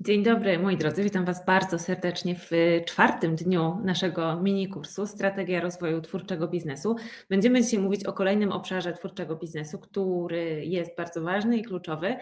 Dzień 0.00 0.22
dobry, 0.22 0.58
moi 0.58 0.76
drodzy. 0.76 1.02
Witam 1.02 1.24
Was 1.24 1.46
bardzo 1.46 1.78
serdecznie 1.78 2.34
w 2.34 2.50
czwartym 2.86 3.36
dniu 3.36 3.78
naszego 3.84 4.40
mini 4.42 4.68
kursu 4.68 5.06
Strategia 5.06 5.60
rozwoju 5.60 6.00
twórczego 6.00 6.48
biznesu. 6.48 6.96
Będziemy 7.28 7.62
dzisiaj 7.62 7.80
mówić 7.80 8.04
o 8.04 8.12
kolejnym 8.12 8.52
obszarze 8.52 8.92
twórczego 8.92 9.36
biznesu, 9.36 9.78
który 9.78 10.64
jest 10.66 10.96
bardzo 10.96 11.22
ważny 11.22 11.56
i 11.56 11.62
kluczowy 11.62 12.16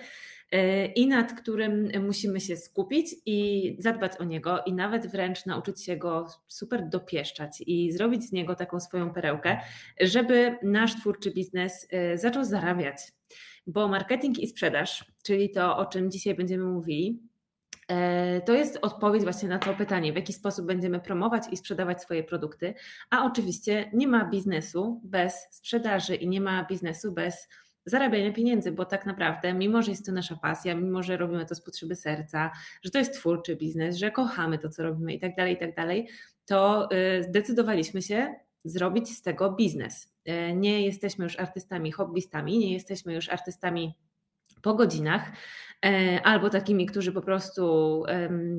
e, 0.51 0.87
i 0.87 1.07
nad 1.07 1.41
którym 1.41 1.89
musimy 2.07 2.41
się 2.41 2.57
skupić 2.57 3.15
i 3.27 3.77
zadbać 3.79 4.13
o 4.19 4.25
niego 4.25 4.63
i 4.67 4.73
nawet 4.73 5.07
wręcz 5.07 5.47
nauczyć 5.47 5.85
się 5.85 5.97
go 5.97 6.27
super 6.49 6.89
dopieszczać 6.89 7.63
i 7.67 7.93
zrobić 7.93 8.29
z 8.29 8.33
niego 8.33 8.55
taką 8.55 8.81
swoją 8.81 9.11
perełkę, 9.11 9.61
żeby 10.01 10.59
nasz 10.63 11.01
twórczy 11.01 11.31
biznes 11.31 11.89
e, 11.91 12.19
zaczął 12.19 12.45
zarabiać. 12.45 12.97
Bo 13.67 13.89
marketing 13.89 14.39
i 14.39 14.47
sprzedaż, 14.47 15.05
czyli 15.23 15.51
to, 15.51 15.77
o 15.77 15.87
czym 15.87 16.11
dzisiaj 16.11 16.35
będziemy 16.35 16.65
mówili, 16.65 17.21
to 18.45 18.55
jest 18.55 18.79
odpowiedź 18.83 19.23
właśnie 19.23 19.49
na 19.49 19.59
to 19.59 19.75
pytanie, 19.75 20.13
w 20.13 20.17
jaki 20.17 20.33
sposób 20.33 20.67
będziemy 20.67 21.01
promować 21.01 21.43
i 21.51 21.57
sprzedawać 21.57 22.03
swoje 22.03 22.25
produkty. 22.25 22.75
A 23.11 23.25
oczywiście 23.25 23.91
nie 23.93 24.09
ma 24.09 24.25
biznesu 24.25 25.01
bez 25.05 25.49
sprzedaży 25.51 26.15
i 26.15 26.29
nie 26.29 26.41
ma 26.41 26.65
biznesu 26.65 27.13
bez 27.13 27.49
zarabiania 27.87 28.33
pieniędzy, 28.33 28.73
bo 28.73 28.85
tak 28.85 29.07
naprawdę, 29.07 29.55
mimo 29.55 29.83
że 29.83 29.91
jest 29.91 30.07
to 30.07 30.13
nasza 30.13 30.37
pasja, 30.37 30.75
mimo 30.75 31.03
że 31.03 31.17
robimy 31.17 31.47
to 31.47 31.55
z 31.55 31.61
potrzeby 31.61 31.97
serca, 31.97 32.51
że 32.83 32.91
to 32.91 32.99
jest 32.99 33.15
twórczy 33.15 33.57
biznes, 33.57 33.97
że 33.97 34.11
kochamy 34.11 34.59
to, 34.59 34.69
co 34.69 34.83
robimy 34.83 35.15
i 35.15 35.21
tak 35.21 35.37
dalej, 35.37 35.55
i 35.55 35.59
tak 35.59 35.75
dalej, 35.75 36.09
to 36.47 36.89
y, 36.93 37.23
zdecydowaliśmy 37.23 38.03
się 38.03 38.35
zrobić 38.65 39.17
z 39.17 39.23
tego 39.23 39.53
biznes. 39.53 40.13
E, 40.25 40.55
nie 40.55 40.83
jesteśmy 40.83 41.25
już 41.25 41.39
artystami, 41.39 41.93
hobbystami, 41.93 42.59
nie 42.59 42.73
jesteśmy 42.73 43.15
już 43.15 43.29
artystami 43.29 43.95
po 44.63 44.75
godzinach, 44.75 45.33
e, 45.33 45.76
albo 46.25 46.51
takimi, 46.51 46.87
którzy 46.87 47.13
po 47.13 47.23
prostu 47.23 48.03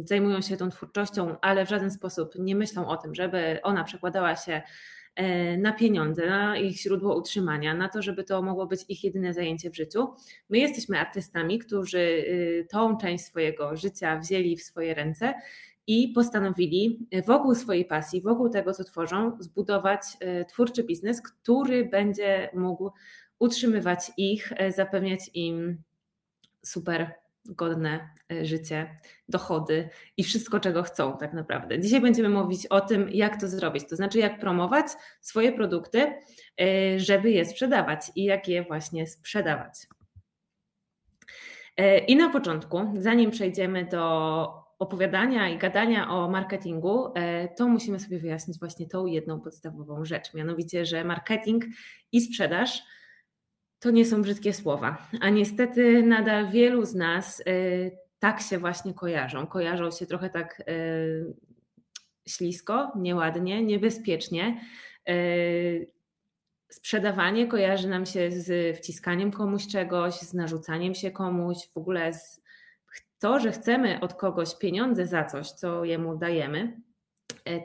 zajmują 0.03 0.41
się 0.41 0.57
tą 0.57 0.69
twórczością, 0.69 1.35
ale 1.41 1.65
w 1.65 1.69
żaden 1.69 1.91
sposób 1.91 2.35
nie 2.39 2.55
myślą 2.55 2.87
o 2.87 2.97
tym, 2.97 3.15
żeby 3.15 3.59
ona 3.63 3.83
przekładała 3.83 4.35
się 4.35 4.61
e, 5.15 5.57
na 5.57 5.73
pieniądze, 5.73 6.29
na 6.29 6.57
ich 6.57 6.77
źródło 6.77 7.17
utrzymania, 7.17 7.73
na 7.73 7.89
to, 7.89 8.01
żeby 8.01 8.23
to 8.23 8.41
mogło 8.41 8.67
być 8.67 8.85
ich 8.89 9.03
jedyne 9.03 9.33
zajęcie 9.33 9.69
w 9.69 9.75
życiu. 9.75 10.07
My 10.49 10.57
jesteśmy 10.57 10.99
artystami, 10.99 11.59
którzy 11.59 11.99
y, 11.99 12.67
tą 12.71 12.97
część 12.97 13.25
swojego 13.25 13.75
życia 13.75 14.19
wzięli 14.19 14.57
w 14.57 14.63
swoje 14.63 14.93
ręce 14.93 15.33
i 15.87 16.07
postanowili 16.07 17.07
wokół 17.25 17.55
swojej 17.55 17.85
pasji, 17.85 18.21
wokół 18.21 18.49
tego, 18.49 18.73
co 18.73 18.83
tworzą, 18.83 19.37
zbudować 19.39 20.01
e, 20.19 20.45
twórczy 20.45 20.83
biznes, 20.83 21.21
który 21.21 21.85
będzie 21.85 22.49
mógł 22.53 22.91
utrzymywać 23.39 24.11
ich, 24.17 24.53
zapewniać 24.69 25.29
im 25.33 25.83
super 26.63 27.26
godne 27.51 28.09
e, 28.31 28.45
życie, 28.45 28.97
dochody 29.29 29.89
i 30.17 30.23
wszystko, 30.23 30.59
czego 30.59 30.83
chcą 30.83 31.17
tak 31.17 31.33
naprawdę. 31.33 31.79
Dzisiaj 31.79 32.01
będziemy 32.01 32.29
mówić 32.29 32.67
o 32.67 32.81
tym, 32.81 33.09
jak 33.09 33.41
to 33.41 33.47
zrobić, 33.47 33.89
to 33.89 33.95
znaczy 33.95 34.19
jak 34.19 34.39
promować 34.39 34.85
swoje 35.21 35.51
produkty, 35.51 36.13
e, 36.61 36.99
żeby 36.99 37.31
je 37.31 37.45
sprzedawać 37.45 38.11
i 38.15 38.23
jak 38.23 38.47
je 38.47 38.63
właśnie 38.63 39.07
sprzedawać. 39.07 39.73
E, 41.77 41.97
I 41.97 42.15
na 42.15 42.29
początku, 42.29 42.79
zanim 42.97 43.31
przejdziemy 43.31 43.85
do 43.85 44.67
opowiadania 44.79 45.49
i 45.49 45.57
gadania 45.57 46.09
o 46.09 46.29
marketingu, 46.29 47.13
to 47.57 47.67
musimy 47.67 47.99
sobie 47.99 48.19
wyjaśnić 48.19 48.59
właśnie 48.59 48.87
tą 48.87 49.05
jedną 49.05 49.41
podstawową 49.41 50.05
rzecz, 50.05 50.33
mianowicie, 50.33 50.85
że 50.85 51.03
marketing 51.03 51.65
i 52.11 52.21
sprzedaż 52.21 52.83
to 53.79 53.91
nie 53.91 54.05
są 54.05 54.21
brzydkie 54.21 54.53
słowa, 54.53 55.07
a 55.21 55.29
niestety 55.29 56.03
nadal 56.03 56.51
wielu 56.51 56.85
z 56.85 56.95
nas 56.95 57.39
y, 57.39 57.97
tak 58.19 58.41
się 58.41 58.59
właśnie 58.59 58.93
kojarzą. 58.93 59.47
Kojarzą 59.47 59.91
się 59.91 60.05
trochę 60.05 60.29
tak 60.29 60.63
y, 60.69 61.33
ślisko, 62.27 62.91
nieładnie, 62.95 63.63
niebezpiecznie. 63.63 64.61
Y, 65.09 65.91
sprzedawanie 66.69 67.47
kojarzy 67.47 67.89
nam 67.89 68.05
się 68.05 68.31
z 68.31 68.77
wciskaniem 68.77 69.31
komuś 69.31 69.67
czegoś, 69.67 70.13
z 70.13 70.33
narzucaniem 70.33 70.95
się 70.95 71.11
komuś, 71.11 71.57
w 71.73 71.77
ogóle 71.77 72.13
z 72.13 72.41
to, 73.19 73.39
że 73.39 73.51
chcemy 73.51 73.99
od 73.99 74.13
kogoś 74.13 74.55
pieniądze 74.55 75.07
za 75.07 75.23
coś, 75.23 75.51
co 75.51 75.85
jemu 75.85 76.17
dajemy, 76.17 76.81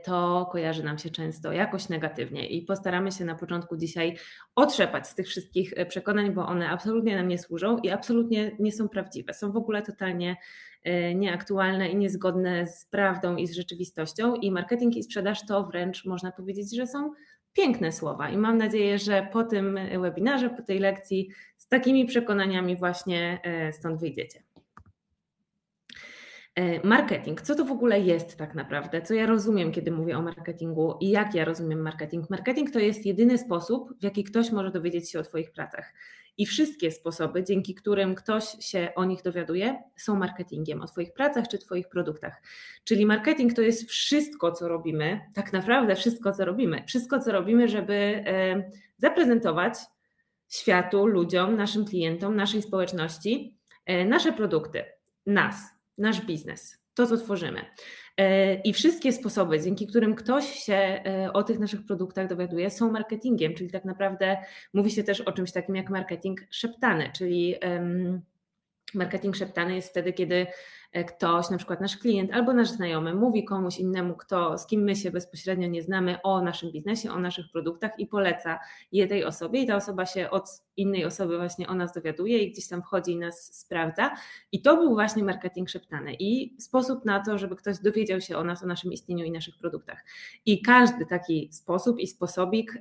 to 0.05 0.49
kojarzy 0.53 0.83
nam 0.83 0.99
się 0.99 1.11
często 1.11 1.53
jakoś 1.53 1.89
negatywnie 1.89 2.47
i 2.47 2.63
postaramy 2.63 3.13
się 3.13 3.25
na 3.25 3.35
początku 3.35 3.77
dzisiaj 3.77 4.17
otrzepać 4.55 5.09
z 5.09 5.15
tych 5.15 5.27
wszystkich 5.27 5.73
e, 5.77 5.87
przekonań, 5.87 6.33
bo 6.33 6.47
one 6.47 6.69
absolutnie 6.69 7.17
nam 7.17 7.29
nie 7.29 7.39
służą 7.39 7.79
i 7.79 7.91
absolutnie 7.91 8.57
nie 8.59 8.73
są 8.73 8.89
prawdziwe. 8.89 9.35
Są 9.35 9.53
w 9.53 9.57
ogóle 9.57 9.83
totalnie 9.83 10.37
e, 10.83 11.15
nieaktualne 11.15 11.89
i 11.89 11.97
niezgodne 11.97 12.67
z 12.67 12.87
prawdą 12.87 13.37
i 13.37 13.47
z 13.47 13.53
rzeczywistością 13.53 14.35
i 14.35 14.51
marketing 14.51 14.97
i 14.97 15.03
sprzedaż 15.03 15.47
to 15.47 15.65
wręcz 15.65 16.05
można 16.05 16.33
powiedzieć, 16.33 16.77
że 16.77 16.87
są 16.87 17.13
piękne 17.53 17.93
słowa 17.93 18.31
i 18.31 18.37
mam 18.37 18.59
nadzieję, 18.59 18.99
że 18.99 19.29
po 19.33 19.45
tym 19.45 19.79
webinarze, 20.01 20.51
po 20.51 20.63
tej 20.63 20.79
lekcji 20.79 21.29
z 21.57 21.69
takimi 21.69 22.07
przekonaniami 22.07 22.77
właśnie 22.77 23.41
stąd 23.73 24.01
wyjdziecie. 24.01 24.43
E, 26.55 26.87
marketing, 26.87 27.43
co 27.43 27.55
to 27.55 27.65
w 27.65 27.73
ogóle 27.73 28.01
jest 28.01 28.37
tak 28.37 28.55
naprawdę? 28.55 29.03
Co 29.03 29.15
ja 29.15 29.27
rozumiem, 29.27 29.73
kiedy 29.73 29.91
mówię 29.91 30.19
o 30.19 30.23
marketingu 30.23 30.95
i 31.01 31.11
jak 31.11 31.35
ja 31.35 31.45
rozumiem 31.45 31.83
marketing? 31.83 32.31
Marketing 32.31 32.71
to 32.71 32.79
jest 32.79 33.07
jedyny 33.07 33.39
sposób, 33.39 33.93
w 34.01 34.05
jaki 34.05 34.25
ktoś 34.25 34.51
może 34.51 34.71
dowiedzieć 34.71 35.11
się 35.11 35.21
o 35.21 35.23
Twoich 35.23 35.53
pracach. 35.53 35.93
I 36.39 36.47
wszystkie 36.47 36.91
sposoby, 36.91 37.45
dzięki 37.45 37.75
którym 37.75 38.15
ktoś 38.15 38.45
się 38.61 38.93
o 38.95 39.05
nich 39.05 39.23
dowiaduje, 39.23 39.83
są 39.97 40.17
marketingiem, 40.17 40.81
o 40.81 40.87
Twoich 40.87 41.13
pracach 41.13 41.49
czy 41.49 41.59
Twoich 41.59 41.89
produktach. 41.89 42.43
Czyli 42.85 43.07
marketing 43.07 43.55
to 43.55 43.63
jest 43.63 43.91
wszystko, 43.91 44.53
co 44.53 44.69
robimy, 44.69 45.21
tak 45.35 45.53
naprawdę 45.53 45.97
wszystko, 45.97 46.33
co 46.33 46.45
robimy. 46.45 46.85
Wszystko, 46.87 47.21
co 47.21 47.33
robimy, 47.33 47.69
żeby 47.69 47.95
e, 47.95 48.71
zaprezentować 48.99 49.75
światu, 50.49 51.07
ludziom, 51.07 51.57
naszym 51.57 51.85
klientom, 51.85 52.37
naszej 52.37 52.63
społeczności 52.63 53.59
e, 53.87 54.05
nasze 54.05 54.33
produkty, 54.33 54.85
nas 55.27 55.82
nasz 55.99 56.27
biznes, 56.27 56.79
to 56.95 57.07
co 57.07 57.17
tworzymy. 57.17 57.61
E, 58.17 58.55
I 58.55 58.73
wszystkie 58.73 59.13
sposoby, 59.13 59.61
dzięki 59.61 59.87
którym 59.87 60.15
ktoś 60.15 60.47
się 60.47 60.75
e, 60.75 61.31
o 61.33 61.43
tych 61.43 61.59
naszych 61.59 61.87
produktach 61.87 62.29
dowiaduje, 62.29 62.71
są 62.71 62.93
marketingiem, 62.93 63.55
czyli 63.55 63.71
tak 63.71 63.85
naprawdę 63.85 64.37
mówi 64.75 64.91
się 64.91 65.05
też 65.05 65.21
o 65.21 65.33
czymś 65.33 65.53
takim 65.53 65.77
jak 65.77 65.91
marketing 65.91 66.41
szeptany, 66.51 67.11
czyli 67.17 67.55
marketing 68.95 69.37
szeptany 69.37 69.75
jest 69.75 69.91
wtedy, 69.91 70.13
kiedy 70.13 70.47
ktoś, 71.07 71.51
na 71.51 71.57
przykład 71.57 71.81
nasz 71.81 71.97
klient 71.97 72.33
albo 72.33 72.53
nasz 72.53 72.71
znajomy, 72.71 73.15
mówi 73.15 73.45
komuś 73.45 73.79
innemu, 73.79 74.17
kto, 74.17 74.59
z 74.59 74.67
kim 74.67 74.83
my 74.83 74.97
się 74.97 75.11
bezpośrednio 75.11 75.69
nie 75.69 75.83
znamy, 75.83 76.23
o 76.23 76.43
naszym 76.43 76.73
biznesie, 76.73 77.11
o 77.11 77.19
naszych 77.19 77.47
produktach 77.53 77.99
i 77.99 78.07
poleca 78.07 78.59
je 78.93 79.07
tej 79.07 79.25
osobie, 79.25 79.61
i 79.61 79.67
ta 79.67 79.77
osoba 79.77 80.07
się 80.07 80.31
od 80.31 80.63
innej 80.77 81.05
osoby 81.05 81.39
właśnie 81.39 81.69
o 81.69 81.75
nas 81.75 81.93
dowiaduje 81.93 82.39
i 82.39 82.53
gdzieś 82.53 82.69
tam 82.69 82.83
wchodzi 82.83 83.13
i 83.13 83.17
nas 83.17 83.59
sprawdza. 83.61 84.11
I 84.53 84.63
to 84.63 84.77
był 84.77 84.95
właśnie 84.95 85.25
marketing 85.25 85.69
szeptany 85.69 86.15
i 86.19 86.57
sposób 86.63 87.05
na 87.05 87.25
to, 87.25 87.39
żeby 87.39 87.57
ktoś 87.57 87.79
dowiedział 87.79 88.21
się 88.21 88.37
o 88.37 88.45
nas, 88.45 88.65
o 88.65 88.67
naszym 88.67 88.93
istnieniu 88.93 89.25
i 89.25 89.31
naszych 89.31 89.59
produktach. 89.59 90.05
I 90.47 90.63
każdy 90.63 91.07
taki 91.07 91.49
sposób 91.53 91.99
i 92.01 92.07
sposobik 92.07 92.79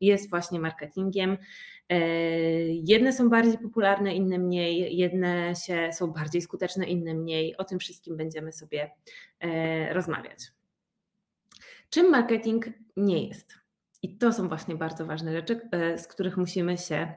jest 0.00 0.30
właśnie 0.30 0.60
marketingiem. 0.60 1.38
E, 1.88 1.98
jedne 2.68 3.12
są 3.12 3.28
bardziej 3.28 3.58
popularne, 3.58 4.14
inne 4.14 4.38
mniej, 4.38 4.96
jedne 4.96 5.54
się, 5.66 5.90
są 5.92 6.06
bardziej 6.06 6.42
skuteczne, 6.42 6.86
inne 6.86 7.14
mniej. 7.14 7.43
O 7.58 7.64
tym 7.64 7.78
wszystkim 7.78 8.16
będziemy 8.16 8.52
sobie 8.52 8.90
e, 9.40 9.94
rozmawiać. 9.94 10.52
Czym 11.90 12.10
marketing 12.10 12.66
nie 12.96 13.28
jest? 13.28 13.54
I 14.02 14.18
to 14.18 14.32
są 14.32 14.48
właśnie 14.48 14.74
bardzo 14.74 15.06
ważne 15.06 15.32
rzeczy, 15.32 15.60
e, 15.72 15.98
z 15.98 16.06
których 16.06 16.36
musimy 16.36 16.78
się 16.78 17.14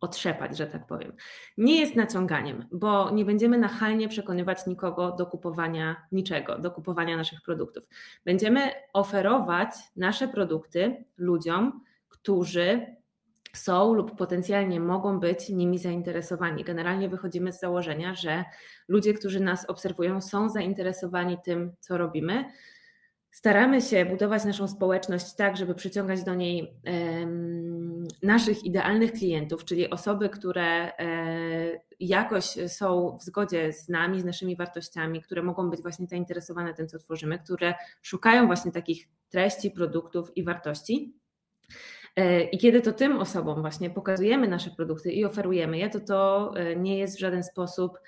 otrzepać, 0.00 0.56
że 0.56 0.66
tak 0.66 0.86
powiem. 0.86 1.12
Nie 1.56 1.80
jest 1.80 1.96
naciąganiem, 1.96 2.64
bo 2.72 3.10
nie 3.10 3.24
będziemy 3.24 3.58
nachalnie 3.58 4.08
przekonywać 4.08 4.66
nikogo 4.66 5.12
do 5.12 5.26
kupowania 5.26 5.96
niczego, 6.12 6.58
do 6.58 6.70
kupowania 6.70 7.16
naszych 7.16 7.42
produktów. 7.42 7.84
Będziemy 8.24 8.70
oferować 8.92 9.70
nasze 9.96 10.28
produkty 10.28 11.04
ludziom, 11.16 11.84
którzy 12.08 12.96
są 13.52 13.94
lub 13.94 14.16
potencjalnie 14.16 14.80
mogą 14.80 15.20
być 15.20 15.48
nimi 15.48 15.78
zainteresowani. 15.78 16.64
Generalnie 16.64 17.08
wychodzimy 17.08 17.52
z 17.52 17.60
założenia, 17.60 18.14
że 18.14 18.44
ludzie, 18.88 19.14
którzy 19.14 19.40
nas 19.40 19.64
obserwują, 19.70 20.20
są 20.20 20.48
zainteresowani 20.48 21.38
tym, 21.44 21.72
co 21.80 21.98
robimy. 21.98 22.44
Staramy 23.30 23.80
się 23.80 24.04
budować 24.04 24.44
naszą 24.44 24.68
społeczność 24.68 25.34
tak, 25.34 25.56
żeby 25.56 25.74
przyciągać 25.74 26.24
do 26.24 26.34
niej 26.34 26.74
naszych 28.22 28.64
idealnych 28.64 29.12
klientów, 29.12 29.64
czyli 29.64 29.90
osoby, 29.90 30.28
które 30.28 30.96
e, 30.98 31.80
jakoś 32.00 32.44
są 32.68 33.16
w 33.20 33.22
zgodzie 33.22 33.72
z 33.72 33.88
nami, 33.88 34.20
z 34.20 34.24
naszymi 34.24 34.56
wartościami, 34.56 35.22
które 35.22 35.42
mogą 35.42 35.70
być 35.70 35.82
właśnie 35.82 36.06
zainteresowane 36.06 36.74
tym, 36.74 36.88
co 36.88 36.98
tworzymy, 36.98 37.38
które 37.38 37.74
szukają 38.02 38.46
właśnie 38.46 38.72
takich 38.72 39.08
treści, 39.28 39.70
produktów 39.70 40.36
i 40.36 40.44
wartości. 40.44 41.14
E, 42.16 42.42
I 42.42 42.58
kiedy 42.58 42.80
to 42.80 42.92
tym 42.92 43.18
osobom 43.18 43.60
właśnie 43.60 43.90
pokazujemy 43.90 44.48
nasze 44.48 44.70
produkty 44.70 45.12
i 45.12 45.24
oferujemy 45.24 45.78
je, 45.78 45.90
to 45.90 46.00
to 46.00 46.52
e, 46.56 46.76
nie 46.76 46.98
jest 46.98 47.16
w 47.16 47.20
żaden 47.20 47.42
sposób 47.42 47.98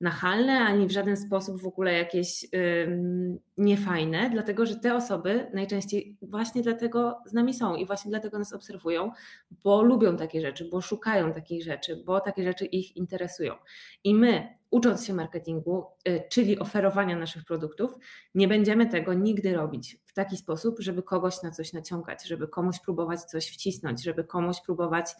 nachalne, 0.00 0.52
ani 0.52 0.86
w 0.86 0.90
żaden 0.90 1.16
sposób 1.16 1.62
w 1.62 1.66
ogóle 1.66 1.92
jakieś 1.92 2.46
niefajne, 3.58 4.30
dlatego 4.30 4.66
że 4.66 4.76
te 4.76 4.94
osoby 4.94 5.50
najczęściej 5.54 6.16
właśnie 6.22 6.62
dlatego 6.62 7.18
z 7.26 7.32
nami 7.32 7.54
są 7.54 7.76
i 7.76 7.86
właśnie 7.86 8.10
dlatego 8.10 8.38
nas 8.38 8.52
obserwują, 8.52 9.10
bo 9.50 9.82
lubią 9.82 10.16
takie 10.16 10.40
rzeczy, 10.40 10.68
bo 10.70 10.80
szukają 10.80 11.32
takich 11.32 11.64
rzeczy, 11.64 12.02
bo 12.06 12.20
takie 12.20 12.44
rzeczy 12.44 12.64
ich 12.64 12.96
interesują. 12.96 13.54
I 14.04 14.14
my, 14.14 14.59
ucząc 14.70 15.06
się 15.06 15.14
marketingu, 15.14 15.84
y, 16.08 16.22
czyli 16.30 16.58
oferowania 16.58 17.16
naszych 17.16 17.44
produktów, 17.44 17.94
nie 18.34 18.48
będziemy 18.48 18.86
tego 18.86 19.14
nigdy 19.14 19.54
robić 19.54 19.96
w 20.04 20.12
taki 20.12 20.36
sposób, 20.36 20.76
żeby 20.78 21.02
kogoś 21.02 21.42
na 21.42 21.50
coś 21.50 21.72
naciągać, 21.72 22.28
żeby 22.28 22.48
komuś 22.48 22.80
próbować 22.80 23.20
coś 23.20 23.50
wcisnąć, 23.50 24.02
żeby 24.02 24.24
komuś 24.24 24.56
próbować 24.66 25.10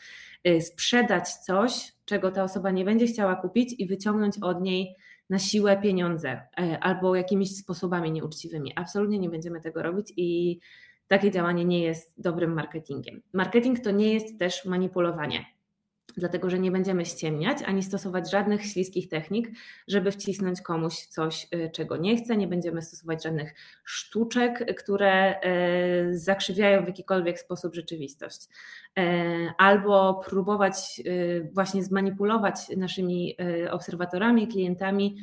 y, 0.48 0.60
sprzedać 0.60 1.34
coś, 1.34 1.92
czego 2.04 2.30
ta 2.30 2.42
osoba 2.42 2.70
nie 2.70 2.84
będzie 2.84 3.06
chciała 3.06 3.36
kupić 3.36 3.74
i 3.78 3.86
wyciągnąć 3.86 4.38
od 4.38 4.62
niej 4.62 4.96
na 5.30 5.38
siłę 5.38 5.80
pieniądze 5.82 6.32
y, 6.32 6.80
albo 6.80 7.14
jakimiś 7.14 7.56
sposobami 7.56 8.12
nieuczciwymi. 8.12 8.72
Absolutnie 8.76 9.18
nie 9.18 9.30
będziemy 9.30 9.60
tego 9.60 9.82
robić 9.82 10.12
i 10.16 10.60
takie 11.08 11.30
działanie 11.30 11.64
nie 11.64 11.82
jest 11.82 12.22
dobrym 12.22 12.52
marketingiem. 12.52 13.22
Marketing 13.32 13.80
to 13.80 13.90
nie 13.90 14.14
jest 14.14 14.38
też 14.38 14.64
manipulowanie 14.64 15.44
dlatego 16.16 16.50
że 16.50 16.58
nie 16.58 16.70
będziemy 16.70 17.04
ściemniać 17.04 17.58
ani 17.62 17.82
stosować 17.82 18.30
żadnych 18.30 18.66
śliskich 18.66 19.08
technik, 19.08 19.48
żeby 19.88 20.12
wcisnąć 20.12 20.60
komuś 20.60 20.94
coś, 20.94 21.46
y, 21.54 21.70
czego 21.72 21.96
nie 21.96 22.16
chce. 22.16 22.36
Nie 22.36 22.48
będziemy 22.48 22.82
stosować 22.82 23.22
żadnych 23.24 23.54
sztuczek, 23.84 24.76
które 24.78 25.40
y, 26.10 26.18
zakrzywiają 26.18 26.84
w 26.84 26.86
jakikolwiek 26.86 27.40
sposób 27.40 27.74
rzeczywistość. 27.74 28.48
Y, 28.98 29.02
albo 29.58 30.22
próbować 30.28 31.02
właśnie 31.52 31.82
zmanipulować 31.82 32.56
naszymi 32.76 33.36
obserwatorami, 33.70 34.48
klientami, 34.48 35.16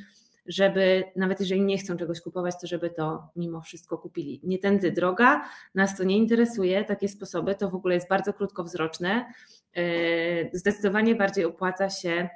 żeby 0.48 1.04
nawet 1.16 1.40
jeżeli 1.40 1.62
nie 1.62 1.78
chcą 1.78 1.98
czegoś 1.98 2.22
kupować, 2.22 2.56
to 2.62 2.68
żeby 2.68 2.90
to 2.90 3.28
mimo 3.36 3.62
wszystko 3.62 3.98
kupili. 3.98 4.42
Nie 4.44 4.60
tędy 4.60 4.92
droga, 4.92 5.50
nas 5.76 5.98
to 5.98 6.04
nie 6.04 6.18
interesuje, 6.18 6.86
takie 6.86 7.10
sposoby 7.10 7.56
to 7.56 7.70
w 7.70 7.76
ogóle 7.76 7.96
jest 7.96 8.10
bardzo 8.10 8.34
krótkowzroczne 8.34 9.26
E, 9.78 10.58
zdecydowanie 10.58 11.16
bardziej 11.16 11.46
opłaca 11.46 11.90
się 11.90 12.30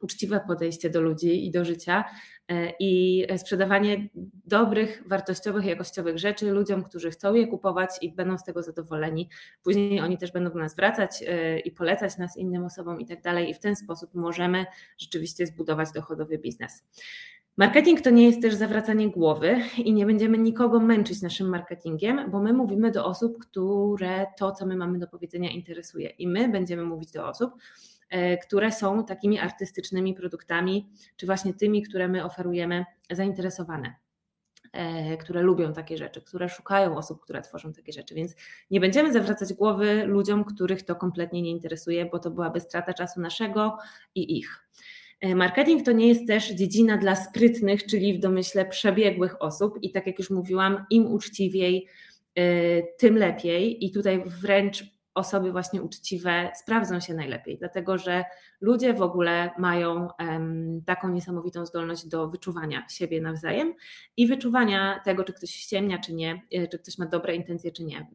uczciwe 0.00 0.40
podejście 0.46 0.90
do 0.90 1.00
ludzi 1.00 1.46
i 1.46 1.50
do 1.50 1.64
życia 1.64 2.04
e, 2.48 2.72
i 2.80 3.24
sprzedawanie 3.36 4.08
dobrych, 4.46 5.02
wartościowych, 5.06 5.64
jakościowych 5.64 6.18
rzeczy 6.18 6.50
ludziom, 6.50 6.84
którzy 6.84 7.10
chcą 7.10 7.34
je 7.34 7.46
kupować 7.46 7.90
i 8.00 8.12
będą 8.12 8.38
z 8.38 8.44
tego 8.44 8.62
zadowoleni. 8.62 9.28
Później 9.62 10.00
oni 10.00 10.18
też 10.18 10.32
będą 10.32 10.50
do 10.50 10.58
nas 10.58 10.76
wracać 10.76 11.22
e, 11.26 11.58
i 11.58 11.70
polecać 11.70 12.18
nas 12.18 12.36
innym 12.36 12.64
osobom 12.64 13.00
i 13.00 13.06
tak 13.06 13.22
dalej 13.22 13.50
i 13.50 13.54
w 13.54 13.58
ten 13.58 13.76
sposób 13.76 14.14
możemy 14.14 14.66
rzeczywiście 14.98 15.46
zbudować 15.46 15.88
dochodowy 15.94 16.38
biznes. 16.38 16.84
Marketing 17.56 18.00
to 18.00 18.10
nie 18.10 18.26
jest 18.26 18.42
też 18.42 18.54
zawracanie 18.54 19.10
głowy 19.10 19.60
i 19.78 19.92
nie 19.92 20.06
będziemy 20.06 20.38
nikogo 20.38 20.80
męczyć 20.80 21.22
naszym 21.22 21.48
marketingiem, 21.48 22.30
bo 22.30 22.40
my 22.40 22.52
mówimy 22.52 22.90
do 22.90 23.06
osób, 23.06 23.38
które 23.38 24.26
to, 24.38 24.52
co 24.52 24.66
my 24.66 24.76
mamy 24.76 24.98
do 24.98 25.06
powiedzenia, 25.06 25.50
interesuje. 25.50 26.08
I 26.08 26.28
my 26.28 26.48
będziemy 26.48 26.84
mówić 26.84 27.12
do 27.12 27.28
osób, 27.28 27.54
e, 28.10 28.38
które 28.38 28.72
są 28.72 29.04
takimi 29.04 29.38
artystycznymi 29.38 30.14
produktami, 30.14 30.88
czy 31.16 31.26
właśnie 31.26 31.54
tymi, 31.54 31.82
które 31.82 32.08
my 32.08 32.24
oferujemy, 32.24 32.84
zainteresowane 33.10 33.94
e, 34.72 35.16
które 35.16 35.42
lubią 35.42 35.72
takie 35.72 35.98
rzeczy, 35.98 36.22
które 36.22 36.48
szukają 36.48 36.96
osób, 36.96 37.20
które 37.20 37.42
tworzą 37.42 37.72
takie 37.72 37.92
rzeczy. 37.92 38.14
Więc 38.14 38.34
nie 38.70 38.80
będziemy 38.80 39.12
zawracać 39.12 39.52
głowy 39.52 40.04
ludziom, 40.06 40.44
których 40.44 40.82
to 40.82 40.96
kompletnie 40.96 41.42
nie 41.42 41.50
interesuje, 41.50 42.06
bo 42.06 42.18
to 42.18 42.30
byłaby 42.30 42.60
strata 42.60 42.92
czasu 42.94 43.20
naszego 43.20 43.78
i 44.14 44.38
ich. 44.38 44.64
E, 45.24 45.34
marketing 45.34 45.82
to 45.82 45.92
nie 45.92 46.08
jest 46.08 46.26
też 46.26 46.50
dziedzina 46.50 46.98
dla 46.98 47.16
sprytnych, 47.16 47.86
czyli 47.86 48.14
w 48.14 48.20
domyśle 48.20 48.64
przebiegłych 48.64 49.42
osób 49.42 49.78
i 49.82 49.90
tak 49.90 50.06
jak 50.06 50.18
już 50.18 50.30
mówiłam, 50.30 50.86
im 50.90 51.06
uczciwiej, 51.06 51.88
e, 52.34 52.42
tym 52.82 53.16
lepiej. 53.16 53.84
I 53.84 53.90
tutaj 53.90 54.22
wręcz 54.26 54.84
osoby 55.14 55.52
właśnie 55.52 55.82
uczciwe 55.82 56.50
sprawdzą 56.54 57.00
się 57.00 57.14
najlepiej, 57.14 57.58
dlatego 57.58 57.98
że 57.98 58.24
ludzie 58.60 58.94
w 58.94 59.02
ogóle 59.02 59.50
mają 59.58 60.08
taką 60.86 61.08
niesamowitą 61.08 61.66
zdolność 61.66 62.06
do 62.06 62.28
wyczuwania 62.28 62.86
siebie 62.88 63.20
nawzajem 63.20 63.74
i 64.16 64.26
wyczuwania 64.26 65.00
tego, 65.04 65.24
czy 65.24 65.32
ktoś 65.32 65.50
ściemnia, 65.50 65.98
czy 65.98 66.14
nie, 66.14 66.42
e, 66.52 66.68
czy 66.68 66.78
ktoś 66.78 66.98
ma 66.98 67.06
dobre 67.06 67.36
intencje, 67.36 67.72
czy 67.72 67.84
nie 67.84 68.06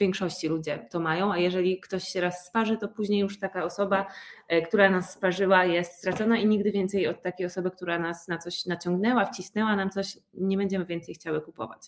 większości 0.00 0.48
ludzie 0.48 0.86
to 0.90 1.00
mają, 1.00 1.32
a 1.32 1.38
jeżeli 1.38 1.80
ktoś 1.80 2.04
się 2.04 2.20
raz 2.20 2.46
sparzy, 2.46 2.76
to 2.76 2.88
później 2.88 3.20
już 3.20 3.38
taka 3.38 3.64
osoba, 3.64 4.06
e, 4.48 4.62
która 4.62 4.90
nas 4.90 5.12
sparzyła, 5.12 5.64
jest 5.64 5.92
stracona 5.92 6.38
i 6.38 6.46
nigdy 6.46 6.72
więcej 6.72 7.06
od 7.06 7.22
takiej 7.22 7.46
osoby, 7.46 7.70
która 7.70 7.98
nas 7.98 8.28
na 8.28 8.38
coś 8.38 8.66
naciągnęła, 8.66 9.24
wcisnęła 9.24 9.76
nam 9.76 9.90
coś, 9.90 10.18
nie 10.34 10.56
będziemy 10.56 10.84
więcej 10.84 11.14
chciały 11.14 11.40
kupować. 11.40 11.80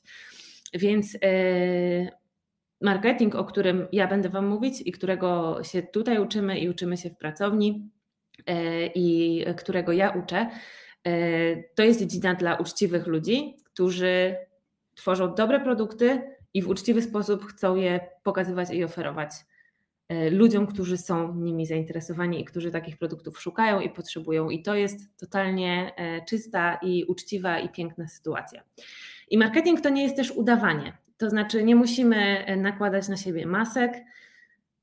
Więc 0.75 1.17
e, 1.23 1.29
marketing, 2.81 3.35
o 3.35 3.45
którym 3.45 3.89
ja 3.93 4.07
będę 4.07 4.29
Wam 4.29 4.47
mówić 4.47 4.83
i 4.87 4.93
którego 4.93 5.59
się 5.63 5.83
tutaj 5.83 6.19
uczymy 6.19 6.59
i 6.59 6.69
uczymy 6.69 6.97
się 6.97 7.11
w 7.11 7.17
pracowni 7.17 7.91
e, 8.47 8.87
i 8.87 9.45
którego 9.57 9.93
ja 9.93 10.11
uczę, 10.11 10.51
to 11.75 11.83
jest 11.83 12.01
dziedzina 12.01 12.35
dla 12.35 12.55
uczciwych 12.55 13.07
ludzi, 13.07 13.57
którzy 13.65 14.37
tworzą 14.95 15.35
dobre 15.35 15.61
produkty, 15.61 16.23
i 16.55 16.63
w 16.63 16.69
uczciwy 16.69 17.03
sposób 17.03 17.45
chcą 17.45 17.77
je 17.77 18.01
pokazywać 18.23 18.71
i 18.71 18.85
oferować 18.85 19.31
e, 20.09 20.31
ludziom, 20.31 20.67
którzy 20.67 20.99
są 20.99 21.35
nimi 21.35 21.67
zainteresowani 21.67 22.41
i 22.41 22.45
którzy 22.45 22.71
takich 22.71 22.99
produktów 22.99 23.41
szukają 23.41 23.81
i 23.81 23.91
potrzebują. 23.91 24.51
I 24.51 24.63
to 24.63 24.75
jest 24.75 25.19
totalnie 25.19 25.93
e, 25.97 26.25
czysta 26.25 26.79
i 26.83 27.05
uczciwa 27.05 27.61
i 27.61 27.69
piękna 27.69 28.09
sytuacja. 28.09 28.63
I 29.31 29.39
marketing 29.39 29.81
to 29.81 29.89
nie 29.89 30.03
jest 30.03 30.17
też 30.17 30.31
udawanie. 30.31 30.93
To 31.17 31.31
znaczy, 31.31 31.65
nie 31.65 31.77
musimy 31.77 32.45
e, 32.47 32.57
nakładać 32.57 33.09
na 33.09 33.17
siebie 33.17 33.47
masek, 33.47 33.93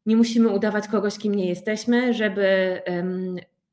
nie 0.06 0.16
musimy 0.16 0.50
udawać 0.50 0.88
kogoś, 0.88 1.18
kim 1.18 1.36
nie 1.36 1.50
jesteśmy, 1.50 2.14
żeby 2.14 2.82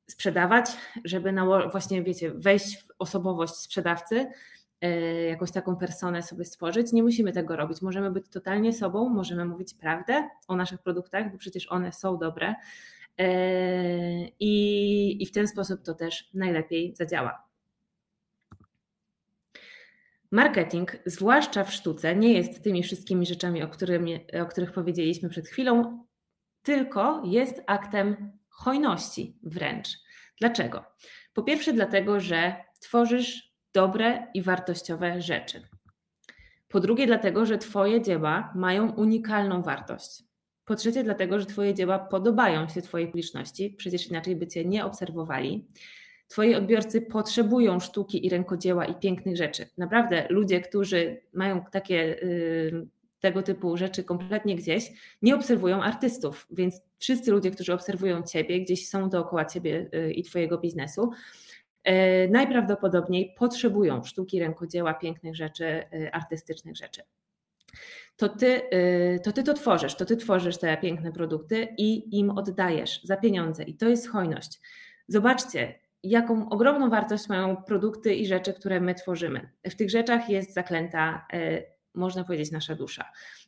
sprzedawać, 0.07 0.71
żeby 1.05 1.33
na, 1.33 1.69
właśnie, 1.71 2.03
wiecie, 2.03 2.31
wejść 2.31 2.77
w 2.77 2.93
osobowość 2.99 3.55
sprzedawcy 3.55 4.27
jakąś 5.29 5.53
taką 5.53 5.77
personę 5.77 6.23
sobie 6.23 6.45
stworzyć. 6.45 6.93
Nie 6.93 7.03
musimy 7.03 7.33
tego 7.33 7.57
robić. 7.57 7.83
Możemy 7.83 8.11
być 8.11 8.29
totalnie 8.29 8.73
sobą, 8.73 9.09
możemy 9.09 9.45
mówić 9.45 9.75
prawdę 9.75 10.29
o 10.49 10.57
naszych 10.57 10.83
produktach, 10.83 11.33
bo 11.33 11.39
przecież 11.39 11.73
one 11.73 11.93
są 11.93 12.19
dobre. 12.19 12.55
E, 13.19 14.29
I, 14.41 15.23
i 15.23 15.27
w 15.27 15.33
ten 15.33 15.49
sposób 15.49 15.83
to 15.83 15.95
też 15.95 16.31
najlepiej 16.35 16.95
zadziała. 16.97 17.47
Marketing, 20.31 20.97
zwłaszcza 21.07 21.65
w 21.65 21.73
sztuce, 21.73 22.17
nie 22.17 22.33
jest 22.33 22.65
tymi 22.65 22.83
wszystkimi 22.83 23.27
rzeczami, 23.27 23.63
o, 23.63 23.67
o 24.43 24.47
których 24.47 24.73
powiedzieliśmy 24.73 25.29
przed 25.29 25.49
chwilą, 25.49 26.05
tylko 26.63 27.23
jest 27.25 27.63
aktem 27.67 28.33
hojności 28.49 29.39
wręcz. 29.43 29.89
Dlaczego? 30.41 30.85
Po 31.35 31.43
pierwsze, 31.43 31.73
dlatego, 31.73 32.21
że 32.21 32.57
tworzysz 32.81 33.46
dobre 33.77 34.27
i 34.35 34.43
wartościowe 34.43 35.23
rzeczy. 35.23 35.63
Po 36.69 36.81
drugie, 36.81 37.07
dlatego, 37.07 37.47
że 37.47 37.59
Twoje 37.59 38.03
dzieła 38.03 38.53
mają 38.55 38.93
unikalną 38.93 39.63
wartość. 39.63 40.23
Po 40.65 40.75
trzecie, 40.75 41.05
dlatego, 41.05 41.41
że 41.41 41.47
Twoje 41.47 41.75
dzieła 41.75 41.99
podobają 41.99 42.69
się 42.69 42.83
Twojej 42.83 43.07
publiczności, 43.07 43.75
przecież 43.79 44.07
inaczej 44.07 44.37
by 44.37 44.47
Cię 44.47 44.65
nie 44.65 44.85
obserwowali. 44.85 45.69
Twoi 46.29 46.55
odbiorcy 46.55 47.01
potrzebują 47.01 47.81
sztuki 47.81 48.27
i 48.27 48.29
rękodzieła 48.29 48.85
i 48.85 48.95
pięknych 48.95 49.37
rzeczy. 49.37 49.69
Naprawdę, 49.79 50.27
ludzie, 50.31 50.61
którzy 50.61 51.21
mają 51.33 51.65
takie 51.73 51.95
yy, 51.95 52.87
tego 53.21 53.43
typu 53.43 53.77
rzeczy 53.77 54.05
kompletnie 54.05 54.57
gdzieś, 54.57 54.93
nie 55.23 55.35
obserwują 55.35 55.83
artystów, 55.83 56.47
więc 56.51 56.83
wszyscy 56.99 57.31
ludzie, 57.31 57.51
którzy 57.51 57.75
obserwują 57.75 58.23
Ciebie, 58.23 58.61
gdzieś 58.61 58.89
są 58.89 59.11
dookoła 59.11 59.45
Ciebie 59.45 59.89
yy, 59.93 60.13
i 60.13 60.23
Twojego 60.23 60.59
biznesu, 60.59 61.11
najprawdopodobniej 62.31 63.35
potrzebują 63.39 64.05
sztuki, 64.05 64.41
rękodzieła, 64.41 64.95
pięknych 64.95 65.37
rzeczy, 65.37 65.67
e, 65.67 66.15
artystycznych 66.15 66.77
rzeczy. 66.77 67.03
To 68.17 68.29
ty, 68.29 68.71
e, 68.71 69.19
to 69.19 69.33
ty 69.33 69.43
to 69.43 69.55
tworzysz, 69.55 69.95
to 69.95 70.05
ty 70.05 70.17
tworzysz 70.17 70.59
te 70.59 70.77
piękne 70.77 71.13
produkty 71.13 71.69
i 71.79 72.19
im 72.19 72.31
oddajesz 72.31 73.01
za 73.05 73.17
pieniądze. 73.17 73.63
I 73.63 73.75
to 73.75 73.89
jest 73.89 74.09
hojność. 74.09 74.61
Zobaczcie, 75.09 75.75
jaką 76.03 76.49
ogromną 76.49 76.91
wartość 76.91 77.29
mają 77.29 77.57
produkty 77.57 78.15
i 78.15 78.27
rzeczy, 78.27 78.53
które 78.53 78.81
my 78.81 78.95
tworzymy. 78.95 79.51
W 79.65 79.75
tych 79.75 79.91
rzeczach 79.91 80.31
jest 80.31 80.55
zaklęta 80.55 81.27
można 81.97 82.25
powiedzieć, 82.25 82.53
nasza 82.53 82.75
dusza, 82.75 83.05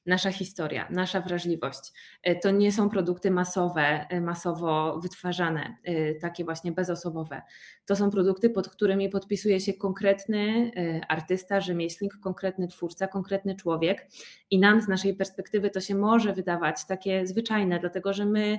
nasza 0.06 0.32
historia, 0.32 0.88
nasza 0.90 1.20
wrażliwość. 1.20 1.92
E, 2.22 2.36
to 2.36 2.50
nie 2.50 2.72
są 2.72 2.90
produkty 2.90 3.30
masowe, 3.30 4.06
e, 4.08 4.20
masowo 4.20 5.00
wytwarzane, 5.00 5.76
e, 5.84 6.14
takie 6.14 6.44
właśnie 6.44 6.72
bezosobowe. 6.72 7.42
To 7.86 7.96
są 7.96 8.10
produkty, 8.10 8.50
pod 8.50 8.68
którymi 8.68 9.08
podpisuje 9.08 9.60
się 9.60 9.72
konkretny 9.72 10.70
artysta, 11.08 11.60
rzemieślnik, 11.60 12.12
konkretny 12.22 12.68
twórca, 12.68 13.06
konkretny 13.06 13.56
człowiek. 13.56 14.06
I 14.50 14.58
nam 14.58 14.80
z 14.80 14.88
naszej 14.88 15.14
perspektywy 15.14 15.70
to 15.70 15.80
się 15.80 15.94
może 15.94 16.32
wydawać 16.32 16.86
takie 16.86 17.26
zwyczajne, 17.26 17.78
dlatego 17.80 18.12
że 18.12 18.24
my 18.24 18.58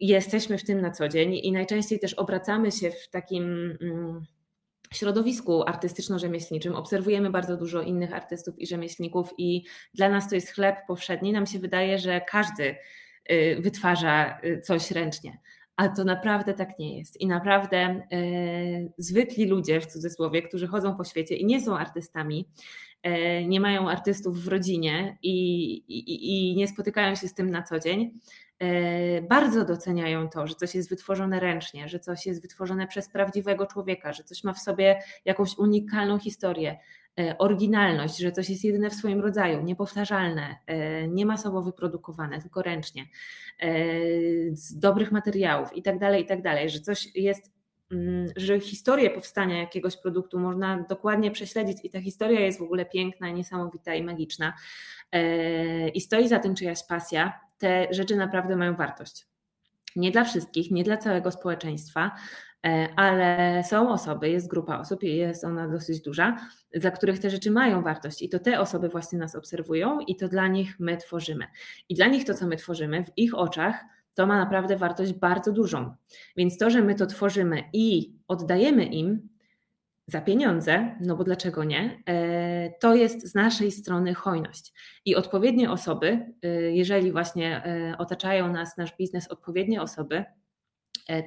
jesteśmy 0.00 0.58
w 0.58 0.64
tym 0.64 0.80
na 0.80 0.90
co 0.90 1.08
dzień 1.08 1.34
i 1.34 1.52
najczęściej 1.52 1.98
też 1.98 2.14
obracamy 2.14 2.72
się 2.72 2.90
w 2.90 3.08
takim 3.08 3.76
mm, 3.80 4.24
środowisku 4.94 5.62
artystyczno-rzemieślniczym 5.62 6.74
obserwujemy 6.74 7.30
bardzo 7.30 7.56
dużo 7.56 7.82
innych 7.82 8.12
artystów 8.12 8.58
i 8.58 8.66
rzemieślników, 8.66 9.34
i 9.38 9.64
dla 9.94 10.08
nas 10.08 10.28
to 10.28 10.34
jest 10.34 10.50
chleb 10.50 10.76
powszedni. 10.86 11.32
Nam 11.32 11.46
się 11.46 11.58
wydaje, 11.58 11.98
że 11.98 12.20
każdy 12.20 12.76
y, 13.30 13.56
wytwarza 13.60 14.40
y, 14.44 14.60
coś 14.60 14.90
ręcznie. 14.90 15.38
A 15.76 15.88
to 15.88 16.04
naprawdę 16.04 16.54
tak 16.54 16.78
nie 16.78 16.98
jest. 16.98 17.20
I 17.20 17.26
naprawdę 17.26 18.06
yy, 18.10 18.92
zwykli 18.98 19.46
ludzie, 19.46 19.80
w 19.80 19.86
cudzysłowie, 19.86 20.42
którzy 20.42 20.66
chodzą 20.66 20.96
po 20.96 21.04
świecie 21.04 21.36
i 21.36 21.46
nie 21.46 21.60
są 21.60 21.78
artystami, 21.78 22.48
nie 23.46 23.60
mają 23.60 23.90
artystów 23.90 24.44
w 24.44 24.48
rodzinie 24.48 25.18
i, 25.22 25.72
i, 25.72 26.50
i 26.50 26.56
nie 26.56 26.68
spotykają 26.68 27.14
się 27.14 27.28
z 27.28 27.34
tym 27.34 27.50
na 27.50 27.62
co 27.62 27.78
dzień, 27.78 28.20
bardzo 29.28 29.64
doceniają 29.64 30.28
to, 30.28 30.46
że 30.46 30.54
coś 30.54 30.74
jest 30.74 30.90
wytworzone 30.90 31.40
ręcznie, 31.40 31.88
że 31.88 31.98
coś 31.98 32.26
jest 32.26 32.42
wytworzone 32.42 32.86
przez 32.86 33.08
prawdziwego 33.08 33.66
człowieka, 33.66 34.12
że 34.12 34.24
coś 34.24 34.44
ma 34.44 34.52
w 34.52 34.58
sobie 34.58 35.02
jakąś 35.24 35.58
unikalną 35.58 36.18
historię, 36.18 36.78
e, 37.20 37.38
oryginalność, 37.38 38.18
że 38.18 38.32
coś 38.32 38.50
jest 38.50 38.64
jedyne 38.64 38.90
w 38.90 38.94
swoim 38.94 39.20
rodzaju, 39.20 39.62
niepowtarzalne, 39.62 40.56
e, 40.66 41.08
nie 41.08 41.26
masowo 41.26 41.62
wyprodukowane, 41.62 42.40
tylko 42.40 42.62
ręcznie, 42.62 43.06
z 44.52 44.78
dobrych 44.78 45.12
materiałów 45.12 45.76
i 45.76 45.82
tak 45.82 45.98
dalej, 45.98 46.22
i 46.22 46.26
tak 46.26 46.40
że 46.66 46.80
coś 46.80 47.16
jest 47.16 47.52
mm, 47.92 48.26
że 48.36 48.60
historię 48.60 49.10
powstania 49.10 49.58
jakiegoś 49.58 49.96
produktu 49.96 50.38
można 50.38 50.84
dokładnie 50.88 51.30
prześledzić 51.30 51.78
i 51.84 51.90
ta 51.90 52.00
historia 52.00 52.40
jest 52.40 52.58
w 52.58 52.62
ogóle 52.62 52.84
piękna, 52.84 53.30
niesamowita 53.30 53.94
i 53.94 54.02
magiczna. 54.02 54.52
I 55.94 56.00
stoi 56.00 56.28
za 56.28 56.38
tym 56.38 56.54
czyjaś 56.54 56.86
pasja, 56.86 57.40
te 57.60 57.86
rzeczy 57.90 58.16
naprawdę 58.16 58.56
mają 58.56 58.76
wartość. 58.76 59.26
Nie 59.96 60.10
dla 60.10 60.24
wszystkich, 60.24 60.70
nie 60.70 60.84
dla 60.84 60.96
całego 60.96 61.30
społeczeństwa, 61.30 62.10
e, 62.66 62.88
ale 62.96 63.62
są 63.68 63.92
osoby, 63.92 64.30
jest 64.30 64.48
grupa 64.48 64.78
osób, 64.78 65.02
jest 65.02 65.44
ona 65.44 65.68
dosyć 65.68 66.00
duża, 66.00 66.36
dla 66.74 66.90
których 66.90 67.18
te 67.18 67.30
rzeczy 67.30 67.50
mają 67.50 67.82
wartość 67.82 68.22
i 68.22 68.28
to 68.28 68.38
te 68.38 68.60
osoby 68.60 68.88
właśnie 68.88 69.18
nas 69.18 69.36
obserwują 69.36 70.00
i 70.00 70.16
to 70.16 70.28
dla 70.28 70.48
nich 70.48 70.80
my 70.80 70.96
tworzymy. 70.96 71.46
I 71.88 71.94
dla 71.94 72.06
nich 72.06 72.24
to, 72.24 72.34
co 72.34 72.46
my 72.46 72.56
tworzymy, 72.56 73.04
w 73.04 73.10
ich 73.16 73.34
oczach, 73.34 73.84
to 74.14 74.26
ma 74.26 74.38
naprawdę 74.38 74.76
wartość 74.76 75.12
bardzo 75.12 75.52
dużą. 75.52 75.94
Więc 76.36 76.58
to, 76.58 76.70
że 76.70 76.82
my 76.82 76.94
to 76.94 77.06
tworzymy 77.06 77.64
i 77.72 78.14
oddajemy 78.28 78.84
im, 78.84 79.28
za 80.10 80.20
pieniądze, 80.20 80.96
no 81.00 81.16
bo 81.16 81.24
dlaczego 81.24 81.64
nie, 81.64 82.02
e, 82.06 82.70
to 82.80 82.94
jest 82.94 83.26
z 83.26 83.34
naszej 83.34 83.72
strony 83.72 84.14
hojność. 84.14 84.72
I 85.04 85.16
odpowiednie 85.16 85.70
osoby, 85.70 86.34
e, 86.42 86.48
jeżeli 86.50 87.12
właśnie 87.12 87.64
e, 87.64 87.98
otaczają 87.98 88.52
nas, 88.52 88.76
nasz 88.76 88.96
biznes, 88.96 89.28
odpowiednie 89.28 89.82
osoby, 89.82 90.24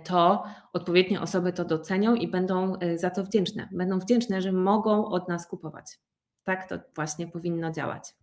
to 0.03 0.43
odpowiednie 0.73 1.21
osoby 1.21 1.53
to 1.53 1.65
docenią 1.65 2.15
i 2.15 2.27
będą 2.27 2.73
za 2.95 3.09
to 3.09 3.23
wdzięczne. 3.23 3.69
Będą 3.71 3.99
wdzięczne, 3.99 4.41
że 4.41 4.51
mogą 4.51 5.05
od 5.05 5.29
nas 5.29 5.47
kupować. 5.47 5.85
Tak 6.43 6.69
to 6.69 6.75
właśnie 6.95 7.27
powinno 7.27 7.71
działać. 7.71 8.13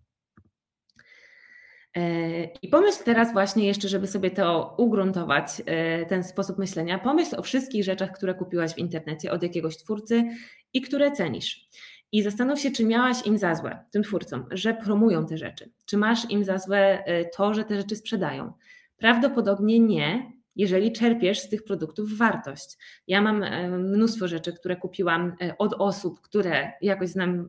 I 2.63 2.69
pomyśl 2.71 3.05
teraz 3.05 3.33
właśnie 3.33 3.67
jeszcze, 3.67 3.89
żeby 3.89 4.07
sobie 4.07 4.31
to 4.31 4.75
ugruntować, 4.79 5.63
e, 5.67 6.07
ten 6.07 6.25
sposób 6.25 6.59
myślenia, 6.59 6.99
pomyśl 6.99 7.37
o 7.37 7.43
wszystkich 7.43 7.85
rzeczach, 7.85 8.13
które 8.13 8.35
kupiłaś 8.35 8.75
w 8.75 8.79
internecie 8.79 9.33
od 9.33 9.43
jakiegoś 9.43 9.77
twórcy 9.77 10.25
i 10.73 10.81
które 10.81 11.13
cenisz. 11.13 11.69
I 12.13 12.23
zastanów 12.23 12.61
się, 12.61 12.71
czy 12.71 12.85
miałaś 12.85 13.27
im 13.27 13.39
za 13.39 13.55
złe, 13.55 13.85
tym 13.91 14.03
twórcom, 14.03 14.47
że 14.51 14.75
promują 14.75 15.27
te 15.27 15.39
rzeczy. 15.39 15.71
Czy 15.87 15.97
masz 15.97 16.31
im 16.31 16.45
za 16.45 16.59
złe 16.59 17.05
e, 17.05 17.25
to, 17.25 17.55
że 17.55 17.65
te 17.65 17.77
rzeczy 17.77 17.97
sprzedają? 17.97 18.53
Prawdopodobnie 18.97 19.81
nie, 19.81 20.33
jeżeli 20.57 20.93
czerpiesz 20.93 21.41
z 21.41 21.49
tych 21.49 21.65
produktów 21.65 22.19
wartość. 22.19 22.79
Ja 23.07 23.23
mam 23.23 23.43
e, 23.43 23.69
mnóstwo 23.69 24.29
rzeczy, 24.29 24.53
które 24.53 24.77
kupiłam 24.77 25.37
e, 25.43 25.59
od 25.59 25.75
osób, 25.79 26.21
które 26.21 26.73
jakoś 26.83 27.09
znam 27.09 27.49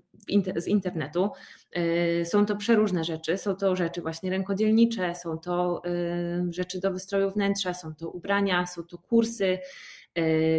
z 0.55 0.67
internetu. 0.67 1.29
E, 1.71 2.25
są 2.25 2.45
to 2.45 2.55
przeróżne 2.55 3.03
rzeczy, 3.03 3.37
są 3.37 3.55
to 3.55 3.75
rzeczy 3.75 4.01
właśnie 4.01 4.29
rękodzielnicze, 4.29 5.15
są 5.15 5.37
to 5.37 5.81
rzeczy 6.49 6.79
do 6.79 6.91
wystroju 6.91 7.31
wnętrza, 7.31 7.73
są 7.73 7.95
to 7.95 8.09
ubrania, 8.09 8.65
są 8.65 8.83
to 8.83 8.97
kursy, 8.97 9.59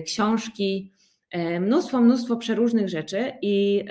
książki, 0.07 0.93
mnóstwo, 1.61 2.01
mnóstwo 2.01 2.37
przeróżnych 2.37 2.89
rzeczy 2.89 3.33
i 3.43 3.85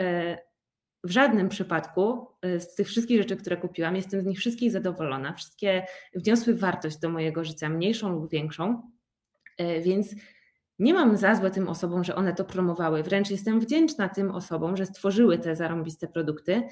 w 1.03 1.11
żadnym 1.11 1.49
przypadku 1.49 2.27
y, 2.45 2.59
z 2.59 2.75
tych 2.75 2.87
wszystkich 2.87 3.17
rzeczy, 3.17 3.35
które 3.35 3.57
kupiłam, 3.57 3.95
jestem 3.95 4.21
z 4.21 4.25
nich 4.25 4.39
wszystkich 4.39 4.71
zadowolona. 4.71 5.33
Wszystkie 5.33 5.85
wniosły 6.15 6.55
wartość 6.55 6.97
do 6.99 7.09
mojego 7.09 7.43
życia, 7.43 7.69
mniejszą 7.69 8.09
lub 8.09 8.29
większą, 8.29 8.91
y, 9.61 9.81
więc 9.81 10.15
nie 10.79 10.93
mam 10.93 11.17
za 11.17 11.35
złe 11.35 11.51
tym 11.51 11.69
osobom, 11.69 12.03
że 12.03 12.15
one 12.15 12.33
to 12.33 12.45
promowały. 12.45 13.03
Wręcz 13.03 13.29
jestem 13.29 13.59
wdzięczna 13.59 14.09
tym 14.09 14.31
osobom, 14.31 14.77
że 14.77 14.85
stworzyły 14.85 15.37
te 15.37 15.55
zarąbiste 15.55 16.07
produkty 16.07 16.63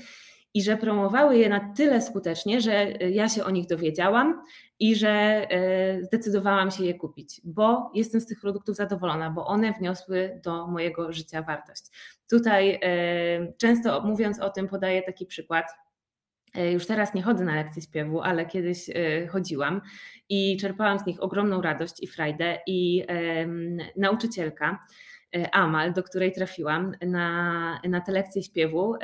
i 0.53 0.63
że 0.63 0.77
promowały 0.77 1.37
je 1.37 1.49
na 1.49 1.73
tyle 1.73 2.01
skutecznie, 2.01 2.61
że 2.61 2.73
e, 2.73 3.09
ja 3.09 3.29
się 3.29 3.43
o 3.43 3.49
nich 3.49 3.67
dowiedziałam 3.67 4.43
i 4.79 4.95
że 4.95 5.09
e, 5.09 6.03
zdecydowałam 6.03 6.71
się 6.71 6.85
je 6.85 6.93
kupić, 6.93 7.41
bo 7.43 7.91
jestem 7.95 8.21
z 8.21 8.25
tych 8.25 8.39
produktów 8.41 8.75
zadowolona, 8.75 9.29
bo 9.29 9.45
one 9.45 9.73
wniosły 9.73 10.39
do 10.43 10.67
mojego 10.67 11.13
życia 11.13 11.41
wartość. 11.41 11.83
Tutaj 12.29 12.79
e, 12.83 13.53
często 13.57 14.01
mówiąc 14.01 14.39
o 14.39 14.49
tym, 14.49 14.67
podaję 14.67 15.01
taki 15.01 15.25
przykład. 15.25 15.65
Już 16.73 16.87
teraz 16.87 17.13
nie 17.13 17.21
chodzę 17.21 17.45
na 17.45 17.55
lekcje 17.55 17.81
śpiewu, 17.81 18.21
ale 18.21 18.45
kiedyś 18.45 18.89
chodziłam 19.29 19.81
i 20.29 20.57
czerpałam 20.57 20.99
z 20.99 21.05
nich 21.05 21.23
ogromną 21.23 21.61
radość 21.61 22.03
i 22.03 22.07
frajdę. 22.07 22.59
I 22.67 23.05
nauczycielka, 23.97 24.85
Amal, 25.51 25.93
do 25.93 26.03
której 26.03 26.31
trafiłam 26.31 26.95
na, 27.01 27.81
na 27.89 28.01
tę 28.01 28.11
lekcję 28.11 28.43
śpiewu, 28.43 28.95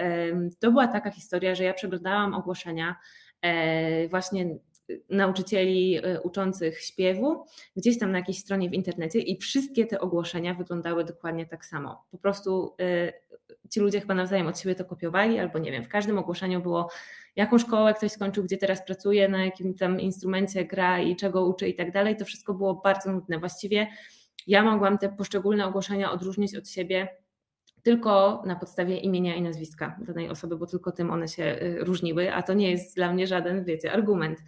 to 0.59 0.71
była 0.71 0.87
taka 0.87 1.11
historia, 1.11 1.55
że 1.55 1.63
ja 1.63 1.73
przeglądałam 1.73 2.33
ogłoszenia 2.33 2.95
e, 3.41 4.07
właśnie 4.07 4.55
nauczycieli 5.09 5.97
e, 5.97 6.21
uczących 6.21 6.81
śpiewu 6.81 7.45
gdzieś 7.75 7.99
tam 7.99 8.11
na 8.11 8.17
jakiejś 8.17 8.39
stronie 8.39 8.69
w 8.69 8.73
internecie 8.73 9.19
i 9.19 9.37
wszystkie 9.37 9.85
te 9.85 9.99
ogłoszenia 9.99 10.53
wyglądały 10.53 11.03
dokładnie 11.03 11.45
tak 11.45 11.65
samo. 11.65 12.05
Po 12.11 12.17
prostu 12.17 12.75
ci 13.69 13.79
ludzie 13.79 14.01
chyba 14.01 14.13
nawzajem 14.13 14.47
od 14.47 14.59
siebie 14.59 14.75
to 14.75 14.85
kopiowali, 14.85 15.39
albo 15.39 15.59
nie 15.59 15.71
wiem, 15.71 15.83
w 15.83 15.89
każdym 15.89 16.17
ogłoszeniu 16.17 16.61
było 16.61 16.89
jaką 17.35 17.57
szkołę 17.57 17.93
ktoś 17.93 18.11
skończył, 18.11 18.43
gdzie 18.43 18.57
teraz 18.57 18.85
pracuje, 18.85 19.29
na 19.29 19.45
jakim 19.45 19.73
tam 19.73 19.99
instrumencie 19.99 20.65
gra 20.65 20.99
i 20.99 21.15
czego 21.15 21.45
uczy 21.45 21.67
i 21.67 21.75
tak 21.75 21.91
dalej. 21.91 22.15
To 22.17 22.25
wszystko 22.25 22.53
było 22.53 22.75
bardzo 22.75 23.11
nudne. 23.11 23.39
Właściwie 23.39 23.87
ja 24.47 24.63
mogłam 24.63 24.97
te 24.97 25.09
poszczególne 25.09 25.65
ogłoszenia 25.65 26.11
odróżnić 26.11 26.55
od 26.55 26.69
siebie 26.69 27.07
tylko 27.85 28.43
na 28.45 28.55
podstawie 28.55 28.97
imienia 28.97 29.35
i 29.35 29.41
nazwiska 29.41 29.97
danej 29.99 30.29
osoby, 30.29 30.57
bo 30.57 30.65
tylko 30.65 30.91
tym 30.91 31.11
one 31.11 31.27
się 31.27 31.43
y, 31.43 31.77
różniły, 31.79 32.33
a 32.33 32.43
to 32.43 32.53
nie 32.53 32.71
jest 32.71 32.95
dla 32.95 33.13
mnie 33.13 33.27
żaden, 33.27 33.63
wiecie, 33.63 33.91
argument. 33.91 34.39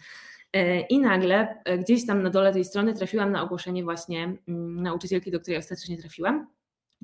Y, 0.55 0.79
I 0.89 0.99
nagle 0.99 1.55
y, 1.69 1.77
gdzieś 1.77 2.05
tam 2.05 2.23
na 2.23 2.29
dole 2.29 2.53
tej 2.53 2.65
strony 2.65 2.93
trafiłam 2.93 3.31
na 3.31 3.43
ogłoszenie 3.43 3.83
właśnie 3.83 4.23
mm, 4.23 4.81
nauczycielki, 4.81 5.31
do 5.31 5.39
której 5.39 5.59
ostatecznie 5.59 5.97
trafiłam. 5.97 6.47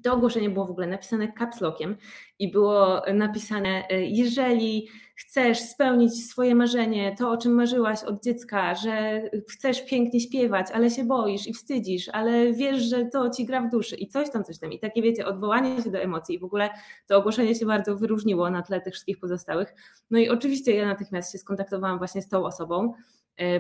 To 0.03 0.13
ogłoszenie 0.13 0.50
było 0.50 0.65
w 0.65 0.71
ogóle 0.71 0.88
napisane 0.88 1.33
capslockiem 1.39 1.97
i 2.39 2.51
było 2.51 3.01
napisane, 3.13 3.88
e, 3.89 4.05
jeżeli 4.05 4.88
chcesz 5.15 5.59
spełnić 5.59 6.25
swoje 6.25 6.55
marzenie, 6.55 7.15
to 7.17 7.31
o 7.31 7.38
czym 7.38 7.53
marzyłaś 7.53 8.03
od 8.03 8.23
dziecka, 8.23 8.75
że 8.75 9.21
chcesz 9.50 9.85
pięknie 9.85 10.19
śpiewać, 10.19 10.67
ale 10.73 10.89
się 10.89 11.03
boisz 11.03 11.47
i 11.47 11.53
wstydzisz, 11.53 12.09
ale 12.09 12.53
wiesz, 12.53 12.81
że 12.81 13.05
to 13.05 13.29
ci 13.29 13.45
gra 13.45 13.62
w 13.62 13.69
duszy 13.69 13.95
i 13.95 14.07
coś 14.07 14.31
tam, 14.31 14.43
coś 14.43 14.59
tam. 14.59 14.71
I 14.71 14.79
takie 14.79 15.01
wiecie, 15.01 15.25
odwołanie 15.25 15.81
się 15.81 15.91
do 15.91 16.00
emocji 16.00 16.35
i 16.35 16.39
w 16.39 16.43
ogóle 16.43 16.69
to 17.07 17.17
ogłoszenie 17.17 17.55
się 17.55 17.65
bardzo 17.65 17.95
wyróżniło 17.97 18.50
na 18.50 18.62
tle 18.62 18.81
tych 18.81 18.93
wszystkich 18.93 19.19
pozostałych. 19.19 19.75
No 20.12 20.19
i 20.19 20.29
oczywiście 20.29 20.75
ja 20.75 20.85
natychmiast 20.85 21.31
się 21.31 21.38
skontaktowałam 21.38 21.97
właśnie 21.97 22.21
z 22.21 22.29
tą 22.29 22.45
osobą, 22.45 22.93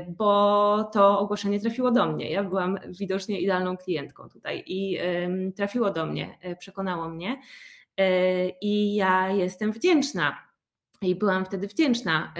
bo 0.07 0.83
to 0.93 1.19
ogłoszenie 1.19 1.59
trafiło 1.59 1.91
do 1.91 2.05
mnie. 2.05 2.31
Ja 2.31 2.43
byłam 2.43 2.79
widocznie 2.89 3.41
idealną 3.41 3.77
klientką 3.77 4.29
tutaj 4.29 4.63
i 4.65 4.99
trafiło 5.55 5.91
do 5.91 6.05
mnie, 6.05 6.37
e, 6.41 6.55
przekonało 6.55 7.09
mnie 7.09 7.41
e, 7.97 8.49
i 8.49 8.95
ja 8.95 9.29
jestem 9.29 9.71
wdzięczna. 9.71 10.37
I 11.03 11.15
byłam 11.15 11.45
wtedy 11.45 11.67
wdzięczna 11.67 12.33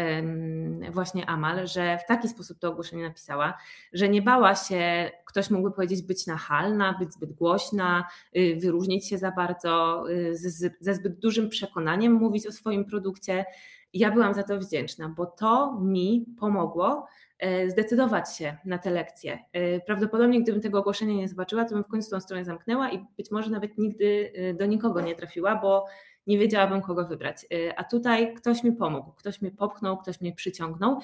właśnie 0.92 1.26
Amal, 1.26 1.68
że 1.68 1.98
w 1.98 2.08
taki 2.08 2.28
sposób 2.28 2.60
to 2.60 2.70
ogłoszenie 2.70 3.04
napisała, 3.04 3.58
że 3.94 4.10
nie 4.10 4.22
bała 4.22 4.56
się, 4.56 5.12
ktoś 5.26 5.50
mógłby 5.50 5.72
powiedzieć, 5.72 6.02
być 6.02 6.28
nachalna, 6.28 6.96
być 7.00 7.14
zbyt 7.14 7.34
głośna, 7.34 8.08
y, 8.38 8.58
wyróżnić 8.62 9.10
się 9.10 9.18
za 9.18 9.32
bardzo, 9.32 10.04
y, 10.10 10.38
ze 10.80 10.94
zbyt 10.94 11.20
dużym 11.20 11.50
przekonaniem 11.50 12.14
mówić 12.14 12.48
o 12.48 12.52
swoim 12.52 12.86
produkcie. 12.86 13.46
Ja 13.94 14.12
byłam 14.12 14.34
za 14.34 14.44
to 14.44 14.60
wdzięczna, 14.60 15.10
bo 15.10 15.26
to 15.26 15.80
mi 15.82 16.26
pomogło 16.40 17.08
E, 17.44 17.70
zdecydować 17.70 18.38
się 18.38 18.58
na 18.66 18.78
te 18.78 18.92
lekcje. 18.92 19.40
E, 19.54 19.80
prawdopodobnie 19.80 20.42
gdybym 20.42 20.62
tego 20.62 20.80
ogłoszenia 20.80 21.14
nie 21.14 21.28
zobaczyła, 21.28 21.66
to 21.66 21.76
bym 21.76 21.84
w 21.84 21.88
końcu 21.88 22.10
tą 22.10 22.20
stronę 22.20 22.46
zamknęła 22.46 22.92
i 22.92 23.06
być 23.18 23.32
może 23.32 23.50
nawet 23.50 23.78
nigdy 23.78 24.32
e, 24.36 24.54
do 24.54 24.66
nikogo 24.66 25.02
nie 25.02 25.16
trafiła, 25.16 25.56
bo 25.56 25.86
nie 26.28 26.38
wiedziałabym, 26.38 26.82
kogo 26.82 27.08
wybrać. 27.08 27.46
A 27.76 27.84
tutaj 27.84 28.34
ktoś 28.34 28.64
mi 28.64 28.72
pomógł, 28.72 29.12
ktoś 29.12 29.42
mnie 29.42 29.52
popchnął, 29.52 29.98
ktoś 29.98 30.22
mnie 30.22 30.34
przyciągnął 30.34 31.00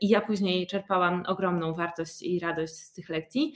i 0.00 0.08
ja 0.08 0.20
później 0.20 0.66
czerpałam 0.66 1.24
ogromną 1.26 1.74
wartość 1.74 2.22
i 2.22 2.40
radość 2.40 2.74
z 2.74 2.92
tych 2.92 3.08
lekcji. 3.08 3.54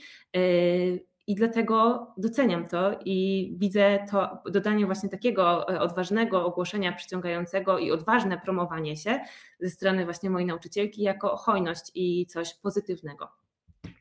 I 1.27 1.35
dlatego 1.35 2.07
doceniam 2.17 2.67
to 2.67 2.99
i 3.05 3.51
widzę 3.57 4.05
to 4.11 4.37
dodanie 4.51 4.85
właśnie 4.85 5.09
takiego 5.09 5.69
e, 5.69 5.79
odważnego 5.79 6.45
ogłoszenia 6.45 6.91
przyciągającego 6.91 7.79
i 7.79 7.91
odważne 7.91 8.37
promowanie 8.37 8.97
się 8.97 9.19
ze 9.59 9.69
strony 9.69 10.05
właśnie 10.05 10.29
mojej 10.29 10.47
nauczycielki 10.47 11.01
jako 11.01 11.37
hojność 11.37 11.91
i 11.95 12.25
coś 12.25 12.53
pozytywnego. 12.53 13.31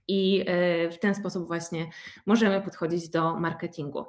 I 0.09 0.45
e, 0.47 0.91
w 0.91 0.99
ten 0.99 1.15
sposób 1.15 1.47
właśnie 1.47 1.87
możemy 2.27 2.61
podchodzić 2.61 3.09
do 3.09 3.41
marketingu. 3.41 4.05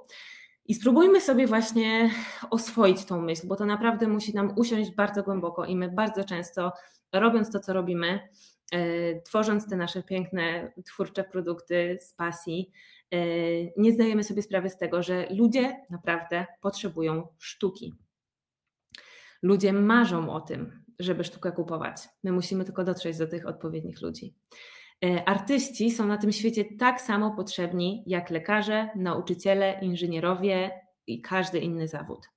I 0.67 0.73
spróbujmy 0.73 1.21
sobie 1.21 1.47
właśnie 1.47 2.09
oswoić 2.49 3.05
tą 3.05 3.21
myśl, 3.21 3.47
bo 3.47 3.55
to 3.55 3.65
naprawdę 3.65 4.07
musi 4.07 4.33
nam 4.35 4.53
usiąść 4.55 4.91
bardzo 4.91 5.23
głęboko 5.23 5.65
i 5.65 5.75
my 5.75 5.91
bardzo 5.91 6.23
często, 6.23 6.73
robiąc 7.13 7.51
to, 7.51 7.59
co 7.59 7.73
robimy, 7.73 8.29
e, 8.71 9.21
tworząc 9.21 9.69
te 9.69 9.75
nasze 9.75 10.03
piękne, 10.03 10.71
twórcze 10.85 11.23
produkty 11.23 11.97
z 12.01 12.13
pasji, 12.13 12.71
nie 13.77 13.91
zdajemy 13.91 14.23
sobie 14.23 14.41
sprawy 14.41 14.69
z 14.69 14.77
tego, 14.77 15.03
że 15.03 15.27
ludzie 15.29 15.85
naprawdę 15.89 16.45
potrzebują 16.61 17.27
sztuki. 17.39 17.93
Ludzie 19.41 19.73
marzą 19.73 20.33
o 20.33 20.41
tym, 20.41 20.83
żeby 20.99 21.23
sztukę 21.23 21.51
kupować. 21.51 21.97
My 22.23 22.31
musimy 22.31 22.65
tylko 22.65 22.83
dotrzeć 22.83 23.17
do 23.17 23.27
tych 23.27 23.47
odpowiednich 23.47 24.01
ludzi. 24.01 24.35
E, 25.05 25.29
artyści 25.29 25.91
są 25.91 26.05
na 26.05 26.17
tym 26.17 26.31
świecie 26.31 26.65
tak 26.79 27.01
samo 27.01 27.31
potrzebni 27.31 28.03
jak 28.07 28.29
lekarze, 28.29 28.89
nauczyciele, 28.95 29.79
inżynierowie 29.81 30.71
i 31.07 31.21
każdy 31.21 31.59
inny 31.59 31.87
zawód. 31.87 32.29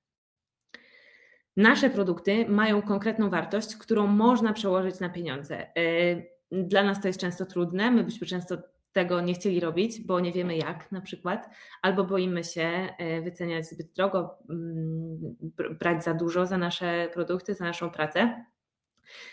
Nasze 1.56 1.90
produkty 1.90 2.48
mają 2.48 2.82
konkretną 2.82 3.30
wartość, 3.30 3.76
którą 3.76 4.06
można 4.06 4.52
przełożyć 4.52 5.00
na 5.00 5.08
pieniądze. 5.08 5.66
E, 5.76 6.22
dla 6.52 6.82
nas 6.82 7.00
to 7.00 7.08
jest 7.08 7.20
często 7.20 7.46
trudne, 7.46 7.90
my 7.90 8.04
byśmy 8.04 8.26
często 8.26 8.58
tego 8.92 9.20
nie 9.20 9.34
chcieli 9.34 9.60
robić, 9.60 10.00
bo 10.00 10.20
nie 10.20 10.32
wiemy 10.32 10.56
jak 10.56 10.92
na 10.92 11.00
przykład, 11.00 11.50
albo 11.82 12.04
boimy 12.04 12.44
się 12.44 12.88
e, 12.98 13.22
wyceniać 13.22 13.68
zbyt 13.68 13.92
drogo, 13.92 14.38
mm, 14.50 15.36
brać 15.80 16.04
za 16.04 16.14
dużo 16.14 16.46
za 16.46 16.58
nasze 16.58 17.08
produkty, 17.14 17.54
za 17.54 17.64
naszą 17.64 17.90
pracę. 17.90 18.44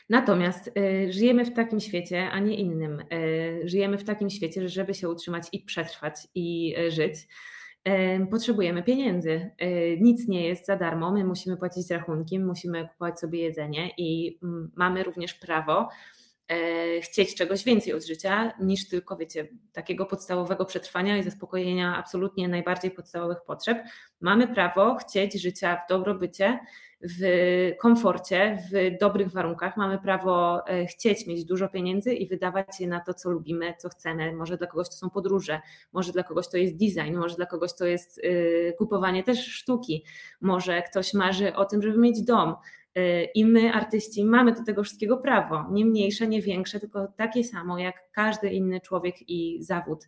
Natomiast 0.10 0.68
y, 0.78 1.14
żyjemy 1.14 1.46
w 1.46 1.54
takim 1.54 1.80
świecie, 1.80 2.30
a 2.30 2.40
nie 2.40 2.56
innym. 2.56 3.00
Y, 3.14 3.62
żyjemy 3.66 3.98
w 3.98 4.04
takim 4.04 4.30
świecie, 4.30 4.62
że 4.62 4.70
żeby 4.70 4.94
się 4.94 5.10
utrzymać 5.10 5.48
i 5.52 5.60
przetrwać 5.60 6.28
i 6.36 6.76
żyć, 6.90 7.16
potrzebujemy 8.32 8.84
pieniędzy. 8.84 9.52
Nic 10.02 10.28
nie 10.28 10.48
jest 10.48 10.66
za 10.66 10.76
darmo, 10.76 11.12
my 11.12 11.24
musimy 11.24 11.58
płacić 11.58 11.90
rachunki, 11.92 12.40
musimy 12.40 12.88
kupować 12.88 13.20
sobie 13.20 13.40
jedzenie 13.40 13.92
i 13.98 14.40
mm, 14.44 14.72
mamy 14.76 15.04
również 15.04 15.34
prawo 15.34 15.90
chcieć 17.02 17.36
czegoś 17.36 17.64
więcej 17.64 17.94
od 17.94 18.06
życia 18.06 18.54
niż 18.60 18.90
tylko, 18.90 19.18
wiecie, 19.18 19.48
takiego 19.74 20.06
podstawowego 20.06 20.66
przetrwania 20.66 21.18
i 21.18 21.24
zaspokojenia 21.24 21.98
absolutnie 21.98 22.48
najbardziej 22.48 22.92
podstawowych 22.92 23.38
potrzeb. 23.48 23.78
Mamy 24.22 24.48
prawo 24.48 24.96
chcieć 24.96 25.42
życia 25.42 25.82
w 25.86 25.90
dobrobycie, 25.90 26.60
w 27.02 27.22
komforcie, 27.80 28.58
w 28.72 28.98
dobrych 29.00 29.32
warunkach. 29.32 29.78
Mamy 29.78 30.00
prawo 30.00 30.68
e, 30.68 30.86
chcieć 30.86 31.28
mieć 31.28 31.46
dużo 31.46 31.70
pieniędzy 31.70 32.14
i 32.14 32.28
wydawać 32.28 32.80
je 32.80 32.88
na 32.88 33.00
to, 33.00 33.14
co 33.14 33.30
lubimy, 33.30 33.74
co 33.78 33.90
chcemy. 33.90 34.34
Może 34.34 34.58
dla 34.58 34.68
kogoś 34.68 34.90
to 34.90 34.96
są 34.96 35.10
podróże, 35.10 35.62
może 35.94 36.12
dla 36.12 36.24
kogoś 36.24 36.50
to 36.50 36.58
jest 36.58 36.74
design, 36.78 37.18
może 37.18 37.36
dla 37.36 37.46
kogoś 37.46 37.74
to 37.74 37.86
jest 37.86 38.22
e, 38.24 38.74
kupowanie 38.74 39.24
też 39.24 39.48
sztuki, 39.48 40.06
może 40.42 40.82
ktoś 40.82 41.14
marzy 41.14 41.56
o 41.56 41.66
tym, 41.66 41.82
żeby 41.82 41.98
mieć 41.98 42.22
dom. 42.22 42.56
E, 42.96 43.24
I 43.24 43.46
my, 43.46 43.74
artyści, 43.74 44.26
mamy 44.26 44.54
do 44.54 44.64
tego 44.64 44.84
wszystkiego 44.84 45.18
prawo, 45.18 45.66
nie 45.72 45.86
mniejsze, 45.86 46.28
nie 46.28 46.42
większe, 46.42 46.80
tylko 46.80 47.08
takie 47.08 47.44
samo 47.44 47.80
jak 47.80 48.12
każdy 48.12 48.50
inny 48.50 48.82
człowiek 48.82 49.16
i 49.30 49.64
zawód 49.64 50.08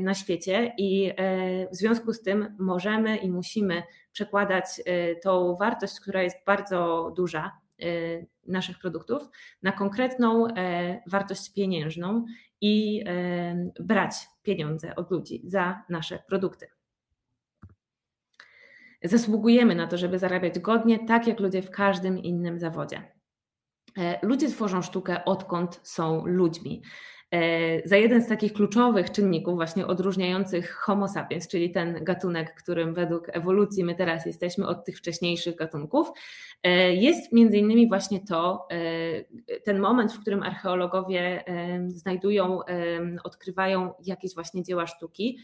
na 0.00 0.14
świecie. 0.14 0.74
I 0.78 1.12
w 1.72 1.76
związku 1.76 2.12
z 2.12 2.22
tym 2.22 2.56
możemy 2.58 3.16
i 3.16 3.30
musimy 3.30 3.82
przekładać 4.12 4.64
y, 4.78 5.20
tą 5.22 5.56
wartość, 5.56 6.00
która 6.00 6.22
jest 6.22 6.36
bardzo 6.46 7.12
duża 7.16 7.52
y, 7.82 8.26
naszych 8.46 8.78
produktów, 8.78 9.22
na 9.62 9.72
konkretną 9.72 10.46
wartość 11.06 11.52
pieniężną 11.52 12.24
i 12.60 13.04
brać 13.80 14.14
pieniądze 14.42 14.96
od 14.96 15.10
ludzi 15.10 15.42
za 15.44 15.82
nasze 15.88 16.18
produkty. 16.28 16.66
Zasługujemy 19.02 19.74
na 19.74 19.86
to, 19.86 19.98
żeby 19.98 20.18
zarabiać 20.18 20.58
godnie, 20.58 21.06
tak 21.06 21.26
jak 21.26 21.40
ludzie 21.40 21.62
w 21.62 21.70
każdym 21.70 22.18
innym 22.18 22.58
zawodzie. 22.58 23.12
E, 23.98 24.26
ludzie 24.26 24.48
tworzą 24.48 24.82
sztukę 24.82 25.24
odkąd 25.24 25.80
są 25.82 26.26
ludźmi. 26.26 26.82
E, 27.30 27.88
za 27.88 27.96
jeden 27.96 28.22
z 28.22 28.28
takich 28.28 28.52
kluczowych 28.52 29.10
czynników, 29.10 29.54
właśnie 29.54 29.86
odróżniających 29.86 30.74
Homo 30.74 31.08
sapiens, 31.08 31.48
czyli 31.48 31.70
ten 31.70 32.04
gatunek, 32.04 32.54
którym 32.54 32.94
według 32.94 33.28
ewolucji 33.36 33.84
my 33.84 33.94
teraz 33.94 34.26
jesteśmy 34.26 34.66
od 34.66 34.84
tych 34.84 34.98
wcześniejszych 34.98 35.56
gatunków, 35.56 36.10
e, 36.62 36.94
jest 36.94 37.32
między 37.32 37.56
innymi 37.56 37.88
właśnie 37.88 38.20
to, 38.20 38.66
e, 38.70 39.58
ten 39.60 39.78
moment, 39.78 40.12
w 40.12 40.20
którym 40.20 40.42
archeologowie 40.42 41.44
znajdują, 41.88 42.60
odkrywają 43.24 43.92
jakieś 44.06 44.34
właśnie 44.34 44.62
dzieła 44.62 44.86
sztuki 44.86 45.38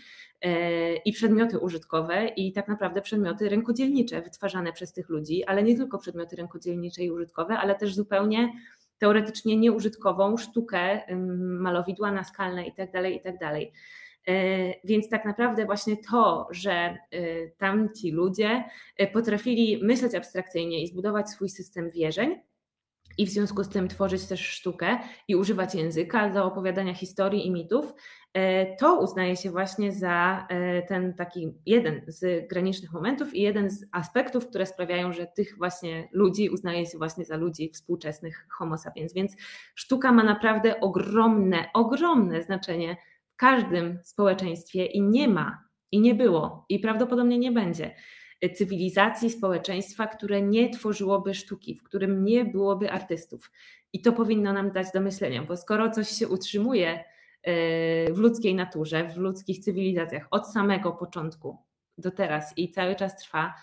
i 1.05 1.13
przedmioty 1.13 1.59
użytkowe 1.59 2.27
i 2.27 2.53
tak 2.53 2.69
naprawdę 2.69 3.03
przedmioty 3.03 3.49
rękodzielnicze 3.49 4.23
wytwarzane 4.23 4.73
przez 4.73 4.93
tych 4.93 5.09
ludzi, 5.09 5.45
ale 5.45 5.63
nie 5.63 5.77
tylko 5.77 5.99
przedmioty 5.99 6.37
rękodzielnicze 6.37 7.03
i 7.03 7.11
użytkowe, 7.11 7.59
ale 7.59 7.75
też 7.75 7.95
zupełnie 7.95 8.53
teoretycznie 8.99 9.57
nieużytkową 9.57 10.37
sztukę 10.37 11.01
malowidła 11.39 12.13
naskalne 12.13 12.65
itd., 12.65 12.93
tak 12.93 13.13
itd. 13.13 13.39
Tak 13.39 13.55
e, 14.27 14.35
więc 14.85 15.09
tak 15.09 15.25
naprawdę 15.25 15.65
właśnie 15.65 15.97
to, 15.97 16.49
że 16.51 16.73
e, 16.73 16.97
tamci 17.59 18.11
ludzie 18.11 18.65
e, 18.97 19.07
potrafili 19.07 19.85
myśleć 19.85 20.15
abstrakcyjnie 20.15 20.83
i 20.83 20.87
zbudować 20.87 21.31
swój 21.31 21.49
system 21.49 21.91
wierzeń, 21.91 22.41
i 23.19 23.27
w 23.27 23.31
związku 23.31 23.65
z 23.65 23.69
tym 23.69 23.89
tworzyć 23.89 24.27
też 24.27 24.41
sztukę 24.41 24.99
i 25.29 25.37
używać 25.37 25.75
języka 25.75 26.31
do 26.31 26.45
opowiadania 26.45 26.95
historii 26.95 27.47
i 27.47 27.51
mitów, 27.51 27.95
E, 28.35 28.77
to 28.77 29.01
uznaje 29.01 29.37
się 29.37 29.51
właśnie 29.51 29.93
za 29.93 30.47
e, 30.49 30.83
ten 30.83 31.15
taki 31.15 31.55
jeden 31.67 32.03
z 32.07 32.49
granicznych 32.49 32.93
momentów 32.93 33.35
i 33.35 33.41
jeden 33.43 33.71
z 33.71 33.87
aspektów, 33.93 34.49
które 34.49 34.67
sprawiają, 34.67 35.13
że 35.13 35.27
tych 35.27 35.59
właśnie 35.59 36.09
ludzi 36.13 36.51
uznaje 36.51 36.87
się 36.87 36.99
właśnie 36.99 37.25
za 37.25 37.37
ludzi 37.37 37.71
współczesnych 37.71 38.47
Homo 38.51 38.79
sapiens. 38.79 39.15
Więc 39.15 39.37
sztuka 39.75 40.13
ma 40.13 40.25
naprawdę 40.25 40.81
ogromne, 40.81 41.67
ogromne 41.75 42.43
znaczenie 42.43 42.97
w 43.33 43.37
każdym 43.37 43.99
społeczeństwie 44.05 44.87
i 44.87 45.03
nie 45.03 45.29
ma, 45.29 45.65
i 45.93 46.01
nie 46.01 46.15
było, 46.15 46.67
i 46.69 46.79
prawdopodobnie 46.79 47.39
nie 47.39 47.53
będzie 47.53 47.95
cywilizacji, 48.51 49.31
społeczeństwa, 49.31 50.07
które 50.07 50.43
nie 50.43 50.71
tworzyłoby 50.71 51.35
sztuki, 51.35 51.75
w 51.75 51.83
którym 51.83 52.25
nie 52.25 52.45
byłoby 52.45 52.91
artystów. 52.91 53.51
I 53.93 54.03
to 54.03 54.13
powinno 54.13 54.53
nam 54.53 54.73
dać 54.73 54.87
do 54.95 55.01
myślenia, 55.01 55.43
bo 55.43 55.57
skoro 55.57 55.91
coś 55.91 56.09
się 56.09 56.29
utrzymuje, 56.29 57.05
w 58.11 58.19
ludzkiej 58.19 58.55
naturze, 58.55 59.09
w 59.09 59.17
ludzkich 59.17 59.59
cywilizacjach 59.59 60.27
od 60.31 60.53
samego 60.53 60.93
początku 60.93 61.59
do 61.99 62.11
teraz 62.11 62.53
i 62.57 62.71
cały 62.71 62.97
czas 62.97 63.17
trwa, 63.17 63.55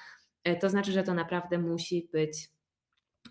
e, 0.43 0.55
to 0.55 0.69
znaczy, 0.69 0.91
że 0.91 1.03
to 1.03 1.13
naprawdę 1.13 1.57
musi 1.57 2.09
być 2.13 2.49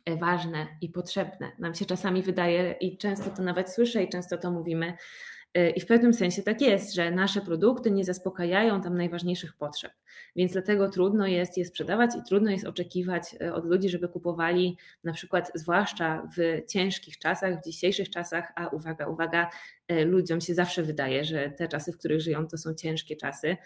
e, 0.05 0.17
ważne 0.17 0.67
i 0.81 0.89
potrzebne. 0.89 1.53
Nam 1.59 1.75
się 1.75 1.85
czasami 1.85 2.23
wydaje 2.23 2.73
i 2.81 2.99
często 2.99 3.31
to 3.31 3.43
nawet 3.43 3.71
słyszę 3.71 4.03
i 4.05 4.09
często 4.09 4.39
to 4.39 4.51
mówimy, 4.51 4.97
E, 4.97 5.40
I 5.55 5.81
w 5.81 5.87
pewnym 5.87 6.15
sensie 6.15 6.43
tak 6.43 6.61
jest, 6.61 6.95
że 6.95 7.11
nasze 7.11 7.41
produkty 7.41 7.91
nie 7.91 8.05
zaspokajają 8.05 8.81
tam 8.81 8.97
najważniejszych 8.97 9.57
potrzeb, 9.57 9.93
więc 10.37 10.53
dlatego 10.53 10.89
trudno 10.89 11.27
jest 11.27 11.57
je 11.59 11.65
sprzedawać 11.65 12.11
i 12.17 12.23
trudno 12.29 12.51
jest 12.51 12.67
oczekiwać 12.67 13.23
e, 13.41 13.55
od 13.55 13.65
ludzi, 13.65 13.89
żeby 13.89 14.09
kupowali 14.09 14.77
na 15.05 15.13
przykład, 15.13 15.51
zwłaszcza 15.55 16.29
w 16.37 16.67
ciężkich 16.69 17.19
czasach, 17.19 17.61
w 17.61 17.65
dzisiejszych 17.65 18.11
czasach, 18.11 18.53
a 18.57 18.69
uwaga, 18.69 19.07
uwaga, 19.07 19.51
e, 19.89 20.05
ludziom 20.05 20.41
się 20.41 20.55
zawsze 20.55 20.83
wydaje, 20.83 21.25
że 21.25 21.51
te 21.51 21.69
czasy, 21.69 21.93
w 21.93 21.99
których 21.99 22.21
żyją, 22.21 22.47
to 22.47 22.59
są 22.59 22.75
ciężkie 22.75 23.17
czasy. 23.17 23.57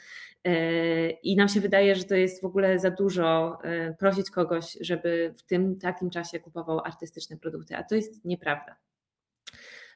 I 1.23 1.37
nam 1.37 1.49
się 1.49 1.61
wydaje, 1.61 1.95
że 1.95 2.05
to 2.05 2.15
jest 2.15 2.43
w 2.43 2.45
ogóle 2.45 2.79
za 2.79 2.91
dużo 2.91 3.59
prosić 3.99 4.31
kogoś, 4.31 4.79
żeby 4.81 5.35
w 5.37 5.43
tym 5.43 5.79
takim 5.79 6.11
czasie 6.11 6.41
kupował 6.41 6.81
artystyczne 6.85 7.37
produkty, 7.37 7.77
a 7.77 7.83
to 7.83 7.95
jest 7.95 8.25
nieprawda. 8.25 8.77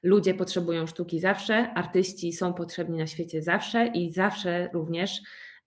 Ludzie 0.03 0.35
potrzebują 0.35 0.87
sztuki 0.87 1.21
zawsze, 1.21 1.73
artyści 1.75 2.33
są 2.33 2.55
potrzebni 2.55 2.99
na 2.99 3.07
świecie 3.07 3.43
zawsze 3.43 3.87
i 3.87 4.13
zawsze 4.13 4.71
również, 4.73 5.21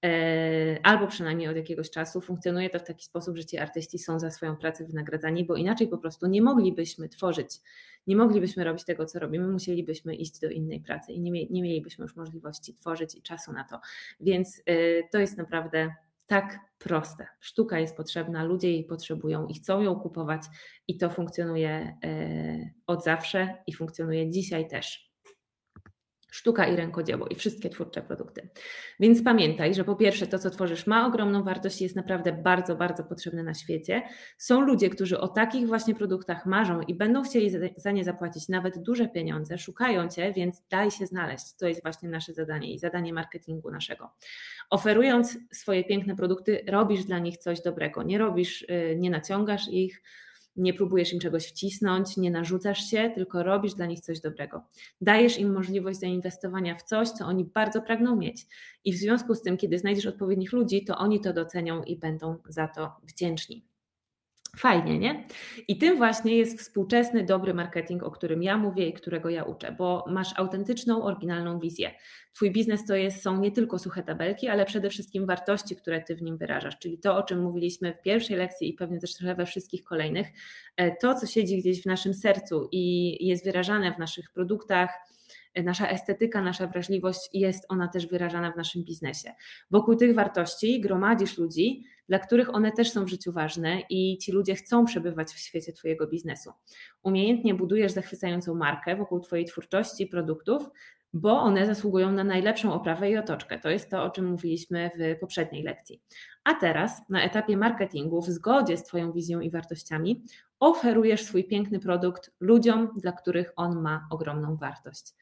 e, 0.05 0.79
albo 0.83 1.07
przynajmniej 1.07 1.47
od 1.47 1.55
jakiegoś 1.55 1.89
czasu, 1.89 2.21
funkcjonuje 2.21 2.69
to 2.69 2.79
w 2.79 2.83
taki 2.83 3.05
sposób, 3.05 3.37
że 3.37 3.45
ci 3.45 3.57
artyści 3.57 3.99
są 3.99 4.19
za 4.19 4.31
swoją 4.31 4.55
pracę 4.55 4.85
wynagradzani, 4.85 5.45
bo 5.45 5.55
inaczej 5.55 5.87
po 5.87 5.97
prostu 5.97 6.27
nie 6.27 6.41
moglibyśmy 6.41 7.09
tworzyć, 7.09 7.49
nie 8.07 8.15
moglibyśmy 8.15 8.63
robić 8.63 8.85
tego, 8.85 9.05
co 9.05 9.19
robimy, 9.19 9.47
musielibyśmy 9.47 10.15
iść 10.15 10.39
do 10.39 10.49
innej 10.49 10.81
pracy 10.81 11.11
i 11.11 11.19
nie, 11.21 11.31
nie 11.31 11.61
mielibyśmy 11.61 12.03
już 12.03 12.15
możliwości 12.15 12.73
tworzyć 12.73 13.15
i 13.15 13.21
czasu 13.21 13.53
na 13.53 13.63
to. 13.63 13.79
Więc 14.19 14.61
e, 14.65 14.73
to 15.11 15.19
jest 15.19 15.37
naprawdę 15.37 15.95
tak 16.31 16.59
proste. 16.77 17.27
Sztuka 17.39 17.79
jest 17.79 17.97
potrzebna, 17.97 18.43
ludzie 18.43 18.71
jej 18.71 18.83
potrzebują 18.83 19.47
i 19.47 19.53
chcą 19.53 19.81
ją 19.81 19.95
kupować, 19.95 20.41
i 20.87 20.97
to 20.97 21.09
funkcjonuje 21.09 21.97
e, 22.03 22.69
od 22.87 23.03
zawsze 23.03 23.57
i 23.67 23.73
funkcjonuje 23.73 24.29
dzisiaj 24.29 24.67
też. 24.67 25.10
Sztuka 26.31 26.67
i 26.67 26.75
rękodzieło 26.75 27.27
i 27.27 27.35
wszystkie 27.35 27.69
twórcze 27.69 28.01
produkty. 28.01 28.49
Więc 28.99 29.23
pamiętaj, 29.23 29.75
że 29.75 29.83
po 29.83 29.95
pierwsze 29.95 30.27
to, 30.27 30.39
co 30.39 30.49
tworzysz, 30.49 30.87
ma 30.87 31.07
ogromną 31.07 31.43
wartość 31.43 31.81
i 31.81 31.83
jest 31.83 31.95
naprawdę 31.95 32.31
bardzo, 32.31 32.75
bardzo 32.75 33.03
potrzebne 33.03 33.43
na 33.43 33.53
świecie. 33.53 34.01
Są 34.37 34.61
ludzie, 34.61 34.89
którzy 34.89 35.19
o 35.19 35.27
takich 35.27 35.67
właśnie 35.67 35.95
produktach 35.95 36.45
marzą 36.45 36.81
i 36.81 36.95
będą 36.95 37.23
chcieli 37.23 37.51
za 37.77 37.91
nie 37.91 38.03
zapłacić 38.03 38.49
nawet 38.49 38.79
duże 38.79 39.07
pieniądze, 39.07 39.57
szukają 39.57 40.09
Cię, 40.09 40.33
więc 40.33 40.63
daj 40.69 40.91
się 40.91 41.05
znaleźć. 41.05 41.53
To 41.59 41.67
jest 41.67 41.83
właśnie 41.83 42.09
nasze 42.09 42.33
zadanie 42.33 42.73
i 42.73 42.79
zadanie 42.79 43.13
marketingu 43.13 43.71
naszego. 43.71 44.11
Oferując 44.69 45.37
swoje 45.51 45.83
piękne 45.83 46.15
produkty, 46.15 46.63
robisz 46.67 47.03
dla 47.05 47.19
nich 47.19 47.37
coś 47.37 47.61
dobrego. 47.61 48.03
Nie 48.03 48.17
robisz, 48.17 48.61
y, 48.61 48.95
nie 48.99 49.09
naciągasz 49.09 49.67
ich, 49.67 50.01
nie 50.55 50.73
próbujesz 50.73 51.13
im 51.13 51.19
czegoś 51.19 51.45
wcisnąć, 51.47 52.17
nie 52.17 52.31
narzucasz 52.31 52.89
się, 52.89 53.11
tylko 53.15 53.43
robisz 53.43 53.73
dla 53.73 53.85
nich 53.85 53.99
coś 53.99 54.19
dobrego. 54.19 54.63
Dajesz 55.01 55.39
im 55.39 55.53
możliwość 55.53 55.99
zainwestowania 55.99 56.75
w 56.75 56.83
coś, 56.83 57.09
co 57.09 57.25
oni 57.25 57.45
bardzo 57.45 57.81
pragną 57.81 58.15
mieć. 58.15 58.45
I 58.85 58.93
w 58.93 58.97
związku 58.97 59.35
z 59.35 59.41
tym, 59.41 59.57
kiedy 59.57 59.79
znajdziesz 59.79 60.05
odpowiednich 60.05 60.53
ludzi, 60.53 60.85
to 60.85 60.97
oni 60.97 61.21
to 61.21 61.33
docenią 61.33 61.83
i 61.83 61.95
będą 61.95 62.37
za 62.49 62.67
to 62.67 62.91
wdzięczni. 63.03 63.70
Fajnie, 64.57 64.99
nie? 64.99 65.27
I 65.67 65.77
tym 65.77 65.97
właśnie 65.97 66.37
jest 66.37 66.59
współczesny, 66.59 67.25
dobry 67.25 67.53
marketing, 67.53 68.03
o 68.03 68.11
którym 68.11 68.43
ja 68.43 68.57
mówię 68.57 68.87
i 68.87 68.93
którego 68.93 69.29
ja 69.29 69.43
uczę, 69.43 69.75
bo 69.77 70.05
masz 70.07 70.39
autentyczną, 70.39 71.03
oryginalną 71.03 71.59
wizję. 71.59 71.91
Twój 72.33 72.51
biznes 72.51 72.85
to 72.85 72.95
jest, 72.95 73.23
są 73.23 73.39
nie 73.39 73.51
tylko 73.51 73.79
suche 73.79 74.03
tabelki, 74.03 74.47
ale 74.47 74.65
przede 74.65 74.89
wszystkim 74.89 75.25
wartości, 75.25 75.75
które 75.75 76.01
ty 76.01 76.15
w 76.15 76.21
nim 76.21 76.37
wyrażasz, 76.37 76.79
czyli 76.79 76.99
to, 76.99 77.17
o 77.17 77.23
czym 77.23 77.41
mówiliśmy 77.41 77.93
w 77.93 78.01
pierwszej 78.01 78.37
lekcji 78.37 78.69
i 78.69 78.73
pewnie 78.73 78.99
też 78.99 79.11
we 79.37 79.45
wszystkich 79.45 79.83
kolejnych, 79.83 80.27
e, 80.77 80.95
to, 80.95 81.15
co 81.15 81.27
siedzi 81.27 81.57
gdzieś 81.57 81.81
w 81.81 81.85
naszym 81.85 82.13
sercu 82.13 82.69
i 82.71 83.17
jest 83.27 83.45
wyrażane 83.45 83.93
w 83.93 83.99
naszych 83.99 84.31
produktach, 84.31 84.89
nasza 85.63 85.89
estetyka, 85.89 86.41
nasza 86.41 86.67
wrażliwość 86.67 87.29
jest 87.33 87.65
ona 87.69 87.87
też 87.87 88.07
wyrażana 88.07 88.51
w 88.51 88.57
naszym 88.57 88.83
biznesie. 88.83 89.33
Wokół 89.71 89.95
tych 89.95 90.15
wartości 90.15 90.81
gromadzisz 90.81 91.37
ludzi, 91.37 91.83
dla 92.09 92.19
których 92.19 92.55
one 92.55 92.71
też 92.71 92.91
są 92.91 93.05
w 93.05 93.09
życiu 93.09 93.31
ważne 93.31 93.81
i 93.89 94.17
ci 94.17 94.31
ludzie 94.31 94.55
chcą 94.55 94.85
przebywać 94.85 95.31
w 95.31 95.39
świecie 95.39 95.73
Twojego 95.73 96.07
biznesu. 96.07 96.51
Umiejętnie 97.03 97.53
budujesz 97.53 97.91
zachwycającą 97.91 98.55
markę 98.55 98.95
wokół 98.95 99.19
Twojej 99.19 99.45
twórczości 99.45 100.03
i 100.03 100.07
produktów, 100.07 100.69
bo 101.13 101.39
one 101.39 101.65
zasługują 101.65 102.11
na 102.11 102.23
najlepszą 102.23 102.73
oprawę 102.73 103.11
i 103.11 103.17
otoczkę. 103.17 103.59
To 103.59 103.69
jest 103.69 103.89
to, 103.89 104.03
o 104.03 104.09
czym 104.09 104.25
mówiliśmy 104.25 104.91
w 104.95 105.19
poprzedniej 105.19 105.63
lekcji. 105.63 106.01
A 106.43 106.53
teraz, 106.53 107.09
na 107.09 107.23
etapie 107.23 107.57
marketingu, 107.57 108.21
w 108.21 108.29
zgodzie 108.29 108.77
z 108.77 108.83
Twoją 108.83 109.11
wizją 109.11 109.39
i 109.39 109.49
wartościami, 109.49 110.23
oferujesz 110.59 111.23
swój 111.23 111.43
piękny 111.43 111.79
produkt 111.79 112.31
ludziom, 112.39 112.89
dla 112.97 113.11
których 113.11 113.53
on 113.55 113.81
ma 113.81 114.07
ogromną 114.09 114.55
wartość. 114.55 115.13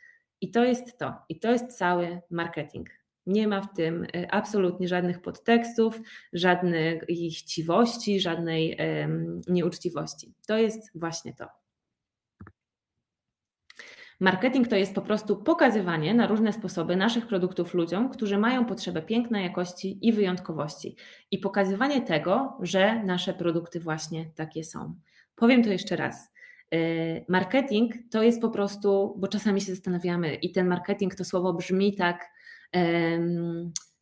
I 0.41 0.51
to 0.51 0.63
jest 0.63 0.97
to. 0.97 1.13
I 1.29 1.39
to 1.39 1.51
jest 1.51 1.77
cały 1.77 2.21
marketing. 2.31 2.89
Nie 3.25 3.47
ma 3.47 3.61
w 3.61 3.73
tym 3.73 4.03
e, 4.15 4.31
absolutnie 4.31 4.87
żadnych 4.87 5.21
podtekstów, 5.21 6.01
żadnej 6.33 7.01
chciwości, 7.37 8.19
żadnej 8.19 8.77
nieuczciwości. 9.47 10.33
To 10.47 10.57
jest 10.57 10.91
właśnie 10.95 11.33
to. 11.33 11.47
Marketing 14.21 14.67
to 14.67 14.75
jest 14.75 14.95
po 14.95 15.01
prostu 15.01 15.37
pokazywanie 15.37 16.13
na 16.13 16.27
różne 16.27 16.53
sposoby 16.53 16.95
naszych 16.95 17.27
produktów 17.27 17.73
ludziom, 17.73 18.09
którzy 18.09 18.37
mają 18.37 18.65
potrzebę 18.65 19.01
pięknej 19.01 19.43
jakości 19.43 20.07
i 20.07 20.13
wyjątkowości, 20.13 20.95
i 21.31 21.37
pokazywanie 21.37 22.01
tego, 22.01 22.57
że 22.61 23.03
nasze 23.03 23.33
produkty 23.33 23.79
właśnie 23.79 24.31
takie 24.35 24.63
są. 24.63 24.95
Powiem 25.35 25.63
to 25.63 25.69
jeszcze 25.69 25.95
raz. 25.95 26.31
E, 26.73 26.77
marketing 27.27 27.93
to 28.11 28.23
jest 28.23 28.41
po 28.41 28.49
prostu, 28.49 29.15
bo 29.17 29.27
czasami 29.27 29.61
się 29.61 29.75
zastanawiamy, 29.75 30.35
i 30.35 30.51
ten 30.51 30.67
marketing 30.67 31.15
to 31.15 31.25
słowo 31.25 31.53
brzmi 31.53 31.95
tak 31.95 32.29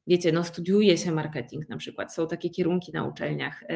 wiecie, 0.07 0.31
no 0.31 0.43
studiuje 0.43 0.97
się 0.97 1.11
marketing 1.11 1.69
na 1.69 1.77
przykład, 1.77 2.13
są 2.13 2.27
takie 2.27 2.49
kierunki 2.49 2.91
na 2.91 3.03
uczelniach. 3.03 3.63
E, 3.63 3.75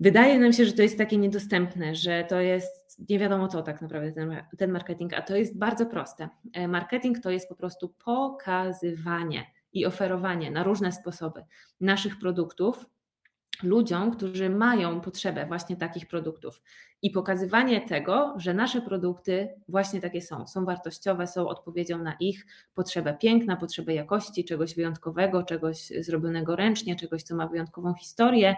wydaje 0.00 0.38
nam 0.38 0.52
się, 0.52 0.64
że 0.64 0.72
to 0.72 0.82
jest 0.82 0.98
takie 0.98 1.16
niedostępne, 1.16 1.94
że 1.94 2.24
to 2.28 2.40
jest 2.40 3.00
nie 3.08 3.18
wiadomo 3.18 3.48
co 3.48 3.62
tak 3.62 3.82
naprawdę 3.82 4.12
ten, 4.12 4.36
ten 4.58 4.70
marketing, 4.70 5.14
a 5.14 5.22
to 5.22 5.36
jest 5.36 5.58
bardzo 5.58 5.86
proste. 5.86 6.28
E, 6.52 6.68
marketing 6.68 7.20
to 7.20 7.30
jest 7.30 7.48
po 7.48 7.54
prostu 7.54 7.94
pokazywanie 8.04 9.46
i 9.72 9.86
oferowanie 9.86 10.50
na 10.50 10.62
różne 10.62 10.92
sposoby 10.92 11.44
naszych 11.80 12.18
produktów 12.18 12.86
ludziom, 13.62 14.10
którzy 14.10 14.50
mają 14.50 15.00
potrzebę 15.00 15.46
właśnie 15.46 15.76
takich 15.76 16.06
produktów. 16.06 16.62
I 17.02 17.10
pokazywanie 17.10 17.80
tego, 17.80 18.34
że 18.36 18.54
nasze 18.54 18.80
produkty 18.82 19.48
właśnie 19.68 20.00
takie 20.00 20.22
są, 20.22 20.46
są 20.46 20.64
wartościowe, 20.64 21.26
są 21.26 21.48
odpowiedzią 21.48 21.98
na 21.98 22.16
ich 22.20 22.46
potrzebę. 22.74 23.16
Piękna, 23.20 23.56
potrzebę 23.56 23.94
jakości, 23.94 24.44
czegoś 24.44 24.74
wyjątkowego, 24.74 25.42
czegoś 25.42 25.92
zrobionego 26.00 26.56
ręcznie, 26.56 26.96
czegoś, 26.96 27.22
co 27.22 27.36
ma 27.36 27.46
wyjątkową 27.46 27.94
historię, 27.94 28.56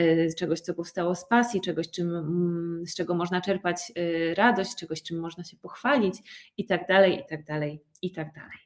y, 0.00 0.28
czegoś, 0.38 0.60
co 0.60 0.74
powstało 0.74 1.14
z 1.14 1.28
pasji, 1.28 1.60
czegoś, 1.60 1.90
czym, 1.90 2.16
mm, 2.16 2.86
z 2.86 2.94
czego 2.94 3.14
można 3.14 3.40
czerpać 3.40 3.92
y, 3.98 4.34
radość, 4.34 4.76
czegoś, 4.76 5.02
czym 5.02 5.20
można 5.20 5.44
się 5.44 5.56
pochwalić 5.56 6.14
i 6.56 6.66
tak 6.66 6.88
dalej, 6.88 7.20
i 7.20 7.24
tak 7.28 7.44
dalej, 7.44 7.80
i 8.02 8.12
tak 8.12 8.34
dalej. 8.34 8.63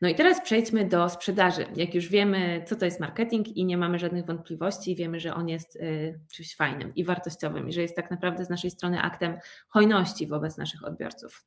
No 0.00 0.08
i 0.08 0.14
teraz 0.14 0.40
przejdźmy 0.40 0.84
do 0.84 1.08
sprzedaży. 1.08 1.66
Jak 1.76 1.94
już 1.94 2.08
wiemy, 2.08 2.64
co 2.66 2.76
to 2.76 2.84
jest 2.84 3.00
marketing 3.00 3.48
i 3.48 3.64
nie 3.64 3.76
mamy 3.76 3.98
żadnych 3.98 4.26
wątpliwości, 4.26 4.96
wiemy, 4.96 5.20
że 5.20 5.34
on 5.34 5.48
jest 5.48 5.76
y, 5.76 6.20
czymś 6.32 6.56
fajnym 6.56 6.94
i 6.94 7.04
wartościowym 7.04 7.68
i 7.68 7.72
że 7.72 7.82
jest 7.82 7.96
tak 7.96 8.10
naprawdę 8.10 8.44
z 8.44 8.50
naszej 8.50 8.70
strony 8.70 9.00
aktem 9.00 9.38
hojności 9.68 10.26
wobec 10.26 10.56
naszych 10.56 10.84
odbiorców. 10.84 11.44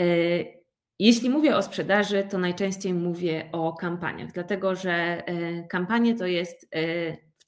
Y, 0.00 0.58
jeśli 0.98 1.30
mówię 1.30 1.56
o 1.56 1.62
sprzedaży, 1.62 2.26
to 2.30 2.38
najczęściej 2.38 2.94
mówię 2.94 3.48
o 3.52 3.72
kampaniach, 3.72 4.32
dlatego 4.32 4.74
że 4.74 5.22
y, 5.28 5.66
kampanie 5.68 6.14
to 6.14 6.26
jest 6.26 6.68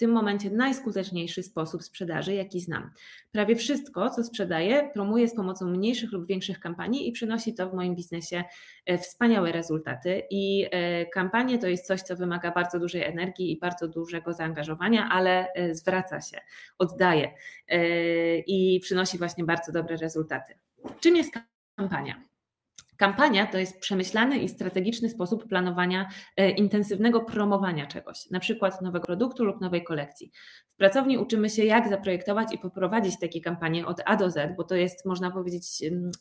tym 0.00 0.10
momencie 0.10 0.50
najskuteczniejszy 0.50 1.42
sposób 1.42 1.82
sprzedaży, 1.82 2.34
jaki 2.34 2.60
znam. 2.60 2.90
Prawie 3.32 3.56
wszystko, 3.56 4.10
co 4.10 4.24
sprzedaję, 4.24 4.90
promuję 4.94 5.28
z 5.28 5.34
pomocą 5.34 5.66
mniejszych 5.66 6.12
lub 6.12 6.26
większych 6.26 6.60
kampanii 6.60 7.08
i 7.08 7.12
przynosi 7.12 7.54
to 7.54 7.70
w 7.70 7.74
moim 7.74 7.94
biznesie 7.94 8.44
e, 8.86 8.98
wspaniałe 8.98 9.52
rezultaty. 9.52 10.22
I 10.30 10.66
e, 10.70 11.06
kampanie 11.06 11.58
to 11.58 11.66
jest 11.66 11.86
coś, 11.86 12.02
co 12.02 12.16
wymaga 12.16 12.50
bardzo 12.50 12.78
dużej 12.78 13.04
energii 13.04 13.52
i 13.52 13.58
bardzo 13.58 13.88
dużego 13.88 14.32
zaangażowania, 14.32 15.08
ale 15.08 15.52
e, 15.52 15.74
zwraca 15.74 16.20
się, 16.20 16.38
oddaje 16.78 17.32
i 18.46 18.80
przynosi 18.82 19.18
właśnie 19.18 19.44
bardzo 19.44 19.72
dobre 19.72 19.96
rezultaty. 19.96 20.54
Czym 21.00 21.16
jest 21.16 21.34
kampania? 21.76 22.29
Kampania 23.00 23.46
to 23.46 23.58
jest 23.58 23.80
przemyślany 23.80 24.38
i 24.38 24.48
strategiczny 24.48 25.08
sposób 25.08 25.48
planowania 25.48 26.08
e, 26.36 26.50
intensywnego 26.50 27.20
promowania 27.20 27.86
czegoś, 27.86 28.30
na 28.30 28.40
przykład 28.40 28.82
nowego 28.82 29.06
produktu 29.06 29.44
lub 29.44 29.60
nowej 29.60 29.84
kolekcji. 29.84 30.32
W 30.74 30.76
pracowni 30.76 31.18
uczymy 31.18 31.50
się, 31.50 31.64
jak 31.64 31.88
zaprojektować 31.88 32.54
i 32.54 32.58
poprowadzić 32.58 33.18
takie 33.20 33.40
kampanie 33.40 33.86
od 33.86 34.00
A 34.04 34.16
do 34.16 34.30
Z, 34.30 34.56
bo 34.56 34.64
to 34.64 34.74
jest, 34.74 35.06
można 35.06 35.30
powiedzieć, 35.30 35.64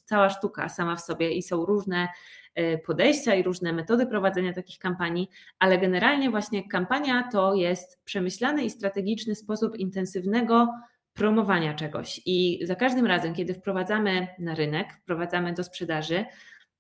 cała 0.06 0.30
sztuka 0.30 0.70
sama 0.70 0.96
w 0.96 1.02
sobie 1.02 1.32
i 1.32 1.42
są 1.42 1.66
różne 1.66 2.08
e, 2.56 2.78
podejścia 2.78 3.36
i 3.36 3.44
różne 3.44 3.74
metody 3.74 4.06
prowadzenia 4.06 4.54
takich 4.54 4.80
kampanii, 4.80 5.30
ale 5.60 5.78
generalnie 5.78 6.30
właśnie 6.30 6.68
kampania 6.68 7.30
to 7.32 7.56
jest 7.56 8.04
przemyślany 8.06 8.64
i 8.64 8.70
strategiczny 8.70 9.36
sposób 9.36 9.76
intensywnego 9.76 10.68
promowania 11.14 11.74
czegoś. 11.74 12.22
I 12.26 12.60
za 12.64 12.76
każdym 12.76 13.06
razem, 13.06 13.34
kiedy 13.34 13.54
wprowadzamy 13.54 14.28
na 14.40 14.56
rynek, 14.56 14.94
wprowadzamy 14.94 15.54
do 15.54 15.64
sprzedaży, 15.64 16.26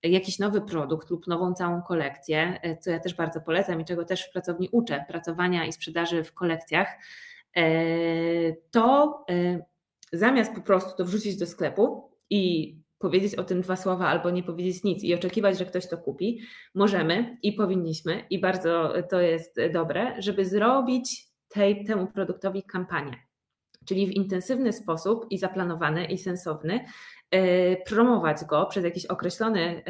jakiś 0.04 0.40
nowy 0.40 0.62
produkt 0.62 1.10
lub 1.10 1.28
nową 1.28 1.54
całą 1.54 1.82
kolekcję, 1.82 2.60
e, 2.62 2.78
co 2.78 2.92
ja 2.92 3.00
też 3.00 3.14
bardzo 3.14 3.42
polecam 3.42 3.82
i 3.82 3.86
czego 3.86 4.06
też 4.06 4.28
w 4.28 4.32
pracowni 4.32 4.70
uczę, 4.72 5.06
pracowania 5.08 5.66
i 5.66 5.74
sprzedaży 5.74 6.24
w 6.24 6.34
kolekcjach, 6.34 6.88
e, 7.56 7.64
to 8.72 9.20
e, 9.30 9.60
zamiast 10.14 10.56
po 10.56 10.62
prostu 10.62 10.98
to 10.98 11.06
wrzucić 11.06 11.38
do 11.38 11.46
sklepu 11.46 12.12
i 12.30 12.76
powiedzieć 13.00 13.36
o 13.36 13.44
tym 13.44 13.62
dwa 13.62 13.76
słowa 13.76 14.08
albo 14.08 14.30
nie 14.30 14.44
powiedzieć 14.44 14.84
nic 14.84 15.04
i 15.04 15.14
oczekiwać, 15.14 15.58
że 15.58 15.66
ktoś 15.66 15.88
to 15.88 15.98
kupi, 15.98 16.42
możemy 16.76 17.38
i 17.44 17.54
powinniśmy, 17.54 18.24
i 18.30 18.40
bardzo 18.40 18.94
to 19.10 19.22
jest 19.22 19.60
dobre, 19.74 20.22
żeby 20.22 20.46
zrobić 20.46 21.28
tej, 21.48 21.86
temu 21.86 22.08
produktowi 22.08 22.64
kampanię. 22.64 23.29
Czyli 23.90 24.08
w 24.08 24.12
intensywny 24.12 24.74
sposób 24.74 25.26
i 25.30 25.38
zaplanowany 25.38 26.06
i 26.06 26.18
sensowny 26.18 26.86
E, 27.32 27.76
promować 27.78 28.46
go 28.46 28.66
przez 28.66 28.84
jakiś 28.84 29.06
określony, 29.06 29.84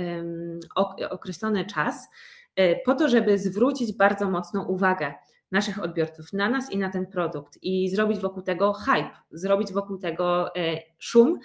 określony 1.10 1.66
czas, 1.66 2.10
e, 2.56 2.76
po 2.76 2.96
to, 2.96 3.10
żeby 3.10 3.38
zwrócić 3.38 3.94
bardzo 3.94 4.30
mocną 4.30 4.66
uwagę 4.66 5.14
naszych 5.52 5.84
odbiorców 5.84 6.34
na 6.34 6.50
nas 6.50 6.72
i 6.72 6.78
na 6.78 6.90
ten 6.90 7.08
produkt 7.08 7.60
i 7.62 7.90
zrobić 7.90 8.20
wokół 8.20 8.44
tego 8.44 8.74
hype, 8.74 9.12
zrobić 9.32 9.74
wokół 9.74 9.98
tego 9.98 10.56
e, 10.56 10.82
szum 10.98 11.40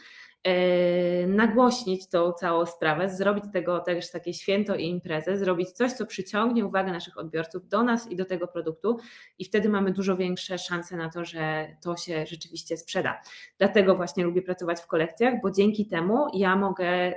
nagłośnić 1.27 2.09
tą 2.09 2.33
całą 2.33 2.67
sprawę, 2.67 3.09
zrobić 3.09 3.45
tego 3.53 3.81
też 3.81 4.11
takie 4.11 4.35
święto 4.35 4.75
i 4.77 4.85
imprezę, 4.85 5.37
zrobić 5.37 5.71
coś, 5.71 5.93
co 5.93 6.07
przyciągnie 6.07 6.67
uwagę 6.67 6.93
naszych 6.93 7.19
odbiorców 7.19 7.69
do 7.69 7.83
nas 7.83 8.11
i 8.11 8.17
do 8.17 8.25
tego 8.25 8.49
produktu 8.49 8.99
i 9.39 9.45
wtedy 9.45 9.69
mamy 9.69 9.93
dużo 9.93 10.17
większe 10.17 10.59
szanse 10.59 10.97
na 10.97 11.11
to, 11.11 11.25
że 11.25 11.67
to 11.83 11.97
się 11.97 12.27
rzeczywiście 12.27 12.77
sprzeda. 12.77 13.21
Dlatego 13.59 13.97
właśnie 13.97 14.25
lubię 14.25 14.43
pracować 14.43 14.81
w 14.81 14.87
kolekcjach, 14.87 15.35
bo 15.43 15.51
dzięki 15.51 15.87
temu 15.87 16.27
ja 16.35 16.57
mogę 16.57 16.87
e, 16.87 17.15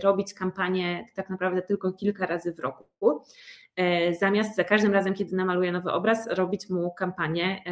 robić 0.00 0.34
kampanię 0.34 1.04
tak 1.14 1.30
naprawdę 1.30 1.62
tylko 1.62 1.92
kilka 1.92 2.26
razy 2.26 2.54
w 2.54 2.58
roku 2.58 2.84
zamiast 4.20 4.56
za 4.56 4.64
każdym 4.64 4.92
razem, 4.92 5.14
kiedy 5.14 5.36
namaluję 5.36 5.72
nowy 5.72 5.92
obraz, 5.92 6.26
robić 6.26 6.70
mu 6.70 6.94
kampanię 6.94 7.62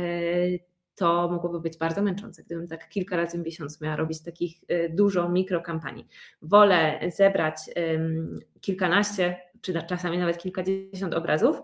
to 0.94 1.28
mogłoby 1.28 1.60
być 1.60 1.78
bardzo 1.78 2.02
męczące, 2.02 2.42
gdybym 2.42 2.68
tak 2.68 2.88
kilka 2.88 3.16
razy 3.16 3.38
w 3.38 3.44
miesiącu 3.44 3.84
miała 3.84 3.96
robić 3.96 4.22
takich 4.22 4.56
y, 4.70 4.90
dużo 4.94 5.28
mikrokampanii. 5.28 6.06
Wolę 6.42 7.00
zebrać 7.16 7.56
kilkanaście, 8.60 9.36
czy 9.60 9.82
czasami 9.88 10.18
nawet 10.18 10.38
kilkadziesiąt 10.38 11.14
obrazów 11.14 11.62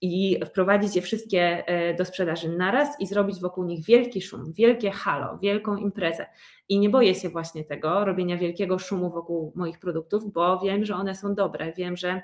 i 0.00 0.40
wprowadzić 0.46 0.96
je 0.96 1.02
wszystkie 1.02 1.64
y, 1.90 1.94
do 1.94 2.04
sprzedaży 2.04 2.48
naraz 2.48 3.00
i 3.00 3.06
zrobić 3.06 3.40
wokół 3.40 3.64
nich 3.64 3.84
wielki 3.84 4.22
szum, 4.22 4.52
wielkie 4.52 4.90
halo, 4.90 5.38
wielką 5.38 5.76
imprezę. 5.76 6.26
I 6.68 6.78
nie 6.78 6.90
boję 6.90 7.14
się 7.14 7.28
właśnie 7.28 7.64
tego, 7.64 8.04
robienia 8.04 8.36
wielkiego 8.36 8.78
szumu 8.78 9.10
wokół 9.10 9.52
moich 9.54 9.78
produktów, 9.78 10.32
bo 10.32 10.60
wiem, 10.60 10.84
że 10.84 10.94
one 10.94 11.14
są 11.14 11.34
dobre, 11.34 11.72
wiem, 11.72 11.96
że 11.96 12.22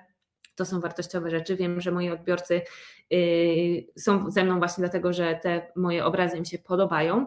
to 0.61 0.65
są 0.65 0.81
wartościowe 0.81 1.31
rzeczy. 1.31 1.57
Wiem, 1.57 1.81
że 1.81 1.91
moi 1.91 2.11
odbiorcy 2.11 2.63
y, 3.13 3.87
są 3.97 4.31
ze 4.31 4.45
mną 4.45 4.59
właśnie 4.59 4.83
dlatego, 4.83 5.13
że 5.13 5.41
te 5.43 5.73
moje 5.77 6.05
obrazy 6.05 6.37
im 6.37 6.45
się 6.45 6.59
podobają. 6.59 7.27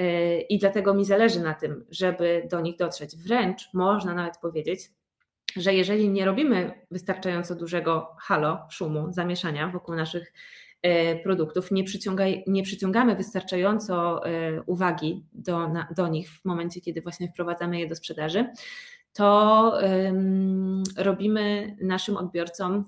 Y, 0.00 0.40
I 0.48 0.58
dlatego 0.58 0.94
mi 0.94 1.04
zależy 1.04 1.40
na 1.40 1.54
tym, 1.54 1.84
żeby 1.90 2.48
do 2.50 2.60
nich 2.60 2.76
dotrzeć. 2.76 3.16
Wręcz 3.16 3.68
można 3.74 4.14
nawet 4.14 4.38
powiedzieć, 4.38 4.90
że 5.56 5.74
jeżeli 5.74 6.08
nie 6.08 6.24
robimy 6.24 6.72
wystarczająco 6.90 7.54
dużego 7.54 8.16
halo, 8.20 8.66
szumu, 8.70 9.12
zamieszania 9.12 9.68
wokół 9.68 9.94
naszych 9.94 10.32
y, 10.86 10.90
produktów, 11.22 11.70
nie, 11.70 11.84
nie 12.46 12.62
przyciągamy 12.62 13.16
wystarczająco 13.16 14.22
uwagi 14.66 15.24
do, 15.32 15.68
na, 15.68 15.88
do 15.96 16.08
nich 16.08 16.30
w 16.30 16.44
momencie, 16.44 16.80
kiedy 16.80 17.02
właśnie 17.02 17.28
wprowadzamy 17.28 17.80
je 17.80 17.88
do 17.88 17.94
sprzedaży, 17.94 18.50
to 19.12 19.72
robimy 20.96 21.76
naszym 21.80 22.16
odbiorcom, 22.16 22.84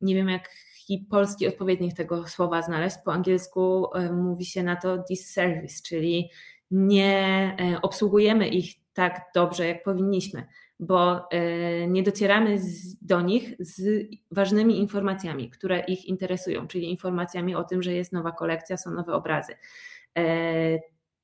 nie 0.00 0.14
wiem 0.14 0.28
jaki 0.28 1.06
polski 1.10 1.48
odpowiednik 1.48 1.94
tego 1.94 2.28
słowa 2.28 2.62
znaleźć, 2.62 2.96
po 3.04 3.12
angielsku 3.12 3.86
mówi 4.12 4.44
się 4.44 4.62
na 4.62 4.76
to 4.76 4.98
disservice, 4.98 5.82
czyli 5.86 6.30
nie 6.70 7.56
e, 7.60 7.80
obsługujemy 7.82 8.48
ich 8.48 8.74
tak 8.92 9.20
dobrze, 9.34 9.66
jak 9.66 9.82
powinniśmy, 9.82 10.46
bo 10.80 11.30
e, 11.30 11.86
nie 11.86 12.02
docieramy 12.02 12.58
do 13.02 13.20
nich 13.20 13.54
z 13.58 14.06
ważnymi 14.30 14.78
informacjami, 14.78 15.50
które 15.50 15.80
ich 15.80 16.04
interesują, 16.04 16.66
czyli 16.66 16.90
informacjami 16.90 17.54
o 17.54 17.64
tym, 17.64 17.82
że 17.82 17.92
jest 17.92 18.12
nowa 18.12 18.32
kolekcja, 18.32 18.76
są 18.76 18.90
nowe 18.90 19.14
obrazy. 19.14 19.52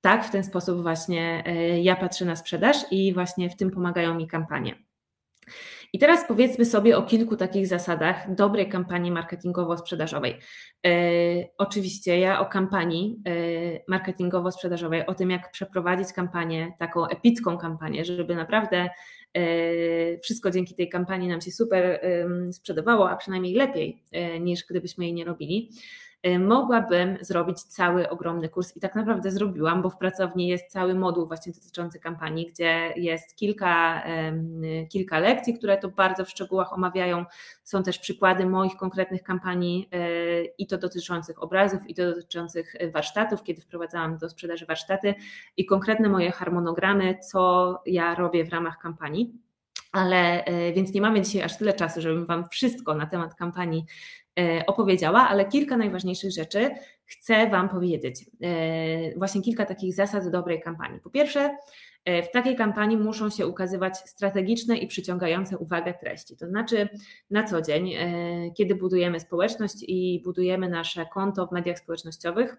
Tak, 0.07 0.25
w 0.25 0.31
ten 0.31 0.45
sposób 0.45 0.83
właśnie 0.83 1.43
e, 1.47 1.81
ja 1.81 1.97
patrzę 1.97 2.25
na 2.25 2.37
sprzedaż 2.37 2.77
i 2.91 3.15
właśnie 3.15 3.51
w 3.51 3.57
tym 3.57 3.71
pomagają 3.71 4.15
mi 4.15 4.27
kampanie. 4.27 4.75
I 5.93 5.99
teraz 5.99 6.29
powiedzmy 6.29 6.65
sobie 6.65 6.97
o 6.97 7.03
kilku 7.03 7.37
takich 7.37 7.67
zasadach 7.67 8.35
dobrej 8.35 8.69
kampanii 8.69 9.13
marketingowo-sprzedażowej. 9.13 10.35
E, 10.87 10.91
oczywiście 11.59 12.19
ja 12.19 12.41
o 12.41 12.47
kampanii 12.47 13.23
e, 13.27 13.93
marketingowo-sprzedażowej, 13.93 15.05
o 15.07 15.15
tym 15.15 15.31
jak 15.31 15.51
przeprowadzić 15.51 16.13
kampanię, 16.13 16.73
taką 16.79 17.07
epicką 17.07 17.59
kampanię, 17.59 18.05
żeby 18.05 18.35
naprawdę 18.35 18.89
wszystko 20.23 20.51
dzięki 20.51 20.75
tej 20.75 20.89
kampanii 20.89 21.29
nam 21.29 21.41
się 21.41 21.51
super 21.51 22.01
sprzedawało, 22.53 23.11
a 23.11 23.17
przynajmniej 23.17 23.55
lepiej 23.55 24.03
niż 24.41 24.65
gdybyśmy 24.71 25.05
jej 25.05 25.15
nie 25.15 25.25
robili 25.25 25.71
mogłabym 26.39 27.19
zrobić 27.21 27.63
cały 27.63 28.09
ogromny 28.09 28.49
kurs 28.49 28.77
i 28.77 28.81
tak 28.81 28.95
naprawdę 28.95 29.31
zrobiłam, 29.31 29.83
bo 29.83 29.91
w 29.91 29.97
pracowni 29.97 30.49
jest 30.49 30.71
cały 30.71 30.95
moduł 30.95 31.27
właśnie 31.27 31.53
dotyczący 31.53 32.01
kampanii, 32.01 32.47
gdzie 32.47 32.93
jest 32.97 33.37
kilka, 33.37 34.03
kilka 34.89 35.19
lekcji, 35.19 35.55
które 35.55 35.79
to 35.79 35.89
bardzo 35.89 36.25
w 36.25 36.31
szczegółach 36.31 36.73
omawiają. 36.73 37.25
Są 37.65 37.83
też 37.83 37.99
przykłady 37.99 38.47
moich 38.47 38.77
konkretnych 38.77 39.23
kampanii 39.23 39.89
y, 39.95 40.55
i 40.59 40.67
to 40.67 40.79
dotyczących 40.79 41.43
obrazów, 41.43 41.89
i 41.89 41.95
to 41.95 42.05
dotyczących 42.15 42.75
warsztatów, 42.93 43.43
kiedy 43.43 43.61
wprowadzałam 43.61 44.19
do 44.19 44.29
sprzedaży 44.29 44.67
warsztaty 44.67 45.15
i 45.57 45.67
konkretne 45.67 46.09
moje 46.09 46.33
harmonogramy, 46.33 47.19
co 47.31 47.83
ja 47.87 48.15
robię 48.15 48.45
w 48.45 48.49
ramach 48.49 48.79
kampanii 48.79 49.46
ale 49.97 50.45
y, 50.49 50.73
więc 50.73 50.93
nie 50.93 51.01
mamy 51.01 51.21
dzisiaj 51.21 51.43
aż 51.43 51.57
tyle 51.57 51.73
czasu, 51.73 52.01
żebym 52.01 52.27
Wam 52.27 52.49
wszystko 52.49 52.95
na 52.95 53.07
temat 53.07 53.35
kampanii 53.35 53.85
E, 54.39 54.67
opowiedziała, 54.67 55.29
ale 55.29 55.45
kilka 55.45 55.77
najważniejszych 55.77 56.33
rzeczy 56.33 56.71
chcę 57.07 57.51
Wam 57.51 57.69
powiedzieć. 57.69 58.27
E, 58.43 59.19
właśnie 59.19 59.43
kilka 59.43 59.67
takich 59.67 59.95
zasad 59.95 60.31
dobrej 60.31 60.61
kampanii. 60.63 61.01
Po 61.01 61.11
pierwsze, 61.11 61.57
e, 62.05 62.23
w 62.23 62.31
takiej 62.31 62.57
kampanii 62.57 62.97
muszą 62.97 63.31
się 63.31 63.47
ukazywać 63.47 63.99
strategiczne 63.99 64.77
i 64.77 64.87
przyciągające 64.87 65.59
uwagę 65.59 65.95
treści. 65.95 66.37
To 66.37 66.49
znaczy, 66.49 66.89
na 67.31 67.45
co 67.45 67.63
dzień, 67.63 67.93
kiedy 68.57 68.75
budujemy 68.75 69.21
społeczność 69.21 69.75
i 69.89 70.21
budujemy 70.25 70.69
nasze 70.69 71.07
konto 71.07 71.47
w 71.47 71.53
mediach 71.53 71.79
społecznościowych, 71.79 72.57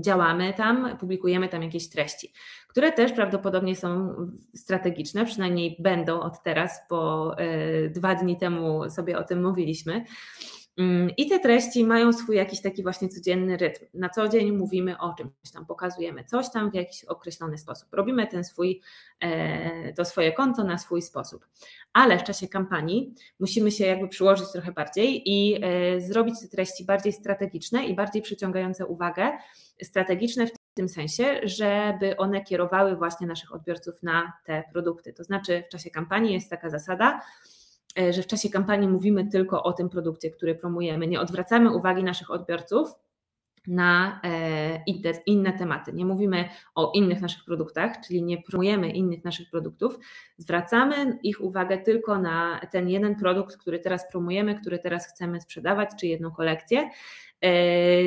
działamy 0.00 0.52
tam, 0.52 0.96
publikujemy 0.98 1.48
tam 1.48 1.62
jakieś 1.62 1.88
treści, 1.88 2.32
które 2.68 2.92
też 2.92 3.12
prawdopodobnie 3.12 3.76
są 3.76 4.14
strategiczne, 4.54 5.24
przynajmniej 5.24 5.76
będą 5.78 6.20
od 6.20 6.42
teraz, 6.42 6.80
bo 6.90 7.34
dwa 7.90 8.14
dni 8.14 8.36
temu 8.36 8.90
sobie 8.90 9.18
o 9.18 9.24
tym 9.24 9.42
mówiliśmy. 9.42 10.04
Mm, 10.80 11.10
I 11.16 11.28
te 11.28 11.38
treści 11.38 11.84
mają 11.84 12.12
swój 12.12 12.36
jakiś 12.36 12.60
taki 12.60 12.82
właśnie 12.82 13.08
codzienny 13.08 13.56
rytm. 13.56 13.84
Na 13.94 14.08
co 14.08 14.28
dzień 14.28 14.52
mówimy 14.52 14.98
o 14.98 15.14
czymś 15.14 15.52
tam, 15.54 15.66
pokazujemy 15.66 16.24
coś 16.24 16.50
tam 16.50 16.70
w 16.70 16.74
jakiś 16.74 17.04
określony 17.04 17.58
sposób. 17.58 17.88
Robimy 17.92 18.26
ten 18.26 18.44
swój, 18.44 18.80
e, 19.20 19.92
to 19.92 20.04
swoje 20.04 20.32
konto 20.32 20.64
na 20.64 20.78
swój 20.78 21.02
sposób. 21.02 21.46
Ale 21.92 22.18
w 22.18 22.22
czasie 22.22 22.48
kampanii 22.48 23.14
musimy 23.40 23.70
się 23.70 23.86
jakby 23.86 24.08
przyłożyć 24.08 24.52
trochę 24.52 24.72
bardziej 24.72 25.22
i 25.30 25.58
e, 25.62 26.00
zrobić 26.00 26.40
te 26.40 26.48
treści 26.48 26.84
bardziej 26.84 27.12
strategiczne 27.12 27.84
i 27.84 27.94
bardziej 27.94 28.22
przyciągające 28.22 28.86
uwagę. 28.86 29.30
Strategiczne 29.82 30.46
w 30.46 30.50
tym 30.74 30.88
sensie, 30.88 31.40
żeby 31.42 32.16
one 32.16 32.44
kierowały 32.44 32.96
właśnie 32.96 33.26
naszych 33.26 33.54
odbiorców 33.54 34.02
na 34.02 34.32
te 34.44 34.64
produkty. 34.72 35.12
To 35.12 35.24
znaczy 35.24 35.62
w 35.66 35.72
czasie 35.72 35.90
kampanii 35.90 36.34
jest 36.34 36.50
taka 36.50 36.70
zasada, 36.70 37.20
że 38.10 38.22
w 38.22 38.26
czasie 38.26 38.50
kampanii 38.50 38.88
mówimy 38.88 39.26
tylko 39.26 39.62
o 39.62 39.72
tym 39.72 39.88
produkcie, 39.88 40.30
który 40.30 40.54
promujemy. 40.54 41.06
Nie 41.06 41.20
odwracamy 41.20 41.76
uwagi 41.76 42.04
naszych 42.04 42.30
odbiorców 42.30 42.94
na 43.66 44.20
e, 44.24 44.82
inne, 44.86 45.12
inne 45.26 45.52
tematy. 45.52 45.92
Nie 45.92 46.04
mówimy 46.06 46.48
o 46.74 46.92
innych 46.94 47.20
naszych 47.20 47.44
produktach, 47.44 48.00
czyli 48.06 48.22
nie 48.22 48.42
promujemy 48.42 48.90
innych 48.90 49.24
naszych 49.24 49.50
produktów, 49.50 49.98
zwracamy 50.36 51.18
ich 51.22 51.40
uwagę 51.40 51.78
tylko 51.78 52.18
na 52.18 52.60
ten 52.72 52.88
jeden 52.88 53.16
produkt, 53.16 53.56
który 53.56 53.78
teraz 53.78 54.10
promujemy, 54.10 54.60
który 54.60 54.78
teraz 54.78 55.06
chcemy 55.06 55.40
sprzedawać, 55.40 55.90
czy 56.00 56.06
jedną 56.06 56.30
kolekcję, 56.30 56.90
e, 57.44 57.50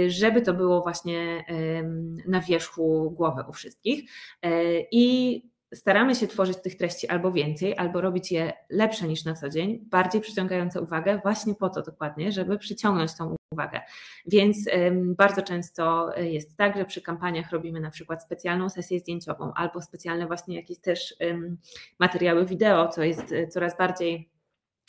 żeby 0.09 0.41
to 0.41 0.53
było 0.53 0.81
właśnie 0.81 1.45
na 2.27 2.41
wierzchu 2.41 3.11
głowy 3.11 3.43
u 3.49 3.53
wszystkich. 3.53 4.11
I 4.91 5.52
staramy 5.73 6.15
się 6.15 6.27
tworzyć 6.27 6.57
tych 6.57 6.77
treści 6.77 7.07
albo 7.07 7.31
więcej, 7.31 7.77
albo 7.77 8.01
robić 8.01 8.31
je 8.31 8.53
lepsze 8.69 9.07
niż 9.07 9.25
na 9.25 9.33
co 9.33 9.49
dzień, 9.49 9.79
bardziej 9.85 10.21
przyciągające 10.21 10.81
uwagę, 10.81 11.19
właśnie 11.23 11.55
po 11.55 11.69
to 11.69 11.81
dokładnie, 11.81 12.31
żeby 12.31 12.57
przyciągnąć 12.57 13.17
tą 13.17 13.35
uwagę. 13.51 13.81
Więc 14.25 14.57
bardzo 15.17 15.41
często 15.41 16.13
jest 16.17 16.57
tak, 16.57 16.77
że 16.77 16.85
przy 16.85 17.01
kampaniach 17.01 17.51
robimy 17.51 17.79
na 17.79 17.89
przykład 17.89 18.23
specjalną 18.23 18.69
sesję 18.69 18.99
zdjęciową 18.99 19.53
albo 19.53 19.81
specjalne 19.81 20.27
właśnie 20.27 20.55
jakieś 20.55 20.79
też 20.79 21.15
materiały 21.99 22.45
wideo, 22.45 22.87
co 22.87 23.03
jest 23.03 23.31
e, 23.31 23.47
coraz 23.47 23.77
bardziej 23.77 24.29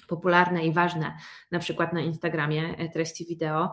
popularne 0.09 0.66
i 0.66 0.73
ważne, 0.73 1.16
na 1.51 1.59
przykład 1.59 1.92
na 1.92 2.01
Instagramie 2.01 2.75
e, 2.79 2.88
treści 2.88 3.27
wideo, 3.27 3.73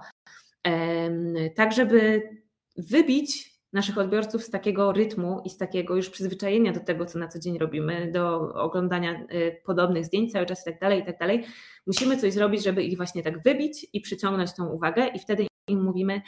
tak 1.56 1.74
żeby 1.74 2.30
wybić 2.78 3.51
naszych 3.74 3.98
odbiorców 3.98 4.44
z 4.44 4.50
takiego 4.50 4.92
rytmu 4.92 5.42
i 5.46 5.50
z 5.50 5.58
takiego 5.58 5.96
już 5.96 6.10
przyzwyczajenia 6.10 6.72
do 6.72 6.80
tego, 6.80 7.06
co 7.06 7.20
na 7.20 7.28
co 7.28 7.40
dzień 7.40 7.58
robimy, 7.58 8.12
do 8.12 8.54
oglądania 8.54 9.26
y, 9.34 9.62
podobnych 9.66 10.06
zdjęć 10.06 10.32
cały 10.32 10.46
czas 10.46 10.62
i 10.62 10.66
tak 10.66 10.80
dalej, 10.80 11.02
i 11.02 11.06
tak 11.06 11.20
dalej. 11.20 11.46
Musimy 11.88 12.18
coś 12.18 12.34
zrobić, 12.34 12.64
żeby 12.64 12.84
ich 12.84 12.98
właśnie 12.98 13.24
tak 13.24 13.44
wybić 13.44 13.88
i 13.94 14.02
przyciągnąć 14.02 14.54
tą 14.54 14.68
uwagę 14.68 15.08
i 15.08 15.20
wtedy 15.20 15.48
im 15.68 15.84
mówimy 15.84 16.22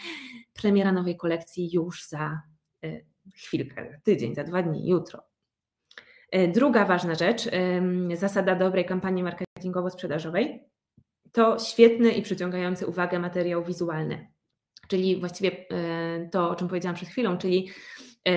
premiera 0.54 0.92
nowej 0.92 1.18
kolekcji 1.18 1.70
już 1.74 2.08
za 2.08 2.42
y, 2.86 3.06
chwilkę, 3.36 4.00
tydzień, 4.04 4.36
za 4.36 4.44
dwa 4.44 4.62
dni, 4.62 4.90
jutro. 4.90 5.24
Y, 6.36 6.48
druga 6.48 6.86
ważna 6.86 7.16
rzecz, 7.16 7.50
zasada 8.14 8.56
dobrej 8.56 8.86
kampanii 8.86 9.24
marketingowo-sprzedażowej 9.24 10.60
to 11.32 11.60
świetny 11.60 12.12
i 12.12 12.22
przyciągający 12.22 12.88
uwagę 12.88 13.20
materiał 13.20 13.64
wizualny 13.64 14.33
czyli 14.94 15.20
właściwie 15.20 15.52
e, 15.52 16.30
to, 16.32 16.50
o 16.50 16.56
czym 16.56 16.68
powiedziałam 16.68 16.96
przed 16.96 17.10
chwilą, 17.10 17.38
czyli 17.38 17.70
e, 18.28 18.34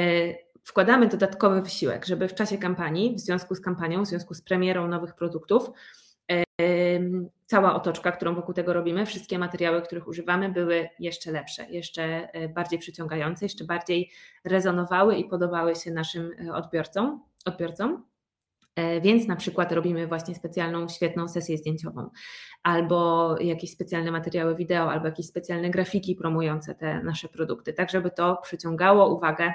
wkładamy 0.64 1.08
dodatkowy 1.08 1.62
wysiłek, 1.62 2.06
żeby 2.06 2.28
w 2.28 2.34
czasie 2.34 2.58
kampanii, 2.58 3.14
w 3.14 3.20
związku 3.20 3.54
z 3.54 3.60
kampanią, 3.60 4.04
w 4.04 4.06
związku 4.06 4.34
z 4.34 4.42
premierą 4.42 4.88
nowych 4.88 5.14
produktów, 5.14 5.70
cała 7.46 7.74
otoczka, 7.74 8.12
którą 8.12 8.34
wokół 8.34 8.54
tego 8.54 8.72
robimy, 8.72 9.06
wszystkie 9.06 9.38
materiały, 9.38 9.82
których 9.82 10.08
używamy, 10.08 10.48
były 10.48 10.88
jeszcze 10.98 11.32
lepsze, 11.32 11.66
jeszcze 11.70 12.32
e, 12.32 12.48
bardziej 12.48 12.78
przyciągające, 12.78 13.44
jeszcze 13.44 13.64
bardziej 13.64 14.10
rezonowały 14.44 15.16
i 15.16 15.24
podobały 15.24 15.74
się 15.74 15.90
naszym 15.90 16.30
e, 16.48 16.54
odbiorcom. 16.54 17.20
odbiorcom. 17.44 18.04
E, 18.76 19.00
więc 19.00 19.26
na 19.26 19.36
przykład 19.36 19.72
robimy 19.72 20.06
właśnie 20.06 20.34
specjalną, 20.34 20.88
świetną 20.88 21.28
sesję 21.28 21.58
zdjęciową, 21.58 22.10
albo 22.62 23.34
jakieś 23.40 23.70
specjalne 23.70 24.10
materiały 24.10 24.56
wideo, 24.56 24.90
albo 24.92 25.06
jakieś 25.06 25.26
specjalne 25.26 25.70
grafiki 25.70 26.14
promujące 26.14 26.74
te 26.74 27.02
nasze 27.02 27.28
produkty, 27.28 27.72
tak 27.72 27.90
żeby 27.90 28.10
to 28.10 28.36
przyciągało 28.42 29.14
uwagę 29.14 29.52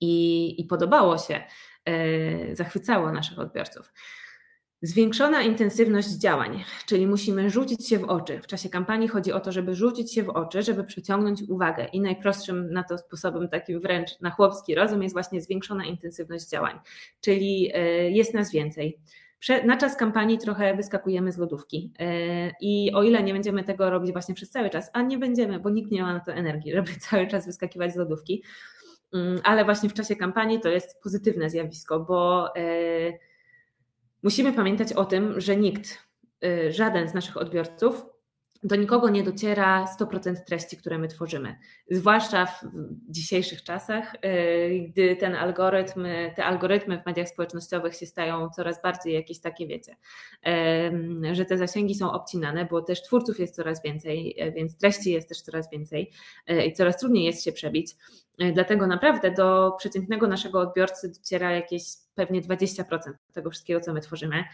i, 0.00 0.54
i 0.60 0.64
podobało 0.64 1.18
się, 1.18 1.42
zachwycało 2.52 3.12
naszych 3.12 3.38
odbiorców. 3.38 3.92
Zwiększona 4.84 5.42
intensywność 5.42 6.08
działań, 6.08 6.64
czyli 6.86 7.06
musimy 7.06 7.50
rzucić 7.50 7.88
się 7.88 7.98
w 7.98 8.04
oczy. 8.04 8.40
W 8.40 8.46
czasie 8.46 8.68
kampanii 8.68 9.08
chodzi 9.08 9.32
o 9.32 9.40
to, 9.40 9.52
żeby 9.52 9.74
rzucić 9.74 10.14
się 10.14 10.22
w 10.22 10.28
oczy, 10.28 10.62
żeby 10.62 10.84
przyciągnąć 10.84 11.42
uwagę. 11.42 11.84
I 11.84 12.00
najprostszym 12.00 12.72
na 12.72 12.82
to 12.82 12.98
sposobem, 12.98 13.48
takim 13.48 13.80
wręcz 13.80 14.20
na 14.20 14.30
chłopski 14.30 14.74
rozum, 14.74 15.02
jest 15.02 15.14
właśnie 15.14 15.40
zwiększona 15.40 15.84
intensywność 15.84 16.48
działań, 16.48 16.78
czyli 17.20 17.70
e, 17.74 18.10
jest 18.10 18.34
nas 18.34 18.52
więcej. 18.52 18.98
Na 19.64 19.76
czas 19.76 19.96
kampanii 19.96 20.38
trochę 20.38 20.76
wyskakujemy 20.76 21.32
z 21.32 21.38
lodówki. 21.38 21.92
E, 21.98 22.50
I 22.60 22.92
o 22.94 23.02
ile 23.02 23.22
nie 23.22 23.32
będziemy 23.32 23.64
tego 23.64 23.90
robić 23.90 24.12
właśnie 24.12 24.34
przez 24.34 24.50
cały 24.50 24.70
czas, 24.70 24.90
a 24.92 25.02
nie 25.02 25.18
będziemy, 25.18 25.60
bo 25.60 25.70
nikt 25.70 25.90
nie 25.90 26.02
ma 26.02 26.12
na 26.12 26.20
to 26.20 26.32
energii, 26.32 26.72
żeby 26.76 26.90
cały 27.00 27.26
czas 27.26 27.46
wyskakiwać 27.46 27.92
z 27.92 27.96
lodówki, 27.96 28.42
mm, 29.12 29.40
ale 29.44 29.64
właśnie 29.64 29.88
w 29.88 29.94
czasie 29.94 30.16
kampanii 30.16 30.60
to 30.60 30.68
jest 30.68 31.02
pozytywne 31.02 31.50
zjawisko, 31.50 32.00
bo 32.00 32.48
e, 32.56 33.31
Musimy 34.22 34.52
pamiętać 34.52 34.92
o 34.92 35.04
tym, 35.04 35.40
że 35.40 35.56
nikt, 35.56 35.98
y, 36.44 36.72
żaden 36.72 37.08
z 37.08 37.14
naszych 37.14 37.36
odbiorców 37.36 38.06
do 38.62 38.76
nikogo 38.76 39.08
nie 39.08 39.22
dociera 39.22 39.86
100% 40.00 40.36
treści, 40.46 40.76
które 40.76 40.98
my 40.98 41.08
tworzymy. 41.08 41.58
Zwłaszcza 41.90 42.46
w 42.46 42.62
dzisiejszych 43.08 43.62
czasach, 43.62 44.14
y, 44.14 44.88
gdy 44.88 45.16
ten 45.16 45.34
algorytm, 45.34 46.06
te 46.36 46.44
algorytmy 46.44 47.02
w 47.02 47.06
mediach 47.06 47.28
społecznościowych 47.28 47.94
się 47.94 48.06
stają 48.06 48.48
coraz 48.50 48.82
bardziej 48.82 49.14
jakieś 49.14 49.40
takie, 49.40 49.66
wiecie, 49.66 49.96
że 51.32 51.44
te 51.44 51.58
zasięgi 51.58 51.94
są 51.94 52.12
obcinane, 52.12 52.64
bo 52.64 52.82
też 52.82 53.02
twórców 53.02 53.40
jest 53.40 53.56
coraz 53.56 53.82
więcej, 53.82 54.34
e, 54.38 54.52
więc 54.52 54.76
treści 54.76 55.12
jest 55.12 55.28
też 55.28 55.40
coraz 55.40 55.70
więcej 55.70 56.10
e, 56.46 56.66
i 56.66 56.72
coraz 56.72 56.98
trudniej 56.98 57.24
jest 57.24 57.44
się 57.44 57.52
przebić. 57.52 57.96
E, 58.38 58.52
dlatego 58.52 58.86
naprawdę 58.86 59.30
do 59.30 59.72
przeciętnego 59.78 60.26
naszego 60.26 60.60
odbiorcy 60.60 61.08
dociera 61.08 61.52
jakieś 61.52 61.82
pewnie 62.14 62.42
20% 62.42 63.12
tego 63.32 63.50
wszystkiego, 63.50 63.80
co 63.80 63.92
my 63.92 64.00
tworzymy. 64.00 64.44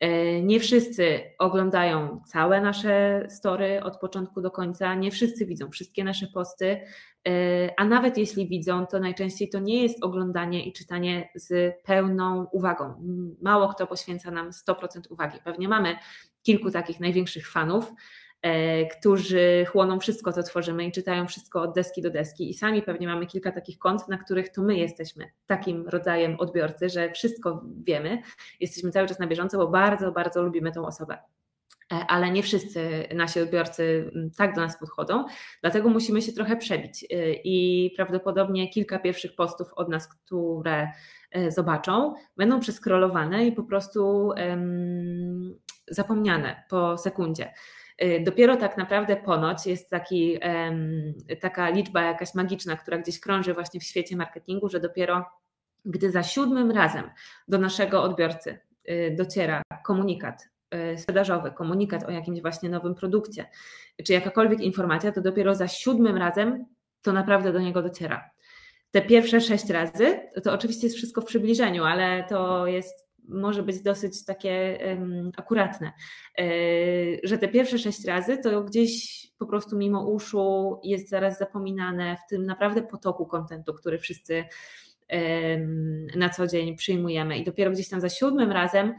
E, 0.00 0.42
nie 0.42 0.60
wszyscy 0.60 1.20
oglądają 1.38 2.20
całe 2.26 2.60
nasze 2.60 3.26
story 3.28 3.82
od 3.82 3.98
początku 3.98 4.40
do 4.40 4.50
końca, 4.50 4.94
nie 4.94 5.10
wszyscy 5.10 5.46
widzą 5.46 5.70
wszystkie 5.70 6.04
nasze 6.04 6.26
posty, 6.26 6.80
e, 7.28 7.30
a 7.76 7.84
nawet 7.84 8.18
jeśli 8.18 8.48
widzą, 8.48 8.86
to 8.86 9.00
najczęściej 9.00 9.48
to 9.48 9.58
nie 9.58 9.82
jest 9.82 10.04
oglądanie 10.04 10.64
i 10.64 10.72
czytanie 10.72 11.28
z 11.34 11.74
pełną 11.84 12.46
uwagą. 12.52 12.94
Mało 13.42 13.68
kto 13.68 13.86
poświęca 13.86 14.30
nam 14.30 14.50
100% 14.52 15.00
uwagi. 15.10 15.38
Pewnie 15.44 15.68
mamy 15.68 15.96
kilku 16.42 16.70
takich 16.70 17.00
największych 17.00 17.50
fanów, 17.50 17.92
którzy 18.98 19.64
chłoną 19.68 20.00
wszystko, 20.00 20.32
co 20.32 20.42
tworzymy 20.42 20.84
i 20.84 20.92
czytają 20.92 21.26
wszystko 21.26 21.62
od 21.62 21.74
deski 21.74 22.02
do 22.02 22.10
deski. 22.10 22.50
I 22.50 22.54
sami 22.54 22.82
pewnie 22.82 23.06
mamy 23.06 23.26
kilka 23.26 23.52
takich 23.52 23.78
kont, 23.78 24.08
na 24.08 24.18
których 24.18 24.48
to 24.48 24.62
my 24.62 24.76
jesteśmy 24.76 25.30
takim 25.46 25.88
rodzajem 25.88 26.40
odbiorcy, 26.40 26.88
że 26.88 27.12
wszystko 27.12 27.64
wiemy, 27.84 28.22
jesteśmy 28.60 28.90
cały 28.90 29.08
czas 29.08 29.18
na 29.18 29.26
bieżąco, 29.26 29.58
bo 29.58 29.68
bardzo, 29.68 30.12
bardzo 30.12 30.42
lubimy 30.42 30.72
tą 30.72 30.86
osobę 30.86 31.18
e, 31.92 31.96
ale 32.08 32.30
nie 32.30 32.42
wszyscy 32.42 33.08
nasi 33.14 33.40
odbiorcy 33.40 34.10
mm, 34.14 34.30
tak 34.30 34.54
do 34.54 34.60
nas 34.60 34.78
podchodzą, 34.78 35.24
dlatego 35.60 35.88
musimy 35.88 36.22
się 36.22 36.32
trochę 36.32 36.56
przebić 36.56 37.04
e, 37.10 37.32
i 37.32 37.90
prawdopodobnie 37.96 38.68
kilka 38.68 38.98
pierwszych 38.98 39.34
postów 39.34 39.72
od 39.76 39.88
nas, 39.88 40.08
które 40.08 40.88
zobaczą, 41.48 42.14
będą 42.36 42.60
przeskrolowane 42.60 43.46
i 43.46 43.52
po 43.52 43.62
prostu 43.62 44.26
um, 44.26 45.58
zapomniane 45.88 46.64
po 46.68 46.98
sekundzie. 46.98 47.52
Y, 48.02 48.20
dopiero 48.24 48.56
tak 48.56 48.76
naprawdę 48.76 49.16
ponoć 49.16 49.66
jest 49.66 49.90
taki, 49.90 50.38
taka 51.40 51.68
liczba 51.68 52.02
jakaś 52.02 52.34
magiczna, 52.34 52.76
która 52.76 52.98
gdzieś 52.98 53.20
krąży 53.20 53.54
właśnie 53.54 53.80
w 53.80 53.84
świecie 53.84 54.16
marketingu, 54.16 54.68
że 54.68 54.80
dopiero 54.80 55.24
gdy 55.84 56.10
za 56.10 56.22
siódmym 56.22 56.70
razem 56.70 57.10
do 57.48 57.58
naszego 57.58 58.02
odbiorcy 58.02 58.58
y, 58.90 59.14
dociera 59.18 59.62
komunikat 59.84 60.48
y, 60.74 60.98
sprzedażowy, 60.98 61.50
komunikat 61.50 62.04
o 62.04 62.10
jakimś 62.10 62.40
właśnie 62.42 62.68
nowym 62.68 62.94
produkcie, 62.94 63.46
czy 64.04 64.12
jakakolwiek 64.12 64.60
informacja, 64.60 65.12
to 65.12 65.20
dopiero 65.20 65.54
za 65.54 65.68
siódmym 65.68 66.16
razem 66.16 66.64
to 67.02 67.12
naprawdę 67.12 67.52
do 67.52 67.60
niego 67.60 67.82
dociera. 67.82 68.30
Te 68.90 69.02
pierwsze 69.02 69.40
sześć 69.40 69.70
razy, 69.70 70.20
to 70.44 70.52
oczywiście 70.52 70.86
jest 70.86 70.96
wszystko 70.96 71.20
w 71.20 71.24
przybliżeniu, 71.24 71.84
ale 71.84 72.24
to 72.28 72.66
jest 72.66 73.09
może 73.28 73.62
być 73.62 73.82
dosyć 73.82 74.24
takie 74.24 74.78
um, 74.88 75.30
akuratne, 75.36 75.92
e, 76.38 76.44
że 77.22 77.38
te 77.38 77.48
pierwsze 77.48 77.78
sześć 77.78 78.04
razy 78.04 78.38
to 78.38 78.64
gdzieś 78.64 79.20
po 79.38 79.46
prostu 79.46 79.76
mimo 79.76 80.08
uszu 80.08 80.80
jest 80.84 81.08
zaraz 81.08 81.38
zapominane 81.38 82.16
w 82.16 82.30
tym 82.30 82.46
naprawdę 82.46 82.82
potoku 82.82 83.26
kontentu, 83.26 83.74
który 83.74 83.98
wszyscy 83.98 84.44
um, 85.12 86.06
na 86.16 86.28
co 86.28 86.46
dzień 86.46 86.76
przyjmujemy. 86.76 87.38
I 87.38 87.44
dopiero 87.44 87.70
gdzieś 87.70 87.88
tam 87.88 88.00
za 88.00 88.08
siódmym 88.08 88.52
razem 88.52 88.94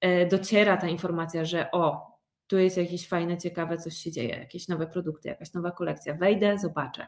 e, 0.00 0.26
dociera 0.26 0.76
ta 0.76 0.88
informacja, 0.88 1.44
że 1.44 1.70
o, 1.70 2.12
tu 2.46 2.58
jest 2.58 2.76
jakieś 2.76 3.08
fajne, 3.08 3.38
ciekawe, 3.38 3.78
coś 3.78 3.94
się 3.94 4.10
dzieje, 4.10 4.36
jakieś 4.36 4.68
nowe 4.68 4.86
produkty, 4.86 5.28
jakaś 5.28 5.52
nowa 5.52 5.70
kolekcja, 5.70 6.14
wejdę, 6.14 6.58
zobaczę. 6.58 7.06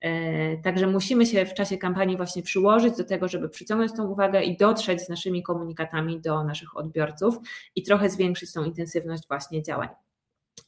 E, 0.00 0.56
także 0.56 0.86
musimy 0.86 1.26
się 1.26 1.46
w 1.46 1.54
czasie 1.54 1.78
kampanii 1.78 2.16
właśnie 2.16 2.42
przyłożyć 2.42 2.96
do 2.96 3.04
tego, 3.04 3.28
żeby 3.28 3.48
przyciągnąć 3.48 3.92
tą 3.96 4.06
uwagę 4.06 4.42
i 4.42 4.56
dotrzeć 4.56 5.00
z 5.00 5.08
naszymi 5.08 5.42
komunikatami 5.42 6.20
do 6.20 6.44
naszych 6.44 6.76
odbiorców 6.76 7.38
i 7.74 7.82
trochę 7.82 8.10
zwiększyć 8.10 8.52
tą 8.52 8.64
intensywność 8.64 9.28
właśnie 9.28 9.62
działań. 9.62 9.88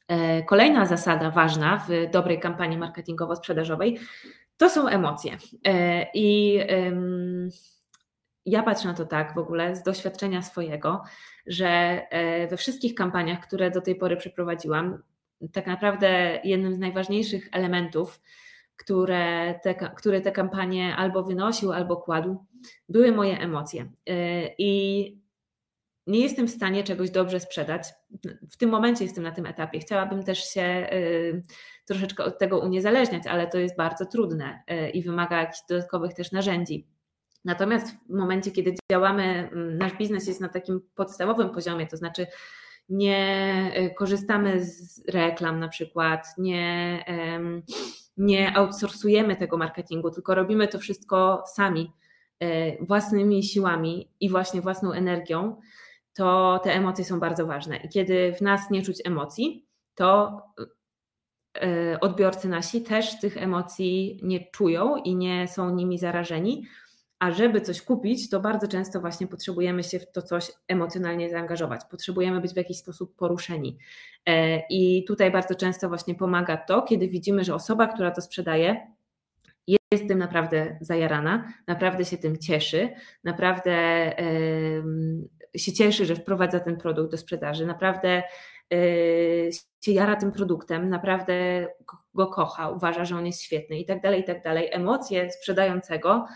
E, 0.08 0.42
kolejna 0.42 0.86
zasada 0.86 1.30
ważna 1.30 1.86
w 1.88 2.10
dobrej 2.12 2.40
kampanii 2.40 2.78
marketingowo-sprzedażowej 2.78 3.98
to 4.56 4.70
są 4.70 4.88
emocje. 4.88 5.36
E, 5.66 6.06
I 6.14 6.58
ja 8.46 8.62
patrzę 8.62 8.88
na 8.88 8.94
to 8.94 9.06
tak 9.06 9.34
w 9.34 9.38
ogóle 9.38 9.76
z 9.76 9.82
doświadczenia 9.82 10.42
swojego, 10.42 11.02
że 11.46 12.02
we 12.50 12.56
wszystkich 12.56 12.94
kampaniach, 12.94 13.40
które 13.40 13.70
do 13.70 13.80
tej 13.80 13.94
pory 13.94 14.16
przeprowadziłam, 14.16 15.02
tak 15.52 15.66
naprawdę 15.66 16.40
jednym 16.44 16.74
z 16.74 16.78
najważniejszych 16.78 17.48
elementów 17.52 18.20
które 18.80 19.54
te, 19.62 19.74
które 19.74 20.20
te 20.20 20.32
kampanie 20.32 20.96
albo 20.96 21.22
wynosił, 21.22 21.72
albo 21.72 21.96
kładł, 21.96 22.44
były 22.88 23.12
moje 23.12 23.38
emocje. 23.38 23.82
Y, 23.82 24.54
I 24.58 25.20
nie 26.06 26.20
jestem 26.20 26.46
w 26.46 26.50
stanie 26.50 26.84
czegoś 26.84 27.10
dobrze 27.10 27.40
sprzedać. 27.40 27.88
W 28.50 28.56
tym 28.56 28.70
momencie 28.70 29.04
jestem 29.04 29.24
na 29.24 29.32
tym 29.32 29.46
etapie. 29.46 29.80
Chciałabym 29.80 30.22
też 30.22 30.44
się 30.44 30.88
y, 30.92 31.42
troszeczkę 31.86 32.24
od 32.24 32.38
tego 32.38 32.58
uniezależniać, 32.58 33.26
ale 33.26 33.46
to 33.46 33.58
jest 33.58 33.76
bardzo 33.76 34.06
trudne 34.06 34.62
y, 34.70 34.90
i 34.90 35.02
wymaga 35.02 35.40
jakichś 35.40 35.60
dodatkowych 35.68 36.14
też 36.14 36.32
narzędzi. 36.32 36.86
Natomiast 37.44 37.96
w 38.08 38.14
momencie, 38.14 38.50
kiedy 38.50 38.74
działamy, 38.92 39.22
mm, 39.52 39.78
nasz 39.78 39.96
biznes 39.96 40.26
jest 40.26 40.40
na 40.40 40.48
takim 40.48 40.80
podstawowym 40.94 41.50
poziomie, 41.50 41.86
to 41.86 41.96
znaczy 41.96 42.26
nie 42.88 43.72
korzystamy 43.96 44.64
z 44.64 45.02
reklam 45.08 45.60
na 45.60 45.68
przykład, 45.68 46.26
nie 46.38 47.04
nie 48.20 48.56
outsourcujemy 48.56 49.36
tego 49.36 49.56
marketingu, 49.56 50.10
tylko 50.10 50.34
robimy 50.34 50.68
to 50.68 50.78
wszystko 50.78 51.44
sami, 51.46 51.92
e, 52.40 52.84
własnymi 52.84 53.42
siłami 53.42 54.10
i 54.20 54.28
właśnie 54.28 54.60
własną 54.60 54.92
energią, 54.92 55.56
to 56.14 56.60
te 56.64 56.72
emocje 56.74 57.04
są 57.04 57.20
bardzo 57.20 57.46
ważne. 57.46 57.76
I 57.76 57.88
kiedy 57.88 58.34
w 58.38 58.40
nas 58.40 58.70
nie 58.70 58.82
czuć 58.82 59.02
emocji, 59.04 59.66
to 59.94 60.42
e, 61.62 62.00
odbiorcy 62.00 62.48
nasi 62.48 62.82
też 62.82 63.20
tych 63.20 63.36
emocji 63.36 64.20
nie 64.22 64.50
czują 64.50 64.96
i 64.96 65.16
nie 65.16 65.48
są 65.48 65.74
nimi 65.74 65.98
zarażeni, 65.98 66.66
a 67.20 67.30
żeby 67.30 67.60
coś 67.60 67.82
kupić, 67.82 68.30
to 68.30 68.40
bardzo 68.40 68.68
często 68.68 69.00
właśnie 69.00 69.26
potrzebujemy 69.26 69.82
się 69.82 69.98
w 69.98 70.12
to 70.12 70.22
coś 70.22 70.52
emocjonalnie 70.68 71.30
zaangażować, 71.30 71.80
potrzebujemy 71.90 72.40
być 72.40 72.52
w 72.52 72.56
jakiś 72.56 72.78
sposób 72.78 73.16
poruszeni. 73.16 73.78
E, 74.26 74.62
I 74.70 75.04
tutaj 75.04 75.30
bardzo 75.30 75.54
często 75.54 75.88
właśnie 75.88 76.14
pomaga 76.14 76.56
to, 76.56 76.82
kiedy 76.82 77.08
widzimy, 77.08 77.44
że 77.44 77.54
osoba, 77.54 77.86
która 77.86 78.10
to 78.10 78.22
sprzedaje, 78.22 78.86
jest 79.92 80.08
tym 80.08 80.18
naprawdę 80.18 80.78
zajarana, 80.80 81.52
naprawdę 81.66 82.04
się 82.04 82.18
tym 82.18 82.38
cieszy, 82.38 82.88
naprawdę 83.24 83.72
się 85.56 85.72
cieszy, 85.72 86.06
że 86.06 86.16
wprowadza 86.16 86.60
ten 86.60 86.76
produkt 86.76 87.10
do 87.10 87.16
sprzedaży, 87.16 87.66
naprawdę 87.66 88.22
e, 88.72 88.76
się 89.84 89.92
jara 89.92 90.16
tym 90.16 90.32
produktem, 90.32 90.88
naprawdę 90.88 91.66
go 92.14 92.26
kocha, 92.26 92.70
uważa, 92.70 93.04
że 93.04 93.16
on 93.16 93.26
jest 93.26 93.42
świetny 93.42 93.78
i 93.78 93.86
tak 93.86 94.02
dalej, 94.02 94.20
i 94.20 94.24
tak 94.24 94.42
dalej. 94.42 94.68
Emocje 94.72 95.32
sprzedającego 95.32 96.26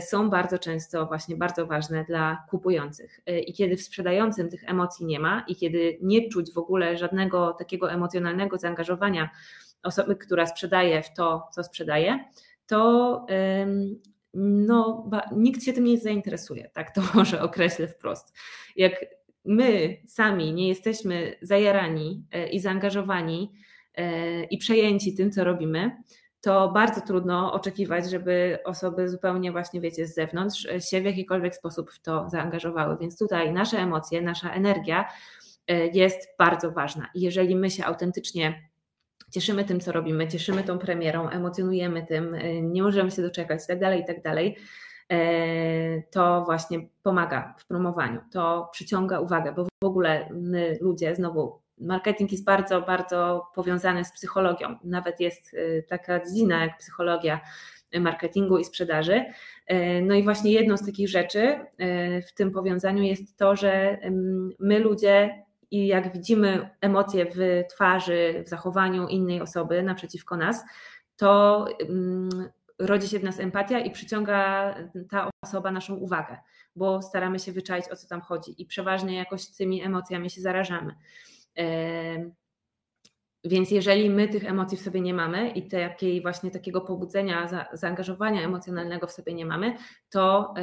są 0.00 0.30
bardzo 0.30 0.58
często 0.58 1.06
właśnie 1.06 1.36
bardzo 1.36 1.66
ważne 1.66 2.04
dla 2.04 2.44
kupujących. 2.50 3.20
I 3.46 3.52
kiedy 3.52 3.76
w 3.76 3.82
sprzedającym 3.82 4.50
tych 4.50 4.64
emocji 4.64 5.06
nie 5.06 5.20
ma 5.20 5.44
i 5.48 5.56
kiedy 5.56 5.98
nie 6.02 6.28
czuć 6.28 6.52
w 6.52 6.58
ogóle 6.58 6.96
żadnego 6.96 7.52
takiego 7.52 7.92
emocjonalnego 7.92 8.58
zaangażowania 8.58 9.30
osoby, 9.82 10.16
która 10.16 10.46
sprzedaje 10.46 11.02
w 11.02 11.14
to, 11.14 11.48
co 11.52 11.64
sprzedaje, 11.64 12.24
to 12.66 13.26
no, 14.34 15.10
nikt 15.36 15.62
się 15.62 15.72
tym 15.72 15.84
nie 15.84 15.98
zainteresuje, 15.98 16.70
tak 16.72 16.94
to 16.94 17.02
może 17.14 17.42
określę 17.42 17.88
wprost. 17.88 18.34
Jak 18.76 19.04
my 19.44 19.96
sami 20.06 20.52
nie 20.52 20.68
jesteśmy 20.68 21.36
zajarani 21.42 22.26
e, 22.32 22.48
i 22.48 22.60
zaangażowani 22.60 23.52
e, 23.94 24.44
i 24.44 24.58
przejęci 24.58 25.14
tym, 25.14 25.30
co 25.30 25.44
robimy, 25.44 26.02
to 26.40 26.68
bardzo 26.68 27.00
trudno 27.00 27.52
oczekiwać, 27.52 28.10
żeby 28.10 28.58
osoby 28.64 29.08
zupełnie 29.08 29.52
właśnie, 29.52 29.80
wiecie, 29.80 30.06
z 30.06 30.14
zewnątrz 30.14 30.66
e, 30.66 30.80
się 30.80 31.00
w 31.00 31.04
jakikolwiek 31.04 31.54
sposób 31.54 31.90
w 31.90 32.02
to 32.02 32.28
zaangażowały. 32.28 32.96
Więc 33.00 33.18
tutaj 33.18 33.52
nasze 33.52 33.78
emocje, 33.78 34.22
nasza 34.22 34.52
energia 34.52 35.04
jest 35.92 36.28
bardzo 36.38 36.70
ważna. 36.70 37.08
I 37.14 37.20
jeżeli 37.20 37.56
my 37.56 37.70
się 37.70 37.84
autentycznie 37.84 38.68
cieszymy 39.30 39.64
tym, 39.64 39.80
co 39.80 39.92
robimy, 39.92 40.28
cieszymy 40.28 40.64
tą 40.64 40.78
premierą, 40.78 41.28
emocjonujemy 41.28 42.06
tym, 42.06 42.36
nie 42.62 42.82
możemy 42.82 43.10
się 43.10 43.22
doczekać 43.22 43.60
itd., 43.60 43.80
tak 43.80 43.98
itd., 43.98 44.22
tak 44.22 44.36
E, 45.12 46.02
to 46.02 46.42
właśnie 46.44 46.88
pomaga 47.02 47.54
w 47.58 47.66
promowaniu, 47.66 48.20
to 48.32 48.68
przyciąga 48.72 49.20
uwagę, 49.20 49.52
bo 49.52 49.64
w 49.64 49.86
ogóle 49.86 50.28
my 50.32 50.78
ludzie, 50.80 51.16
znowu, 51.16 51.60
marketing 51.80 52.32
jest 52.32 52.44
bardzo, 52.44 52.82
bardzo 52.82 53.46
powiązany 53.54 54.04
z 54.04 54.12
psychologią. 54.12 54.76
Nawet 54.84 55.20
jest 55.20 55.54
e, 55.54 55.82
taka 55.82 56.24
dziedzina 56.24 56.64
jak 56.64 56.78
psychologia 56.78 57.40
marketingu 58.00 58.58
i 58.58 58.64
sprzedaży. 58.64 59.24
E, 59.66 60.02
no 60.02 60.14
i 60.14 60.22
właśnie 60.22 60.52
jedną 60.52 60.76
z 60.76 60.86
takich 60.86 61.08
rzeczy 61.08 61.60
w 62.28 62.34
tym 62.34 62.50
powiązaniu 62.50 63.02
jest 63.02 63.36
to, 63.36 63.56
że 63.56 63.98
my 64.58 64.78
ludzie 64.78 65.44
i 65.70 65.86
jak 65.86 66.12
widzimy 66.12 66.70
emocje 66.80 67.26
w 67.26 67.64
twarzy, 67.70 68.42
w 68.46 68.48
zachowaniu 68.48 69.08
innej 69.08 69.40
osoby 69.40 69.82
naprzeciwko 69.82 70.36
nas, 70.36 70.64
to 71.16 71.64
rodzi 72.78 73.08
się 73.08 73.18
w 73.18 73.24
nas 73.24 73.40
empatia 73.40 73.78
i 73.78 73.90
przyciąga 73.90 74.74
ta 75.10 75.30
osoba 75.44 75.70
naszą 75.70 75.94
uwagę, 75.94 76.36
bo 76.76 77.02
staramy 77.02 77.38
się 77.38 77.52
wyczaić 77.52 77.88
o 77.88 77.96
co 77.96 78.08
tam 78.08 78.20
chodzi 78.20 78.62
i 78.62 78.66
przeważnie 78.66 79.16
jakoś 79.16 79.46
tymi 79.46 79.82
emocjami 79.82 80.30
się 80.30 80.40
zarażamy. 80.40 80.94
Więc 83.44 83.70
jeżeli 83.70 84.10
my 84.10 84.28
tych 84.28 84.44
emocji 84.44 84.78
w 84.78 84.80
sobie 84.80 85.00
nie 85.00 85.14
mamy 85.14 85.50
i 85.50 85.68
takiej 85.68 86.22
właśnie 86.22 86.50
takiego 86.50 86.80
pobudzenia, 86.80 87.48
za, 87.48 87.66
zaangażowania 87.72 88.42
emocjonalnego 88.42 89.06
w 89.06 89.12
sobie 89.12 89.34
nie 89.34 89.46
mamy, 89.46 89.74
to 90.10 90.54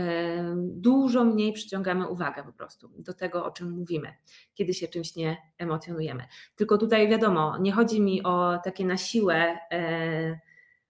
dużo 0.58 1.26
mniej 1.26 1.54
przyciągamy 1.54 2.08
uwagę 2.08 2.44
po 2.44 2.54
prostu 2.54 2.90
do 3.00 3.14
tego, 3.14 3.46
o 3.46 3.52
czym 3.52 3.72
mówimy, 3.72 4.14
kiedy 4.54 4.74
się 4.74 4.88
czymś 4.88 5.16
nie 5.16 5.38
emocjonujemy. 5.58 6.24
Tylko 6.56 6.78
tutaj 6.78 7.10
wiadomo, 7.10 7.58
nie 7.58 7.72
chodzi 7.72 8.02
mi 8.02 8.24
o 8.24 8.60
takie 8.64 8.86
na 8.86 8.98
siłę 8.98 9.58
e, 9.72 10.40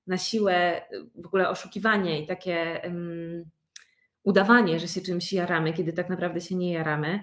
na 0.07 0.17
siłę 0.17 0.81
w 1.15 1.25
ogóle 1.25 1.49
oszukiwanie 1.49 2.21
i 2.21 2.27
takie 2.27 2.81
um, 2.83 3.45
udawanie, 4.23 4.79
że 4.79 4.87
się 4.87 5.01
czymś 5.01 5.33
jaramy, 5.33 5.73
kiedy 5.73 5.93
tak 5.93 6.09
naprawdę 6.09 6.41
się 6.41 6.55
nie 6.55 6.73
jaramy. 6.73 7.19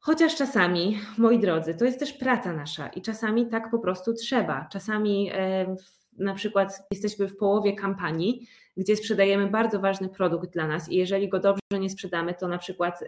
Chociaż 0.00 0.36
czasami, 0.36 0.98
moi 1.18 1.38
drodzy, 1.38 1.74
to 1.74 1.84
jest 1.84 1.98
też 1.98 2.12
praca 2.12 2.52
nasza 2.52 2.88
i 2.88 3.02
czasami 3.02 3.46
tak 3.46 3.70
po 3.70 3.78
prostu 3.78 4.14
trzeba. 4.14 4.68
Czasami 4.72 5.30
e, 5.34 5.76
na 6.18 6.34
przykład 6.34 6.86
jesteśmy 6.90 7.28
w 7.28 7.36
połowie 7.36 7.72
kampanii, 7.72 8.48
gdzie 8.76 8.96
sprzedajemy 8.96 9.50
bardzo 9.50 9.80
ważny 9.80 10.08
produkt 10.08 10.52
dla 10.52 10.66
nas 10.66 10.88
i 10.88 10.96
jeżeli 10.96 11.28
go 11.28 11.38
dobrze 11.38 11.80
nie 11.80 11.90
sprzedamy, 11.90 12.34
to 12.34 12.48
na 12.48 12.58
przykład 12.58 13.04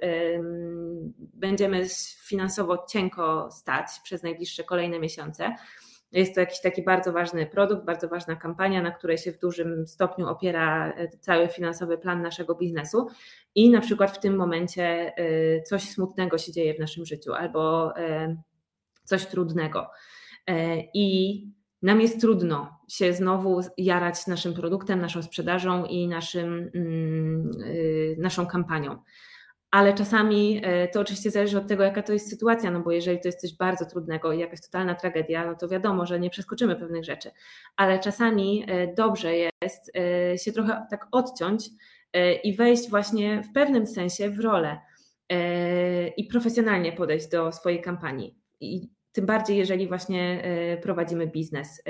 będziemy 1.19 1.87
finansowo 2.27 2.87
cienko 2.89 3.49
stać 3.51 3.87
przez 4.03 4.23
najbliższe 4.23 4.65
kolejne 4.65 4.99
miesiące. 4.99 5.55
Jest 6.13 6.35
to 6.35 6.41
jakiś 6.41 6.61
taki 6.61 6.83
bardzo 6.83 7.13
ważny 7.13 7.47
produkt, 7.47 7.85
bardzo 7.85 8.09
ważna 8.09 8.37
kampania, 8.37 8.83
na 8.83 8.91
której 8.91 9.19
się 9.19 9.33
w 9.33 9.39
dużym 9.39 9.87
stopniu 9.87 10.29
opiera 10.29 10.93
e, 10.93 11.09
cały 11.09 11.49
finansowy 11.49 11.99
plan 11.99 12.23
naszego 12.23 12.55
biznesu. 12.55 13.07
I 13.55 13.71
na 13.71 13.81
przykład 13.81 14.17
w 14.17 14.21
tym 14.21 14.37
momencie 14.37 15.13
e, 15.17 15.63
coś 15.63 15.83
smutnego 15.83 16.39
się 16.39 16.53
dzieje 16.53 16.75
w 16.75 16.79
naszym 16.79 17.07
życiu 17.07 17.33
albo 17.33 17.97
e, 17.97 18.37
coś 19.05 19.27
trudnego. 19.27 19.91
I 20.95 21.47
nam 21.83 22.01
jest 22.01 22.21
trudno 22.21 22.79
się 22.89 23.13
znowu 23.13 23.61
jarać 23.79 24.27
naszym 24.27 24.55
produktem, 24.55 25.01
naszą 25.01 25.23
sprzedażą 25.23 25.85
i 25.85 26.09
naszym, 26.09 26.71
mm, 26.75 27.51
naszą 28.19 28.47
kampanią 28.47 28.99
ale 29.71 29.95
czasami 29.95 30.61
e, 30.63 30.89
to 30.89 31.01
oczywiście 31.01 31.31
zależy 31.31 31.59
od 31.59 31.67
tego, 31.67 31.83
jaka 31.83 32.03
to 32.03 32.13
jest 32.13 32.31
sytuacja, 32.31 32.71
no 32.71 32.81
bo 32.81 32.93
jeżeli 32.93 33.21
to 33.21 33.29
jest 33.29 33.41
coś 33.41 33.57
bardzo 33.57 33.85
trudnego 33.87 34.33
i 34.33 34.39
jakaś 34.39 34.61
totalna 34.61 34.95
tragedia, 34.95 35.47
no 35.47 35.55
to 35.55 35.69
wiadomo, 35.69 36.07
że 36.07 36.21
nie 36.21 36.31
przeskoczymy 36.31 36.77
pewnych 36.77 37.05
rzeczy, 37.05 37.31
ale 37.77 37.99
czasami 37.99 38.65
e, 38.69 38.95
dobrze 38.95 39.37
jest 39.37 39.93
e, 39.97 40.39
się 40.39 40.53
trochę 40.53 40.87
tak 40.91 41.07
odciąć 41.13 41.71
i 42.45 42.57
wejść 42.57 42.91
właśnie 42.91 43.43
w 43.43 43.53
pewnym 43.53 43.87
sensie 43.87 44.31
w 44.31 44.41
rolę 44.41 44.81
i 46.17 46.25
profesjonalnie 46.25 46.93
podejść 46.93 47.29
do 47.29 47.53
swojej 47.53 47.81
kampanii. 47.81 48.35
I 48.61 48.89
tym 49.13 49.27
bardziej, 49.27 49.57
jeżeli 49.57 49.89
właśnie 49.89 50.43
prowadzimy 50.83 51.27
biznes 51.27 51.83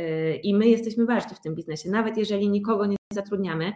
i 0.42 0.54
my 0.54 0.68
jesteśmy 0.68 1.06
ważni 1.06 1.36
w 1.36 1.40
tym 1.40 1.54
biznesie, 1.54 1.90
nawet 1.90 2.16
jeżeli 2.16 2.50
nikogo 2.50 2.86
nie 2.86 2.96
zatrudniamy, 3.12 3.72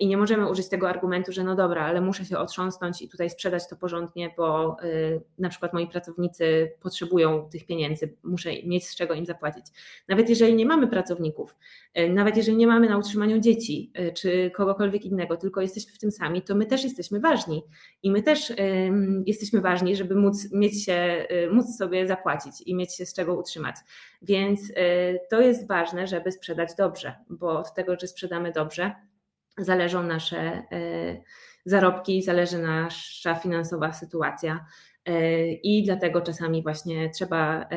I 0.00 0.06
nie 0.06 0.16
możemy 0.16 0.50
użyć 0.50 0.68
tego 0.68 0.88
argumentu, 0.88 1.32
że 1.32 1.44
no 1.44 1.54
dobra, 1.54 1.84
ale 1.84 2.00
muszę 2.00 2.24
się 2.24 2.38
otrząsnąć 2.38 3.02
i 3.02 3.08
tutaj 3.08 3.30
sprzedać 3.30 3.68
to 3.68 3.76
porządnie, 3.76 4.34
bo 4.36 4.76
e, 4.82 4.84
na 5.38 5.48
przykład 5.48 5.72
moi 5.72 5.86
pracownicy 5.86 6.72
potrzebują 6.80 7.48
tych 7.50 7.66
pieniędzy, 7.66 8.16
muszę 8.22 8.50
mieć 8.62 8.88
z 8.88 8.96
czego 8.96 9.14
im 9.14 9.26
zapłacić. 9.26 9.66
Nawet 10.08 10.28
jeżeli 10.28 10.54
nie 10.54 10.66
mamy 10.66 10.88
pracowników, 10.88 11.56
e, 11.94 12.08
nawet 12.08 12.36
jeżeli 12.36 12.56
nie 12.56 12.66
mamy 12.66 12.88
na 12.88 12.98
utrzymaniu 12.98 13.38
dzieci 13.38 13.92
czy 14.14 14.50
kogokolwiek 14.50 15.04
innego, 15.04 15.36
tylko 15.36 15.60
jesteśmy 15.60 15.92
w 15.92 15.98
tym 15.98 16.12
sami, 16.12 16.42
to 16.42 16.54
my 16.54 16.66
też 16.66 16.84
jesteśmy 16.84 17.20
ważni 17.20 17.62
i 18.02 18.10
my 18.10 18.22
też 18.22 18.52
jesteśmy 19.26 19.60
ważni, 19.60 19.96
żeby 19.96 20.14
móc, 20.14 20.52
mieć 20.52 20.84
się, 20.84 21.26
móc 21.50 21.76
sobie 21.76 22.06
zapłacić 22.06 22.60
i 22.66 22.74
mieć 22.74 22.94
się 22.94 23.06
z 23.06 23.14
czego 23.14 23.34
utrzymać. 23.34 23.76
Więc 24.22 24.72
to 25.30 25.40
jest 25.40 25.68
ważne, 25.68 26.06
żeby 26.06 26.32
sprzedać 26.32 26.68
dobrze, 26.78 27.14
bo 27.30 27.64
z 27.64 27.74
tego, 27.74 27.96
czy 27.96 28.08
sprzedamy 28.08 28.52
dobrze, 28.52 28.92
zależą 29.58 30.02
nasze 30.02 30.38
e, 30.38 30.64
zarobki, 31.64 32.22
zależy 32.22 32.58
nasza 32.58 33.34
finansowa 33.34 33.92
sytuacja. 33.92 34.66
E, 35.06 35.46
I 35.52 35.84
dlatego 35.84 36.20
czasami 36.20 36.62
właśnie 36.62 37.10
trzeba 37.10 37.68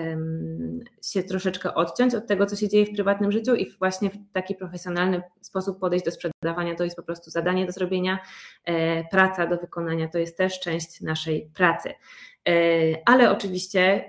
się 1.03 1.23
troszeczkę 1.23 1.73
odciąć 1.73 2.15
od 2.15 2.27
tego, 2.27 2.45
co 2.45 2.55
się 2.55 2.69
dzieje 2.69 2.85
w 2.85 2.93
prywatnym 2.93 3.31
życiu 3.31 3.55
i 3.55 3.71
właśnie 3.71 4.09
w 4.09 4.17
taki 4.33 4.55
profesjonalny 4.55 5.21
sposób 5.41 5.79
podejść 5.79 6.05
do 6.05 6.11
sprzedawania. 6.11 6.75
To 6.75 6.83
jest 6.83 6.95
po 6.95 7.03
prostu 7.03 7.31
zadanie 7.31 7.65
do 7.65 7.71
zrobienia, 7.71 8.19
e, 8.65 9.03
praca 9.03 9.47
do 9.47 9.57
wykonania 9.57 10.07
to 10.07 10.17
jest 10.17 10.37
też 10.37 10.59
część 10.59 11.01
naszej 11.01 11.51
pracy. 11.53 11.93
Ale 13.05 13.31
oczywiście 13.31 14.07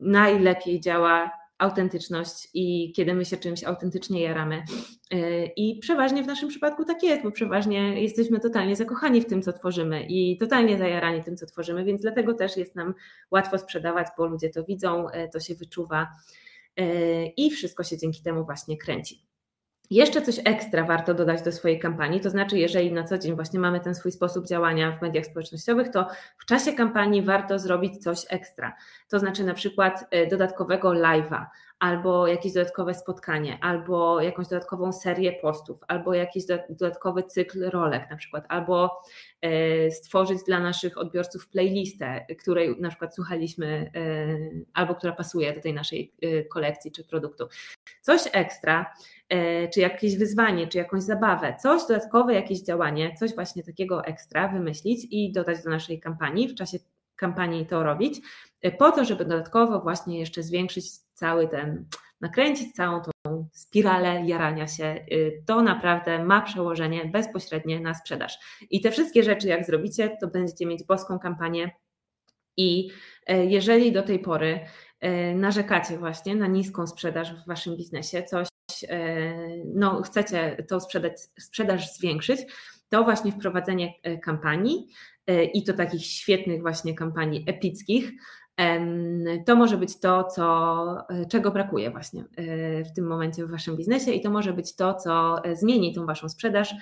najlepiej 0.00 0.80
działa 0.80 1.30
autentyczność 1.64 2.48
i 2.54 2.92
kiedy 2.92 3.14
my 3.14 3.24
się 3.24 3.36
czymś 3.36 3.64
autentycznie 3.64 4.22
jaramy. 4.22 4.62
Y, 5.14 5.50
I 5.56 5.78
przeważnie 5.78 6.22
w 6.22 6.26
naszym 6.26 6.48
przypadku 6.48 6.84
tak 6.84 7.02
jest, 7.02 7.22
bo 7.22 7.30
przeważnie 7.30 8.02
jesteśmy 8.02 8.40
totalnie 8.40 8.76
zakochani 8.76 9.20
w 9.20 9.26
tym, 9.26 9.42
co 9.42 9.52
tworzymy 9.52 10.06
i 10.08 10.36
totalnie 10.38 10.78
zajarani 10.78 11.24
tym, 11.24 11.36
co 11.36 11.46
tworzymy, 11.46 11.84
więc 11.84 12.02
dlatego 12.02 12.34
też 12.34 12.56
jest 12.56 12.74
nam 12.74 12.94
łatwo 13.30 13.58
sprzedawać, 13.58 14.08
bo 14.18 14.26
ludzie 14.26 14.50
to 14.50 14.64
widzą, 14.64 15.08
y, 15.08 15.28
to 15.32 15.40
się 15.40 15.54
wyczuwa 15.54 16.06
y, 16.80 17.32
i 17.36 17.50
wszystko 17.50 17.84
się 17.84 17.98
dzięki 17.98 18.22
temu 18.22 18.44
właśnie 18.44 18.78
kręci. 18.78 19.23
Jeszcze 19.90 20.22
coś 20.22 20.40
ekstra 20.44 20.84
warto 20.84 21.14
dodać 21.14 21.42
do 21.42 21.52
swojej 21.52 21.78
kampanii, 21.78 22.20
to 22.20 22.30
znaczy, 22.30 22.58
jeżeli 22.58 22.92
na 22.92 23.04
co 23.04 23.18
dzień 23.18 23.34
właśnie 23.34 23.60
mamy 23.60 23.80
ten 23.80 23.94
swój 23.94 24.12
sposób 24.12 24.46
działania 24.46 24.98
w 24.98 25.02
mediach 25.02 25.26
społecznościowych, 25.26 25.88
to 25.88 26.08
w 26.38 26.44
czasie 26.44 26.72
kampanii 26.72 27.22
warto 27.22 27.58
zrobić 27.58 28.02
coś 28.02 28.18
ekstra. 28.28 28.76
To 29.08 29.18
znaczy 29.18 29.44
na 29.44 29.54
przykład 29.54 30.06
e, 30.10 30.26
dodatkowego 30.26 30.88
live'a, 30.88 31.46
albo 31.78 32.26
jakieś 32.26 32.52
dodatkowe 32.52 32.94
spotkanie, 32.94 33.58
albo 33.60 34.20
jakąś 34.20 34.48
dodatkową 34.48 34.92
serię 34.92 35.32
postów, 35.32 35.80
albo 35.88 36.14
jakiś 36.14 36.44
dodatkowy 36.68 37.22
cykl 37.22 37.70
rolek 37.70 38.10
na 38.10 38.16
przykład, 38.16 38.44
albo 38.48 39.02
e, 39.42 39.90
stworzyć 39.90 40.38
dla 40.46 40.60
naszych 40.60 40.98
odbiorców 40.98 41.48
playlistę, 41.48 42.26
której 42.40 42.80
na 42.80 42.88
przykład 42.88 43.14
słuchaliśmy, 43.14 43.90
e, 43.94 44.00
albo 44.74 44.94
która 44.94 45.12
pasuje 45.12 45.52
do 45.52 45.60
tej 45.60 45.74
naszej 45.74 46.14
kolekcji 46.50 46.92
czy 46.92 47.04
produktu. 47.04 47.44
Coś 48.02 48.20
ekstra, 48.32 48.94
E, 49.28 49.68
czy 49.68 49.80
jakieś 49.80 50.16
wyzwanie, 50.16 50.66
czy 50.68 50.78
jakąś 50.78 51.02
zabawę, 51.02 51.56
coś 51.62 51.82
dodatkowe, 51.88 52.34
jakieś 52.34 52.60
działanie, 52.60 53.14
coś 53.18 53.34
właśnie 53.34 53.62
takiego 53.62 54.04
ekstra 54.04 54.48
wymyślić 54.48 55.06
i 55.10 55.32
dodać 55.32 55.62
do 55.64 55.70
naszej 55.70 56.00
kampanii, 56.00 56.48
w 56.48 56.54
czasie 56.54 56.78
kampanii 57.16 57.66
to 57.66 57.82
robić, 57.82 58.20
e, 58.62 58.70
po 58.72 58.92
to, 58.92 59.04
żeby 59.04 59.24
dodatkowo 59.24 59.80
właśnie 59.80 60.18
jeszcze 60.18 60.42
zwiększyć 60.42 60.90
cały 61.14 61.48
ten 61.48 61.86
nakręcić 62.20 62.72
całą 62.72 63.00
tą 63.00 63.48
spiralę 63.52 64.22
jarania 64.26 64.66
się. 64.66 65.06
To 65.46 65.62
naprawdę 65.62 66.24
ma 66.24 66.42
przełożenie 66.42 67.04
bezpośrednie 67.04 67.80
na 67.80 67.94
sprzedaż. 67.94 68.38
I 68.70 68.80
te 68.80 68.90
wszystkie 68.90 69.22
rzeczy, 69.22 69.48
jak 69.48 69.66
zrobicie, 69.66 70.16
to 70.20 70.28
będziecie 70.28 70.66
mieć 70.66 70.84
boską 70.84 71.18
kampanię. 71.18 71.70
I 72.56 72.90
jeżeli 73.28 73.92
do 73.92 74.02
tej 74.02 74.18
pory 74.18 74.60
narzekacie 75.34 75.98
właśnie 75.98 76.36
na 76.36 76.46
niską 76.46 76.86
sprzedaż 76.86 77.34
w 77.34 77.46
waszym 77.46 77.76
biznesie, 77.76 78.22
coś 78.22 78.48
no, 79.74 80.02
chcecie 80.02 80.56
tą 80.68 80.80
sprzedaż, 80.80 81.12
sprzedaż 81.38 81.94
zwiększyć, 81.94 82.40
to 82.88 83.04
właśnie 83.04 83.32
wprowadzenie 83.32 83.94
e, 84.02 84.18
kampanii 84.18 84.88
e, 85.26 85.44
i 85.44 85.64
to 85.64 85.72
takich 85.72 86.06
świetnych 86.06 86.60
właśnie 86.60 86.94
kampanii 86.94 87.44
epickich, 87.46 88.12
to 89.46 89.56
może 89.56 89.78
być 89.78 90.00
to, 90.00 90.24
co, 90.24 91.08
e, 91.08 91.26
czego 91.26 91.50
brakuje 91.50 91.90
właśnie 91.90 92.24
w 92.86 92.94
tym 92.94 93.06
momencie 93.06 93.46
w 93.46 93.50
Waszym 93.50 93.76
biznesie 93.76 94.12
i 94.12 94.20
to 94.20 94.30
może 94.30 94.52
być 94.52 94.76
to, 94.76 94.94
co 94.94 95.42
zmieni 95.52 95.94
tą 95.94 96.06
Waszą 96.06 96.28
sprzedaż 96.28 96.74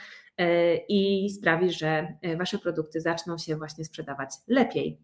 i 0.88 1.30
sprawi, 1.30 1.72
że 1.72 2.16
Wasze 2.38 2.59
produkty 2.59 3.00
zaczną 3.00 3.38
się 3.38 3.57
właśnie 3.57 3.84
sprzedawać 3.84 4.30
lepiej. 4.48 5.00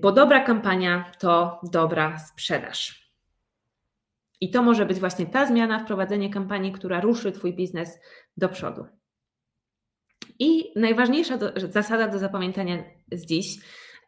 Bo 0.00 0.12
dobra 0.12 0.44
kampania 0.44 1.12
to 1.18 1.60
dobra 1.72 2.18
sprzedaż. 2.18 3.09
I 4.40 4.50
to 4.50 4.62
może 4.62 4.86
być 4.86 5.00
właśnie 5.00 5.26
ta 5.26 5.46
zmiana, 5.46 5.78
wprowadzenie 5.78 6.30
kampanii, 6.30 6.72
która 6.72 7.00
ruszy 7.00 7.32
Twój 7.32 7.54
biznes 7.54 8.00
do 8.36 8.48
przodu. 8.48 8.84
I 10.38 10.72
najważniejsza 10.76 11.36
do, 11.36 11.52
zasada 11.56 12.08
do 12.08 12.18
zapamiętania 12.18 12.84
z 13.12 13.26
dziś 13.26 13.58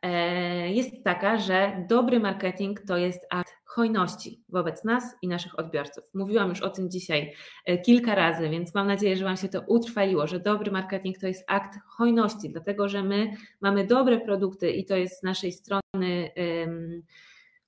e, 0.03 0.73
jest 0.73 1.05
taka, 1.05 1.39
że 1.39 1.87
dobry 1.89 2.21
marketing 2.21 2.81
to 2.89 2.97
jest 2.97 3.27
akt 3.31 3.53
hojności 3.65 4.45
wobec 4.49 4.85
nas 4.85 5.05
i 5.23 5.29
naszych 5.29 5.59
odbiorców. 5.59 6.05
Mówiłam 6.15 6.49
już 6.49 6.61
o 6.61 6.71
tym 6.71 6.91
dzisiaj 6.91 7.33
e, 7.67 7.79
kilka 7.79 8.15
razy, 8.15 8.49
więc 8.49 8.75
mam 8.75 8.87
nadzieję, 8.87 9.17
że 9.17 9.25
Wam 9.25 9.37
się 9.37 9.49
to 9.49 9.61
utrwaliło, 9.67 10.27
że 10.27 10.41
dobry 10.41 10.73
marketing 10.73 11.19
to 11.19 11.27
jest 11.27 11.45
akt 11.47 11.79
hojności, 11.97 12.51
dlatego 12.51 12.89
że 12.89 13.03
my 13.03 13.31
mamy 13.61 13.87
dobre 13.87 14.21
produkty 14.21 14.71
i 14.71 14.85
to 14.85 14.97
jest 14.97 15.21
z 15.21 15.23
naszej 15.23 15.53
strony 15.53 16.31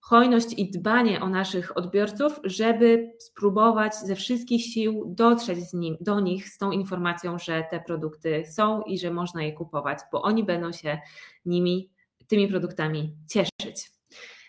hojność 0.04 0.58
i 0.58 0.70
dbanie 0.70 1.20
o 1.20 1.28
naszych 1.28 1.76
odbiorców, 1.76 2.40
żeby 2.44 3.12
spróbować 3.18 3.94
ze 3.94 4.16
wszystkich 4.16 4.64
sił 4.64 5.04
dotrzeć 5.06 5.58
z 5.58 5.72
nim, 5.74 5.96
do 6.00 6.20
nich 6.20 6.48
z 6.48 6.58
tą 6.58 6.70
informacją, 6.70 7.38
że 7.38 7.64
te 7.70 7.80
produkty 7.80 8.44
są 8.46 8.82
i 8.82 8.98
że 8.98 9.10
można 9.10 9.42
je 9.42 9.52
kupować, 9.52 9.98
bo 10.12 10.22
oni 10.22 10.44
będą 10.44 10.72
się 10.72 10.98
nimi, 11.46 11.90
tymi 12.28 12.48
produktami 12.48 13.16
cieszyć. 13.28 13.90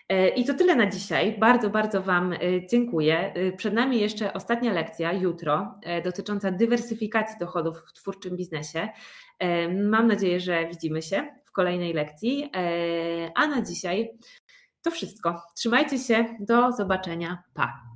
E, 0.08 0.28
I 0.28 0.44
to 0.44 0.54
tyle 0.54 0.76
na 0.76 0.90
dzisiaj. 0.90 1.38
Bardzo, 1.38 1.70
bardzo 1.70 2.02
Wam 2.02 2.32
e, 2.32 2.38
dziękuję. 2.70 3.32
E, 3.34 3.52
przed 3.52 3.74
nami 3.74 4.00
jeszcze 4.00 4.32
ostatnia 4.32 4.72
lekcja 4.72 5.12
jutro 5.12 5.74
dotycząca 6.04 6.50
dywersyfikacji 6.50 7.36
dochodów 7.40 7.76
w 7.86 7.92
twórczym 7.92 8.36
biznesie. 8.36 8.88
Mam 9.74 10.06
nadzieję, 10.06 10.40
że 10.40 10.68
widzimy 10.68 11.02
się 11.02 11.26
w 11.44 11.52
kolejnej 11.52 11.92
lekcji. 11.92 12.50
A 13.34 13.46
na 13.46 13.62
dzisiaj 13.62 14.18
to 14.86 14.90
wszystko. 14.90 15.42
Trzymajcie 15.54 15.98
się. 15.98 16.24
Do 16.40 16.72
zobaczenia. 16.72 17.42
Pa. 17.54 17.95